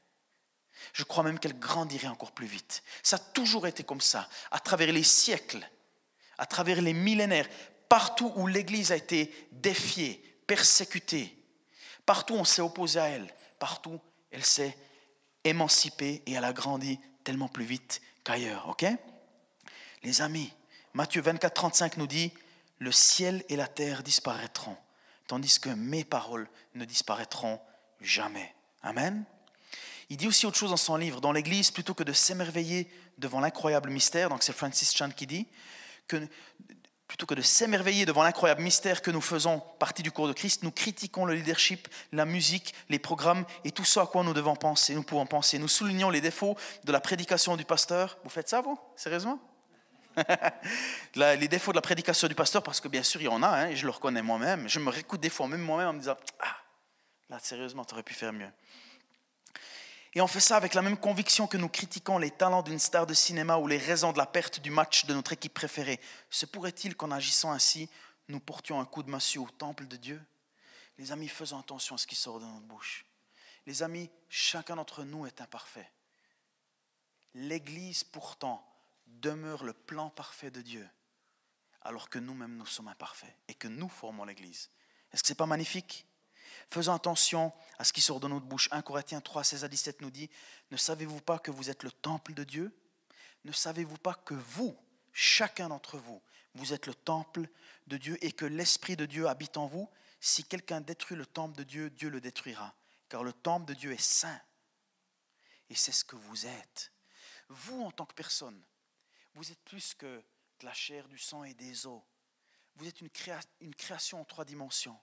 Je 0.94 1.04
crois 1.04 1.22
même 1.22 1.38
qu'elle 1.38 1.58
grandirait 1.58 2.08
encore 2.08 2.32
plus 2.32 2.46
vite. 2.46 2.82
Ça 3.02 3.16
a 3.16 3.18
toujours 3.18 3.66
été 3.66 3.82
comme 3.82 4.00
ça, 4.00 4.26
à 4.50 4.58
travers 4.58 4.90
les 4.90 5.02
siècles, 5.02 5.68
à 6.38 6.46
travers 6.46 6.80
les 6.80 6.94
millénaires, 6.94 7.48
partout 7.90 8.32
où 8.36 8.46
l'Église 8.46 8.90
a 8.90 8.96
été 8.96 9.48
défiée, 9.52 10.24
persécutée, 10.46 11.37
Partout, 12.08 12.36
on 12.36 12.44
s'est 12.44 12.62
opposé 12.62 12.98
à 12.98 13.08
elle. 13.08 13.26
Partout, 13.58 14.00
elle 14.30 14.42
s'est 14.42 14.74
émancipée 15.44 16.22
et 16.24 16.32
elle 16.32 16.44
a 16.44 16.54
grandi 16.54 16.98
tellement 17.22 17.48
plus 17.48 17.66
vite 17.66 18.00
qu'ailleurs. 18.24 18.66
OK? 18.70 18.86
Les 20.02 20.22
amis, 20.22 20.50
Matthieu 20.94 21.20
24, 21.20 21.52
35 21.52 21.98
nous 21.98 22.06
dit 22.06 22.32
Le 22.78 22.92
ciel 22.92 23.44
et 23.50 23.56
la 23.56 23.66
terre 23.66 24.02
disparaîtront, 24.02 24.78
tandis 25.26 25.60
que 25.60 25.68
mes 25.68 26.02
paroles 26.02 26.48
ne 26.74 26.86
disparaîtront 26.86 27.60
jamais. 28.00 28.54
Amen. 28.82 29.26
Il 30.08 30.16
dit 30.16 30.28
aussi 30.28 30.46
autre 30.46 30.56
chose 30.56 30.70
dans 30.70 30.78
son 30.78 30.96
livre, 30.96 31.20
dans 31.20 31.32
l'Église, 31.32 31.70
plutôt 31.70 31.92
que 31.92 32.04
de 32.04 32.14
s'émerveiller 32.14 32.90
devant 33.18 33.40
l'incroyable 33.40 33.90
mystère, 33.90 34.30
donc 34.30 34.42
c'est 34.42 34.54
Francis 34.54 34.96
Chan 34.96 35.10
qui 35.10 35.26
dit, 35.26 35.46
que 36.06 36.26
plutôt 37.08 37.26
que 37.26 37.34
de 37.34 37.42
s'émerveiller 37.42 38.04
devant 38.06 38.22
l'incroyable 38.22 38.62
mystère 38.62 39.00
que 39.00 39.10
nous 39.10 39.22
faisons 39.22 39.60
partie 39.78 40.02
du 40.02 40.12
cours 40.12 40.28
de 40.28 40.34
Christ, 40.34 40.62
nous 40.62 40.70
critiquons 40.70 41.24
le 41.24 41.34
leadership, 41.34 41.88
la 42.12 42.26
musique, 42.26 42.74
les 42.90 42.98
programmes 42.98 43.44
et 43.64 43.72
tout 43.72 43.84
ce 43.84 43.98
à 43.98 44.06
quoi 44.06 44.22
nous 44.22 44.34
devons 44.34 44.54
penser, 44.54 44.94
nous 44.94 45.02
pouvons 45.02 45.26
penser. 45.26 45.58
Nous 45.58 45.68
soulignons 45.68 46.10
les 46.10 46.20
défauts 46.20 46.56
de 46.84 46.92
la 46.92 47.00
prédication 47.00 47.56
du 47.56 47.64
pasteur. 47.64 48.18
Vous 48.24 48.30
faites 48.30 48.48
ça, 48.48 48.60
vous 48.60 48.78
Sérieusement? 48.94 49.40
Les 51.14 51.48
défauts 51.48 51.70
de 51.72 51.76
la 51.76 51.82
prédication 51.82 52.26
du 52.28 52.34
pasteur, 52.34 52.62
parce 52.62 52.80
que 52.80 52.88
bien 52.88 53.04
sûr, 53.04 53.20
il 53.20 53.24
y 53.24 53.28
en 53.28 53.42
a, 53.42 53.48
hein, 53.48 53.68
et 53.68 53.76
je 53.76 53.84
le 53.84 53.92
reconnais 53.92 54.22
moi-même. 54.22 54.68
Je 54.68 54.80
me 54.80 54.90
réécoute 54.90 55.20
des 55.20 55.30
fois, 55.30 55.46
même 55.46 55.60
moi-même, 55.60 55.88
en 55.88 55.92
me 55.92 56.00
disant 56.00 56.16
Ah, 56.40 56.56
là, 57.30 57.38
sérieusement, 57.40 57.84
tu 57.84 57.94
aurais 57.94 58.02
pu 58.02 58.14
faire 58.14 58.32
mieux. 58.32 58.50
Et 60.14 60.20
on 60.20 60.26
fait 60.26 60.40
ça 60.40 60.56
avec 60.56 60.74
la 60.74 60.82
même 60.82 60.96
conviction 60.96 61.46
que 61.46 61.56
nous 61.56 61.68
critiquons 61.68 62.18
les 62.18 62.30
talents 62.30 62.62
d'une 62.62 62.78
star 62.78 63.06
de 63.06 63.14
cinéma 63.14 63.58
ou 63.58 63.66
les 63.66 63.78
raisons 63.78 64.12
de 64.12 64.18
la 64.18 64.26
perte 64.26 64.60
du 64.60 64.70
match 64.70 65.04
de 65.04 65.14
notre 65.14 65.32
équipe 65.32 65.54
préférée. 65.54 66.00
Se 66.30 66.46
pourrait-il 66.46 66.96
qu'en 66.96 67.10
agissant 67.10 67.52
ainsi, 67.52 67.90
nous 68.28 68.40
portions 68.40 68.80
un 68.80 68.84
coup 68.84 69.02
de 69.02 69.10
massue 69.10 69.38
au 69.38 69.48
temple 69.48 69.86
de 69.86 69.96
Dieu? 69.96 70.20
Les 70.96 71.12
amis, 71.12 71.28
faisons 71.28 71.58
attention 71.58 71.94
à 71.94 71.98
ce 71.98 72.06
qui 72.06 72.16
sort 72.16 72.40
de 72.40 72.46
notre 72.46 72.66
bouche. 72.66 73.04
Les 73.66 73.82
amis, 73.82 74.10
chacun 74.28 74.76
d'entre 74.76 75.04
nous 75.04 75.26
est 75.26 75.40
imparfait. 75.40 75.92
L'Église, 77.34 78.02
pourtant, 78.02 78.66
demeure 79.06 79.62
le 79.62 79.74
plan 79.74 80.10
parfait 80.10 80.50
de 80.50 80.62
Dieu, 80.62 80.88
alors 81.82 82.08
que 82.08 82.18
nous-mêmes, 82.18 82.56
nous 82.56 82.66
sommes 82.66 82.88
imparfaits 82.88 83.34
et 83.46 83.54
que 83.54 83.68
nous 83.68 83.88
formons 83.88 84.24
l'Église. 84.24 84.70
Est-ce 85.12 85.22
que 85.22 85.28
ce 85.28 85.32
n'est 85.32 85.36
pas 85.36 85.46
magnifique? 85.46 86.07
Faisons 86.70 86.92
attention 86.92 87.52
à 87.78 87.84
ce 87.84 87.92
qui 87.92 88.00
sort 88.00 88.20
de 88.20 88.28
notre 88.28 88.44
bouche. 88.44 88.68
1 88.72 88.82
Corinthiens 88.82 89.20
3, 89.20 89.42
16 89.42 89.64
à 89.64 89.68
17 89.68 90.02
nous 90.02 90.10
dit, 90.10 90.28
ne 90.70 90.76
savez-vous 90.76 91.20
pas 91.20 91.38
que 91.38 91.50
vous 91.50 91.70
êtes 91.70 91.82
le 91.82 91.90
temple 91.90 92.34
de 92.34 92.44
Dieu? 92.44 92.76
Ne 93.44 93.52
savez-vous 93.52 93.96
pas 93.96 94.14
que 94.14 94.34
vous, 94.34 94.76
chacun 95.12 95.68
d'entre 95.68 95.96
vous, 95.96 96.20
vous 96.54 96.74
êtes 96.74 96.86
le 96.86 96.94
temple 96.94 97.48
de 97.86 97.96
Dieu 97.96 98.18
et 98.22 98.32
que 98.32 98.44
l'Esprit 98.44 98.96
de 98.96 99.06
Dieu 99.06 99.28
habite 99.28 99.56
en 99.56 99.66
vous? 99.66 99.88
Si 100.20 100.44
quelqu'un 100.44 100.80
détruit 100.80 101.16
le 101.16 101.24
temple 101.24 101.56
de 101.56 101.62
Dieu, 101.62 101.90
Dieu 101.90 102.10
le 102.10 102.20
détruira, 102.20 102.74
car 103.08 103.22
le 103.22 103.32
temple 103.32 103.66
de 103.66 103.74
Dieu 103.74 103.92
est 103.92 104.02
saint. 104.02 104.40
Et 105.70 105.74
c'est 105.74 105.92
ce 105.92 106.04
que 106.04 106.16
vous 106.16 106.46
êtes. 106.46 106.92
Vous, 107.48 107.82
en 107.82 107.92
tant 107.92 108.04
que 108.04 108.14
personne, 108.14 108.60
vous 109.34 109.50
êtes 109.50 109.62
plus 109.64 109.94
que 109.94 110.22
de 110.60 110.66
la 110.66 110.74
chair, 110.74 111.08
du 111.08 111.18
sang 111.18 111.44
et 111.44 111.54
des 111.54 111.86
os. 111.86 112.02
Vous 112.76 112.86
êtes 112.86 113.00
une, 113.00 113.10
une 113.60 113.74
création 113.74 114.20
en 114.20 114.24
trois 114.24 114.44
dimensions. 114.44 114.98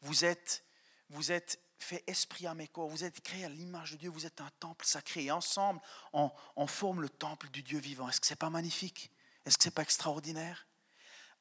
Vous 0.00 0.24
êtes 0.24 0.64
vous 1.12 1.30
êtes 1.30 1.60
fait 1.78 2.02
esprit 2.06 2.46
à 2.46 2.54
mes 2.54 2.68
corps, 2.68 2.88
vous 2.88 3.04
êtes 3.04 3.20
créé 3.20 3.44
à 3.44 3.48
l'image 3.48 3.92
de 3.92 3.96
Dieu, 3.96 4.10
vous 4.10 4.26
êtes 4.26 4.40
un 4.40 4.50
temple 4.60 4.84
sacré. 4.86 5.24
Et 5.24 5.30
ensemble, 5.30 5.80
on, 6.12 6.66
forme 6.66 7.02
le 7.02 7.08
temple 7.08 7.48
du 7.50 7.62
Dieu 7.62 7.78
vivant. 7.78 8.08
Est-ce 8.08 8.20
que 8.20 8.26
ce 8.26 8.34
pas 8.34 8.50
magnifique? 8.50 9.10
Est-ce 9.44 9.58
que 9.58 9.64
ce 9.64 9.70
pas 9.70 9.82
extraordinaire? 9.82 10.66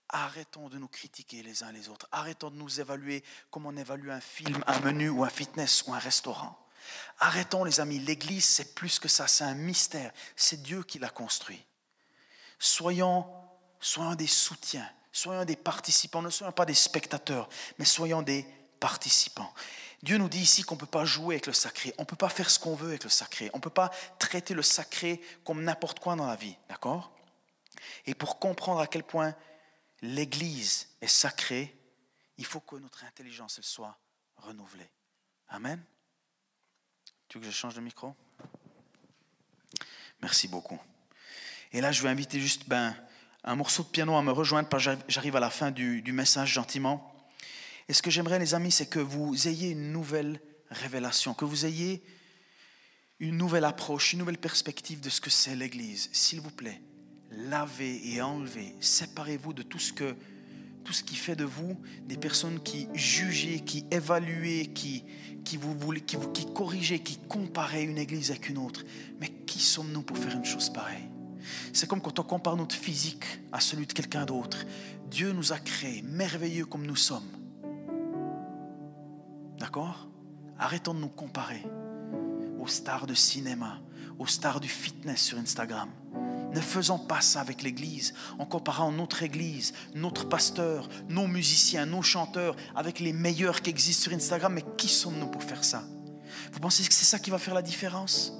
Arrêtons 0.09 0.67
de 0.67 0.77
nous 0.77 0.89
critiquer 0.89 1.41
les 1.41 1.63
uns 1.63 1.71
les 1.71 1.87
autres. 1.87 2.07
Arrêtons 2.11 2.51
de 2.51 2.57
nous 2.57 2.81
évaluer 2.81 3.23
comme 3.49 3.65
on 3.65 3.77
évalue 3.77 4.09
un 4.09 4.19
film, 4.19 4.61
un 4.67 4.79
menu 4.81 5.09
ou 5.09 5.23
un 5.23 5.29
fitness 5.29 5.85
ou 5.87 5.93
un 5.93 5.99
restaurant. 5.99 6.57
Arrêtons 7.19 7.63
les 7.63 7.79
amis, 7.79 7.99
l'Église 7.99 8.45
c'est 8.45 8.75
plus 8.75 8.99
que 8.99 9.07
ça, 9.07 9.27
c'est 9.27 9.45
un 9.45 9.53
mystère. 9.53 10.11
C'est 10.35 10.61
Dieu 10.61 10.83
qui 10.83 10.99
l'a 10.99 11.09
construit. 11.09 11.63
Soyons, 12.59 13.25
soyons 13.79 14.15
des 14.15 14.27
soutiens, 14.27 14.89
soyons 15.13 15.45
des 15.45 15.55
participants, 15.55 16.21
ne 16.21 16.29
soyons 16.29 16.51
pas 16.51 16.65
des 16.65 16.73
spectateurs, 16.73 17.47
mais 17.77 17.85
soyons 17.85 18.21
des 18.21 18.45
participants. 18.81 19.53
Dieu 20.03 20.17
nous 20.17 20.27
dit 20.27 20.41
ici 20.41 20.63
qu'on 20.63 20.75
ne 20.75 20.79
peut 20.79 20.85
pas 20.85 21.05
jouer 21.05 21.35
avec 21.35 21.45
le 21.45 21.53
sacré, 21.53 21.93
on 21.97 22.01
ne 22.01 22.07
peut 22.07 22.17
pas 22.17 22.27
faire 22.27 22.49
ce 22.49 22.59
qu'on 22.59 22.75
veut 22.75 22.89
avec 22.89 23.03
le 23.05 23.09
sacré, 23.09 23.49
on 23.53 23.57
ne 23.57 23.61
peut 23.61 23.69
pas 23.69 23.91
traiter 24.19 24.53
le 24.53 24.63
sacré 24.63 25.21
comme 25.45 25.63
n'importe 25.63 25.99
quoi 25.99 26.15
dans 26.15 26.25
la 26.25 26.35
vie, 26.35 26.57
d'accord? 26.67 27.13
Et 28.05 28.15
pour 28.15 28.39
comprendre 28.39 28.81
à 28.81 28.87
quel 28.87 29.03
point 29.03 29.35
l'Église 30.01 30.89
est 30.99 31.07
sacrée, 31.07 31.77
il 32.37 32.45
faut 32.45 32.59
que 32.59 32.75
notre 32.77 33.05
intelligence 33.05 33.59
elle 33.59 33.63
soit 33.63 33.95
renouvelée. 34.37 34.89
Amen? 35.49 35.81
Tu 37.27 37.37
veux 37.37 37.45
que 37.45 37.51
je 37.51 37.55
change 37.55 37.75
de 37.75 37.81
micro? 37.81 38.15
Merci 40.21 40.47
beaucoup. 40.47 40.79
Et 41.71 41.79
là, 41.79 41.91
je 41.91 42.01
vais 42.01 42.09
inviter 42.09 42.39
juste 42.39 42.67
ben, 42.67 42.95
un 43.43 43.55
morceau 43.55 43.83
de 43.83 43.89
piano 43.89 44.15
à 44.15 44.23
me 44.23 44.31
rejoindre, 44.31 44.67
j'arrive 45.07 45.35
à 45.35 45.39
la 45.39 45.51
fin 45.51 45.69
du 45.69 46.11
message 46.11 46.51
gentiment. 46.53 47.10
Et 47.91 47.93
ce 47.93 48.01
que 48.01 48.09
j'aimerais, 48.09 48.39
les 48.39 48.55
amis, 48.55 48.71
c'est 48.71 48.85
que 48.85 48.99
vous 48.99 49.49
ayez 49.49 49.71
une 49.71 49.91
nouvelle 49.91 50.39
révélation, 50.69 51.33
que 51.33 51.43
vous 51.43 51.65
ayez 51.65 52.01
une 53.19 53.35
nouvelle 53.35 53.65
approche, 53.65 54.13
une 54.13 54.19
nouvelle 54.19 54.37
perspective 54.37 55.01
de 55.01 55.09
ce 55.09 55.19
que 55.19 55.29
c'est 55.29 55.57
l'Église. 55.57 56.09
S'il 56.13 56.39
vous 56.39 56.51
plaît, 56.51 56.81
lavez 57.31 57.99
et 58.13 58.21
enlevez, 58.21 58.75
séparez-vous 58.79 59.51
de 59.51 59.61
tout 59.61 59.77
ce 59.77 59.91
que 59.91 60.15
tout 60.85 60.93
ce 60.93 61.03
qui 61.03 61.17
fait 61.17 61.35
de 61.35 61.43
vous 61.43 61.77
des 62.05 62.15
personnes 62.15 62.63
qui 62.63 62.87
jugez, 62.93 63.59
qui 63.59 63.83
évaluez, 63.91 64.67
qui, 64.67 65.03
qui 65.43 65.57
vous 65.57 65.75
qui, 66.07 66.15
vous, 66.15 66.31
qui 66.31 66.45
corrigez, 66.53 66.99
qui 66.99 67.17
comparez 67.27 67.83
une 67.83 67.97
église 67.97 68.31
avec 68.31 68.47
une 68.47 68.59
autre. 68.59 68.85
Mais 69.19 69.27
qui 69.27 69.59
sommes-nous 69.59 70.03
pour 70.03 70.17
faire 70.17 70.37
une 70.37 70.45
chose 70.45 70.69
pareille? 70.69 71.09
C'est 71.73 71.89
comme 71.89 72.01
quand 72.01 72.19
on 72.19 72.23
compare 72.23 72.55
notre 72.55 72.73
physique 72.73 73.25
à 73.51 73.59
celui 73.59 73.85
de 73.85 73.91
quelqu'un 73.91 74.25
d'autre. 74.25 74.65
Dieu 75.09 75.33
nous 75.33 75.51
a 75.51 75.59
créés 75.59 76.03
merveilleux 76.03 76.65
comme 76.65 76.85
nous 76.85 76.95
sommes. 76.95 77.40
D'accord 79.71 80.09
Arrêtons 80.59 80.93
de 80.93 80.99
nous 80.99 81.07
comparer 81.07 81.63
aux 82.59 82.67
stars 82.67 83.07
de 83.07 83.13
cinéma, 83.13 83.79
aux 84.19 84.27
stars 84.27 84.59
du 84.59 84.67
fitness 84.67 85.21
sur 85.21 85.37
Instagram. 85.37 85.87
Ne 86.53 86.59
faisons 86.59 86.99
pas 86.99 87.21
ça 87.21 87.39
avec 87.39 87.63
l'Église 87.63 88.13
en 88.37 88.45
comparant 88.45 88.91
notre 88.91 89.23
Église, 89.23 89.71
notre 89.95 90.27
pasteur, 90.27 90.89
nos 91.07 91.25
musiciens, 91.25 91.85
nos 91.85 92.01
chanteurs 92.01 92.57
avec 92.75 92.99
les 92.99 93.13
meilleurs 93.13 93.61
qui 93.61 93.69
existent 93.69 94.03
sur 94.03 94.13
Instagram. 94.13 94.55
Mais 94.55 94.65
qui 94.75 94.89
sommes-nous 94.89 95.27
pour 95.27 95.41
faire 95.41 95.63
ça? 95.63 95.85
Vous 96.51 96.59
pensez 96.59 96.83
que 96.83 96.93
c'est 96.93 97.05
ça 97.05 97.17
qui 97.17 97.29
va 97.29 97.37
faire 97.37 97.53
la 97.53 97.61
différence? 97.61 98.33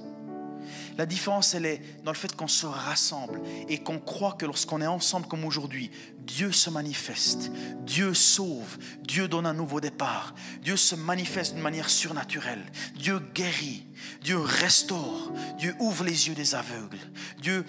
La 0.98 1.06
différence, 1.06 1.54
elle 1.54 1.66
est 1.66 1.80
dans 2.04 2.12
le 2.12 2.16
fait 2.16 2.34
qu'on 2.36 2.48
se 2.48 2.66
rassemble 2.66 3.40
et 3.68 3.78
qu'on 3.78 3.98
croit 3.98 4.32
que 4.32 4.46
lorsqu'on 4.46 4.80
est 4.80 4.86
ensemble 4.86 5.26
comme 5.26 5.44
aujourd'hui, 5.44 5.90
Dieu 6.18 6.52
se 6.52 6.70
manifeste, 6.70 7.50
Dieu 7.84 8.14
sauve, 8.14 8.78
Dieu 9.02 9.28
donne 9.28 9.46
un 9.46 9.54
nouveau 9.54 9.80
départ, 9.80 10.34
Dieu 10.62 10.76
se 10.76 10.94
manifeste 10.94 11.54
d'une 11.54 11.62
manière 11.62 11.90
surnaturelle, 11.90 12.64
Dieu 12.94 13.20
guérit, 13.34 13.86
Dieu 14.22 14.38
restaure, 14.38 15.32
Dieu 15.58 15.74
ouvre 15.78 16.04
les 16.04 16.28
yeux 16.28 16.34
des 16.34 16.54
aveugles, 16.54 16.98
Dieu 17.40 17.64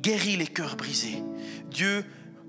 guérit 0.00 0.36
les 0.36 0.46
cœurs 0.46 0.76
brisés, 0.76 1.22
Dieu 1.70 2.04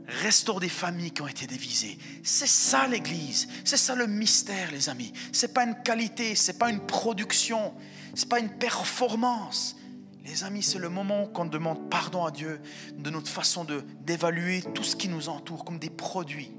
restaure 0.07 0.59
des 0.59 0.69
familles 0.69 1.11
qui 1.11 1.21
ont 1.21 1.27
été 1.27 1.45
divisées. 1.45 1.97
C'est 2.23 2.47
ça 2.47 2.87
l'Église, 2.87 3.47
c'est 3.63 3.77
ça 3.77 3.95
le 3.95 4.07
mystère, 4.07 4.71
les 4.71 4.89
amis. 4.89 5.13
C'est 5.31 5.53
pas 5.53 5.63
une 5.63 5.81
qualité, 5.83 6.35
c'est 6.35 6.57
pas 6.57 6.69
une 6.69 6.85
production, 6.85 7.73
c'est 8.15 8.29
pas 8.29 8.39
une 8.39 8.49
performance, 8.49 9.75
les 10.25 10.43
amis, 10.43 10.63
c'est 10.63 10.79
le 10.79 10.89
moment 10.89 11.27
qu'on 11.27 11.45
demande 11.45 11.89
pardon 11.89 12.25
à 12.25 12.31
Dieu 12.31 12.61
de 12.97 13.09
notre 13.09 13.29
façon 13.29 13.65
d'évaluer 14.01 14.61
tout 14.73 14.83
ce 14.83 14.95
qui 14.95 15.07
nous 15.07 15.29
entoure 15.29 15.65
comme 15.65 15.79
des 15.79 15.89
produits. 15.89 16.51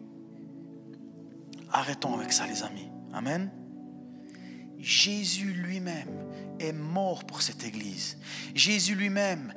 Arrêtons 1.70 2.14
avec 2.14 2.33
ça, 2.33 2.46
les 2.46 2.62
amis. 2.62 2.90
Amen. 3.12 3.51
Jésus 4.79 5.53
lui-même 5.53 6.09
est 6.59 6.73
mort 6.73 7.25
pour 7.25 7.42
cette 7.42 7.64
église. 7.64 8.18
Jésus 8.55 8.94
lui-même 8.94 9.53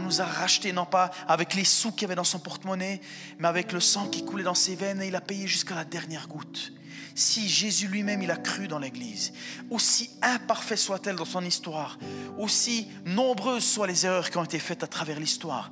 nous 0.00 0.20
a 0.20 0.24
rachetés, 0.24 0.72
non 0.72 0.86
pas 0.86 1.10
avec 1.26 1.54
les 1.54 1.64
sous 1.64 1.92
qu'il 1.92 2.06
avait 2.06 2.14
dans 2.14 2.24
son 2.24 2.38
porte-monnaie, 2.38 3.00
mais 3.38 3.48
avec 3.48 3.72
le 3.72 3.80
sang 3.80 4.08
qui 4.08 4.24
coulait 4.24 4.44
dans 4.44 4.54
ses 4.54 4.76
veines 4.76 5.02
et 5.02 5.08
il 5.08 5.16
a 5.16 5.20
payé 5.20 5.46
jusqu'à 5.46 5.74
la 5.74 5.84
dernière 5.84 6.28
goutte 6.28 6.72
si 7.18 7.48
Jésus 7.48 7.88
lui-même 7.88 8.22
il 8.22 8.30
a 8.30 8.36
cru 8.36 8.68
dans 8.68 8.78
l'Église, 8.78 9.32
aussi 9.70 10.10
imparfait 10.22 10.76
soit-elle 10.76 11.16
dans 11.16 11.24
son 11.24 11.44
histoire, 11.44 11.98
aussi 12.38 12.88
nombreuses 13.04 13.64
soient 13.64 13.86
les 13.86 14.06
erreurs 14.06 14.30
qui 14.30 14.38
ont 14.38 14.44
été 14.44 14.58
faites 14.58 14.82
à 14.82 14.86
travers 14.86 15.18
l'histoire. 15.18 15.70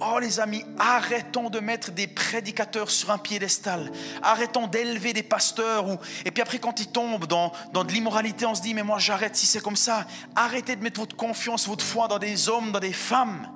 Oh 0.00 0.18
les 0.18 0.40
amis, 0.40 0.64
arrêtons 0.78 1.48
de 1.48 1.60
mettre 1.60 1.92
des 1.92 2.06
prédicateurs 2.06 2.90
sur 2.90 3.10
un 3.10 3.18
piédestal, 3.18 3.90
arrêtons 4.22 4.66
d'élever 4.66 5.12
des 5.12 5.22
pasteurs, 5.22 5.88
ou, 5.88 5.96
et 6.24 6.30
puis 6.30 6.42
après 6.42 6.58
quand 6.58 6.80
ils 6.80 6.88
tombent 6.88 7.26
dans, 7.26 7.52
dans 7.72 7.84
de 7.84 7.92
l'immoralité, 7.92 8.44
on 8.46 8.54
se 8.54 8.62
dit 8.62 8.74
mais 8.74 8.82
moi 8.82 8.98
j'arrête 8.98 9.36
si 9.36 9.46
c'est 9.46 9.62
comme 9.62 9.76
ça. 9.76 10.06
Arrêtez 10.34 10.74
de 10.74 10.82
mettre 10.82 11.00
votre 11.00 11.16
confiance, 11.16 11.68
votre 11.68 11.84
foi 11.84 12.08
dans 12.08 12.18
des 12.18 12.48
hommes, 12.48 12.72
dans 12.72 12.80
des 12.80 12.92
femmes. 12.92 13.48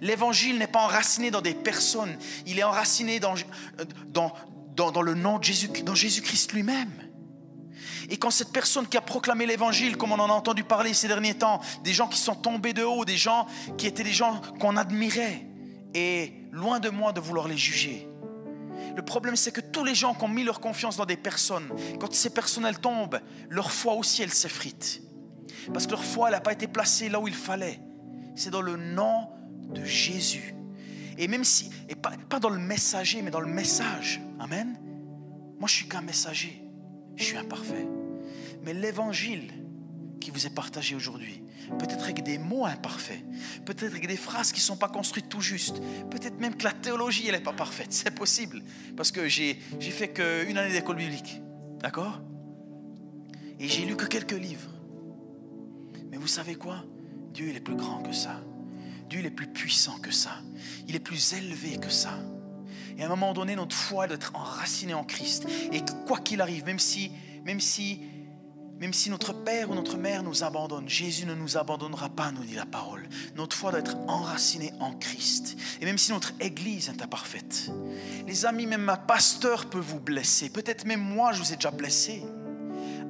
L'évangile 0.00 0.58
n'est 0.58 0.66
pas 0.66 0.80
enraciné 0.80 1.30
dans 1.30 1.40
des 1.40 1.54
personnes, 1.54 2.16
il 2.46 2.58
est 2.58 2.62
enraciné 2.62 3.20
dans, 3.20 3.34
dans, 4.08 4.32
dans, 4.76 5.02
le 5.02 5.14
nom 5.14 5.38
de 5.38 5.44
Jésus, 5.44 5.68
dans 5.84 5.94
Jésus-Christ 5.94 6.52
lui-même. 6.52 6.92
Et 8.10 8.16
quand 8.16 8.30
cette 8.30 8.52
personne 8.52 8.86
qui 8.86 8.96
a 8.96 9.00
proclamé 9.00 9.46
l'évangile, 9.46 9.96
comme 9.96 10.12
on 10.12 10.18
en 10.18 10.28
a 10.28 10.32
entendu 10.32 10.64
parler 10.64 10.92
ces 10.92 11.08
derniers 11.08 11.34
temps, 11.34 11.60
des 11.82 11.92
gens 11.92 12.06
qui 12.06 12.18
sont 12.18 12.34
tombés 12.34 12.72
de 12.72 12.82
haut, 12.82 13.04
des 13.04 13.16
gens 13.16 13.46
qui 13.78 13.86
étaient 13.86 14.04
des 14.04 14.12
gens 14.12 14.40
qu'on 14.60 14.76
admirait, 14.76 15.46
et 15.94 16.32
loin 16.52 16.80
de 16.80 16.90
moi 16.90 17.12
de 17.12 17.20
vouloir 17.20 17.48
les 17.48 17.56
juger. 17.56 18.08
Le 18.96 19.02
problème, 19.02 19.36
c'est 19.36 19.52
que 19.52 19.60
tous 19.60 19.84
les 19.84 19.94
gens 19.94 20.14
qui 20.14 20.24
ont 20.24 20.28
mis 20.28 20.44
leur 20.44 20.60
confiance 20.60 20.96
dans 20.96 21.06
des 21.06 21.16
personnes, 21.16 21.68
quand 22.00 22.12
ces 22.12 22.30
personnes 22.30 22.66
elles 22.66 22.78
tombent, 22.78 23.20
leur 23.48 23.70
foi 23.70 23.94
aussi 23.94 24.22
elle 24.22 24.32
s'effrite. 24.32 25.02
Parce 25.72 25.86
que 25.86 25.92
leur 25.92 26.04
foi 26.04 26.30
n'a 26.30 26.40
pas 26.40 26.52
été 26.52 26.66
placée 26.66 27.08
là 27.08 27.20
où 27.20 27.28
il 27.28 27.34
fallait. 27.34 27.80
C'est 28.36 28.50
dans 28.50 28.60
le 28.60 28.76
nom 28.76 29.28
de 29.70 29.84
Jésus. 29.84 30.54
Et 31.18 31.28
même 31.28 31.44
si, 31.44 31.70
et 31.88 31.94
pas, 31.94 32.40
dans 32.40 32.48
le 32.48 32.58
messager, 32.58 33.22
mais 33.22 33.30
dans 33.30 33.40
le 33.40 33.52
message. 33.52 34.20
Amen. 34.40 34.78
Moi, 35.58 35.68
je 35.68 35.74
suis 35.74 35.88
qu'un 35.88 36.02
messager. 36.02 36.62
Je 37.16 37.24
suis 37.24 37.36
imparfait. 37.36 37.86
Mais 38.64 38.74
l'évangile 38.74 39.52
qui 40.20 40.30
vous 40.30 40.46
est 40.46 40.54
partagé 40.54 40.96
aujourd'hui, 40.96 41.42
peut-être 41.78 42.04
avec 42.04 42.22
des 42.22 42.38
mots 42.38 42.64
imparfaits, 42.64 43.22
peut-être 43.64 43.92
avec 43.92 44.06
des 44.06 44.16
phrases 44.16 44.52
qui 44.52 44.60
ne 44.60 44.64
sont 44.64 44.76
pas 44.76 44.88
construites 44.88 45.28
tout 45.28 45.40
juste, 45.40 45.80
peut-être 46.10 46.40
même 46.40 46.56
que 46.56 46.64
la 46.64 46.72
théologie, 46.72 47.30
n'est 47.30 47.40
pas 47.40 47.52
parfaite. 47.52 47.88
C'est 47.90 48.14
possible. 48.14 48.62
Parce 48.96 49.12
que 49.12 49.28
j'ai, 49.28 49.54
fait 49.80 50.08
qu'une 50.08 50.58
année 50.58 50.72
d'école 50.72 50.96
biblique. 50.96 51.40
D'accord? 51.80 52.20
Et 53.60 53.68
j'ai 53.68 53.84
lu 53.84 53.96
que 53.96 54.06
quelques 54.06 54.32
livres. 54.32 54.70
Mais 56.10 56.16
vous 56.16 56.26
savez 56.26 56.54
quoi? 56.54 56.84
Dieu, 57.32 57.48
est 57.48 57.60
plus 57.60 57.76
grand 57.76 58.02
que 58.02 58.12
ça. 58.12 58.40
Il 59.18 59.26
est 59.26 59.30
plus 59.30 59.46
puissant 59.46 59.98
que 59.98 60.10
ça. 60.10 60.32
Il 60.88 60.96
est 60.96 61.00
plus 61.00 61.34
élevé 61.34 61.78
que 61.78 61.90
ça. 61.90 62.18
Et 62.96 63.02
à 63.02 63.06
un 63.06 63.08
moment 63.08 63.32
donné, 63.32 63.56
notre 63.56 63.74
foi 63.74 64.06
doit 64.06 64.16
être 64.16 64.32
enracinée 64.34 64.94
en 64.94 65.04
Christ. 65.04 65.46
Et 65.72 65.82
quoi 66.06 66.18
qu'il 66.18 66.40
arrive, 66.40 66.64
même 66.64 66.78
si, 66.78 67.10
même 67.44 67.60
si 67.60 68.00
Même 68.80 68.92
si 68.92 69.08
notre 69.08 69.32
père 69.32 69.70
ou 69.70 69.74
notre 69.74 69.96
mère 69.96 70.24
nous 70.24 70.42
abandonne, 70.42 70.88
Jésus 70.88 71.26
ne 71.26 71.34
nous 71.34 71.56
abandonnera 71.56 72.08
pas, 72.08 72.32
nous 72.32 72.44
dit 72.44 72.56
la 72.56 72.66
parole. 72.66 73.08
Notre 73.36 73.56
foi 73.56 73.70
doit 73.70 73.80
être 73.80 73.96
enracinée 74.08 74.72
en 74.80 74.92
Christ. 74.94 75.56
Et 75.80 75.84
même 75.84 75.98
si 75.98 76.10
notre 76.10 76.32
Église 76.40 76.88
est 76.88 77.02
imparfaite, 77.02 77.70
les 78.26 78.46
amis, 78.46 78.66
même 78.66 78.82
ma 78.82 78.96
pasteur 78.96 79.66
peut 79.66 79.78
vous 79.78 80.00
blesser. 80.00 80.50
Peut-être 80.50 80.86
même 80.86 81.00
moi, 81.00 81.32
je 81.32 81.40
vous 81.40 81.52
ai 81.52 81.56
déjà 81.56 81.70
blessé. 81.70 82.24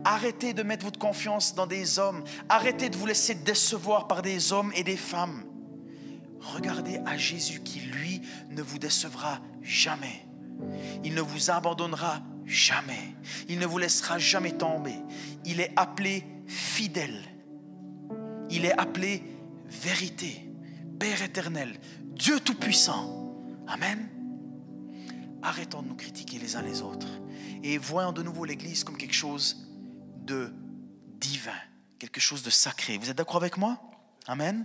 Arrêtez 0.05 0.53
de 0.53 0.63
mettre 0.63 0.85
votre 0.85 0.99
confiance 0.99 1.55
dans 1.55 1.67
des 1.67 1.99
hommes. 1.99 2.23
Arrêtez 2.51 2.91
de 2.91 2.97
vous 2.97 3.07
laisser 3.07 3.35
décevoir 3.35 4.07
par 4.07 4.21
des 4.21 4.53
hommes 4.53 4.71
et 4.75 4.85
des 4.85 4.99
femmes. 4.99 5.45
Regardez 6.45 7.01
à 7.07 7.17
Jésus 7.17 7.61
qui, 7.61 7.81
lui, 7.81 8.21
ne 8.51 8.63
vous 8.63 8.79
décevra 8.79 9.41
jamais. 9.63 10.27
Il 11.03 11.15
ne 11.15 11.23
vous 11.23 11.51
abandonnera 11.51 12.23
jamais. 12.45 13.15
Il 13.49 13.59
ne 13.59 13.67
vous 13.67 13.79
laissera 13.79 14.19
jamais 14.19 14.53
tomber. 14.53 14.95
Il 15.45 15.61
est 15.61 15.73
appelé 15.77 16.25
fidèle. 16.47 17.23
Il 18.51 18.67
est 18.67 18.79
appelé 18.79 19.23
vérité. 19.67 20.49
Père 20.99 21.23
éternel, 21.23 21.79
Dieu 22.03 22.39
Tout-Puissant. 22.41 23.35
Amen. 23.67 24.09
Arrêtons 25.43 25.83
de 25.83 25.89
nous 25.89 25.97
critiquer 25.97 26.39
les 26.39 26.57
uns 26.57 26.63
les 26.63 26.83
autres 26.83 27.09
et 27.63 27.79
voyons 27.79 28.13
de 28.13 28.23
nouveau 28.23 28.45
l'Église 28.45 28.85
comme 28.85 28.97
quelque 28.97 29.15
chose 29.15 29.67
de 30.25 30.53
divin, 31.21 31.53
quelque 31.99 32.21
chose 32.21 32.43
de 32.43 32.51
sacré. 32.51 32.99
Vous 32.99 33.11
êtes 33.11 33.17
d'accord 33.17 33.37
avec 33.37 33.57
moi? 33.57 33.81
Amen. 34.27 34.65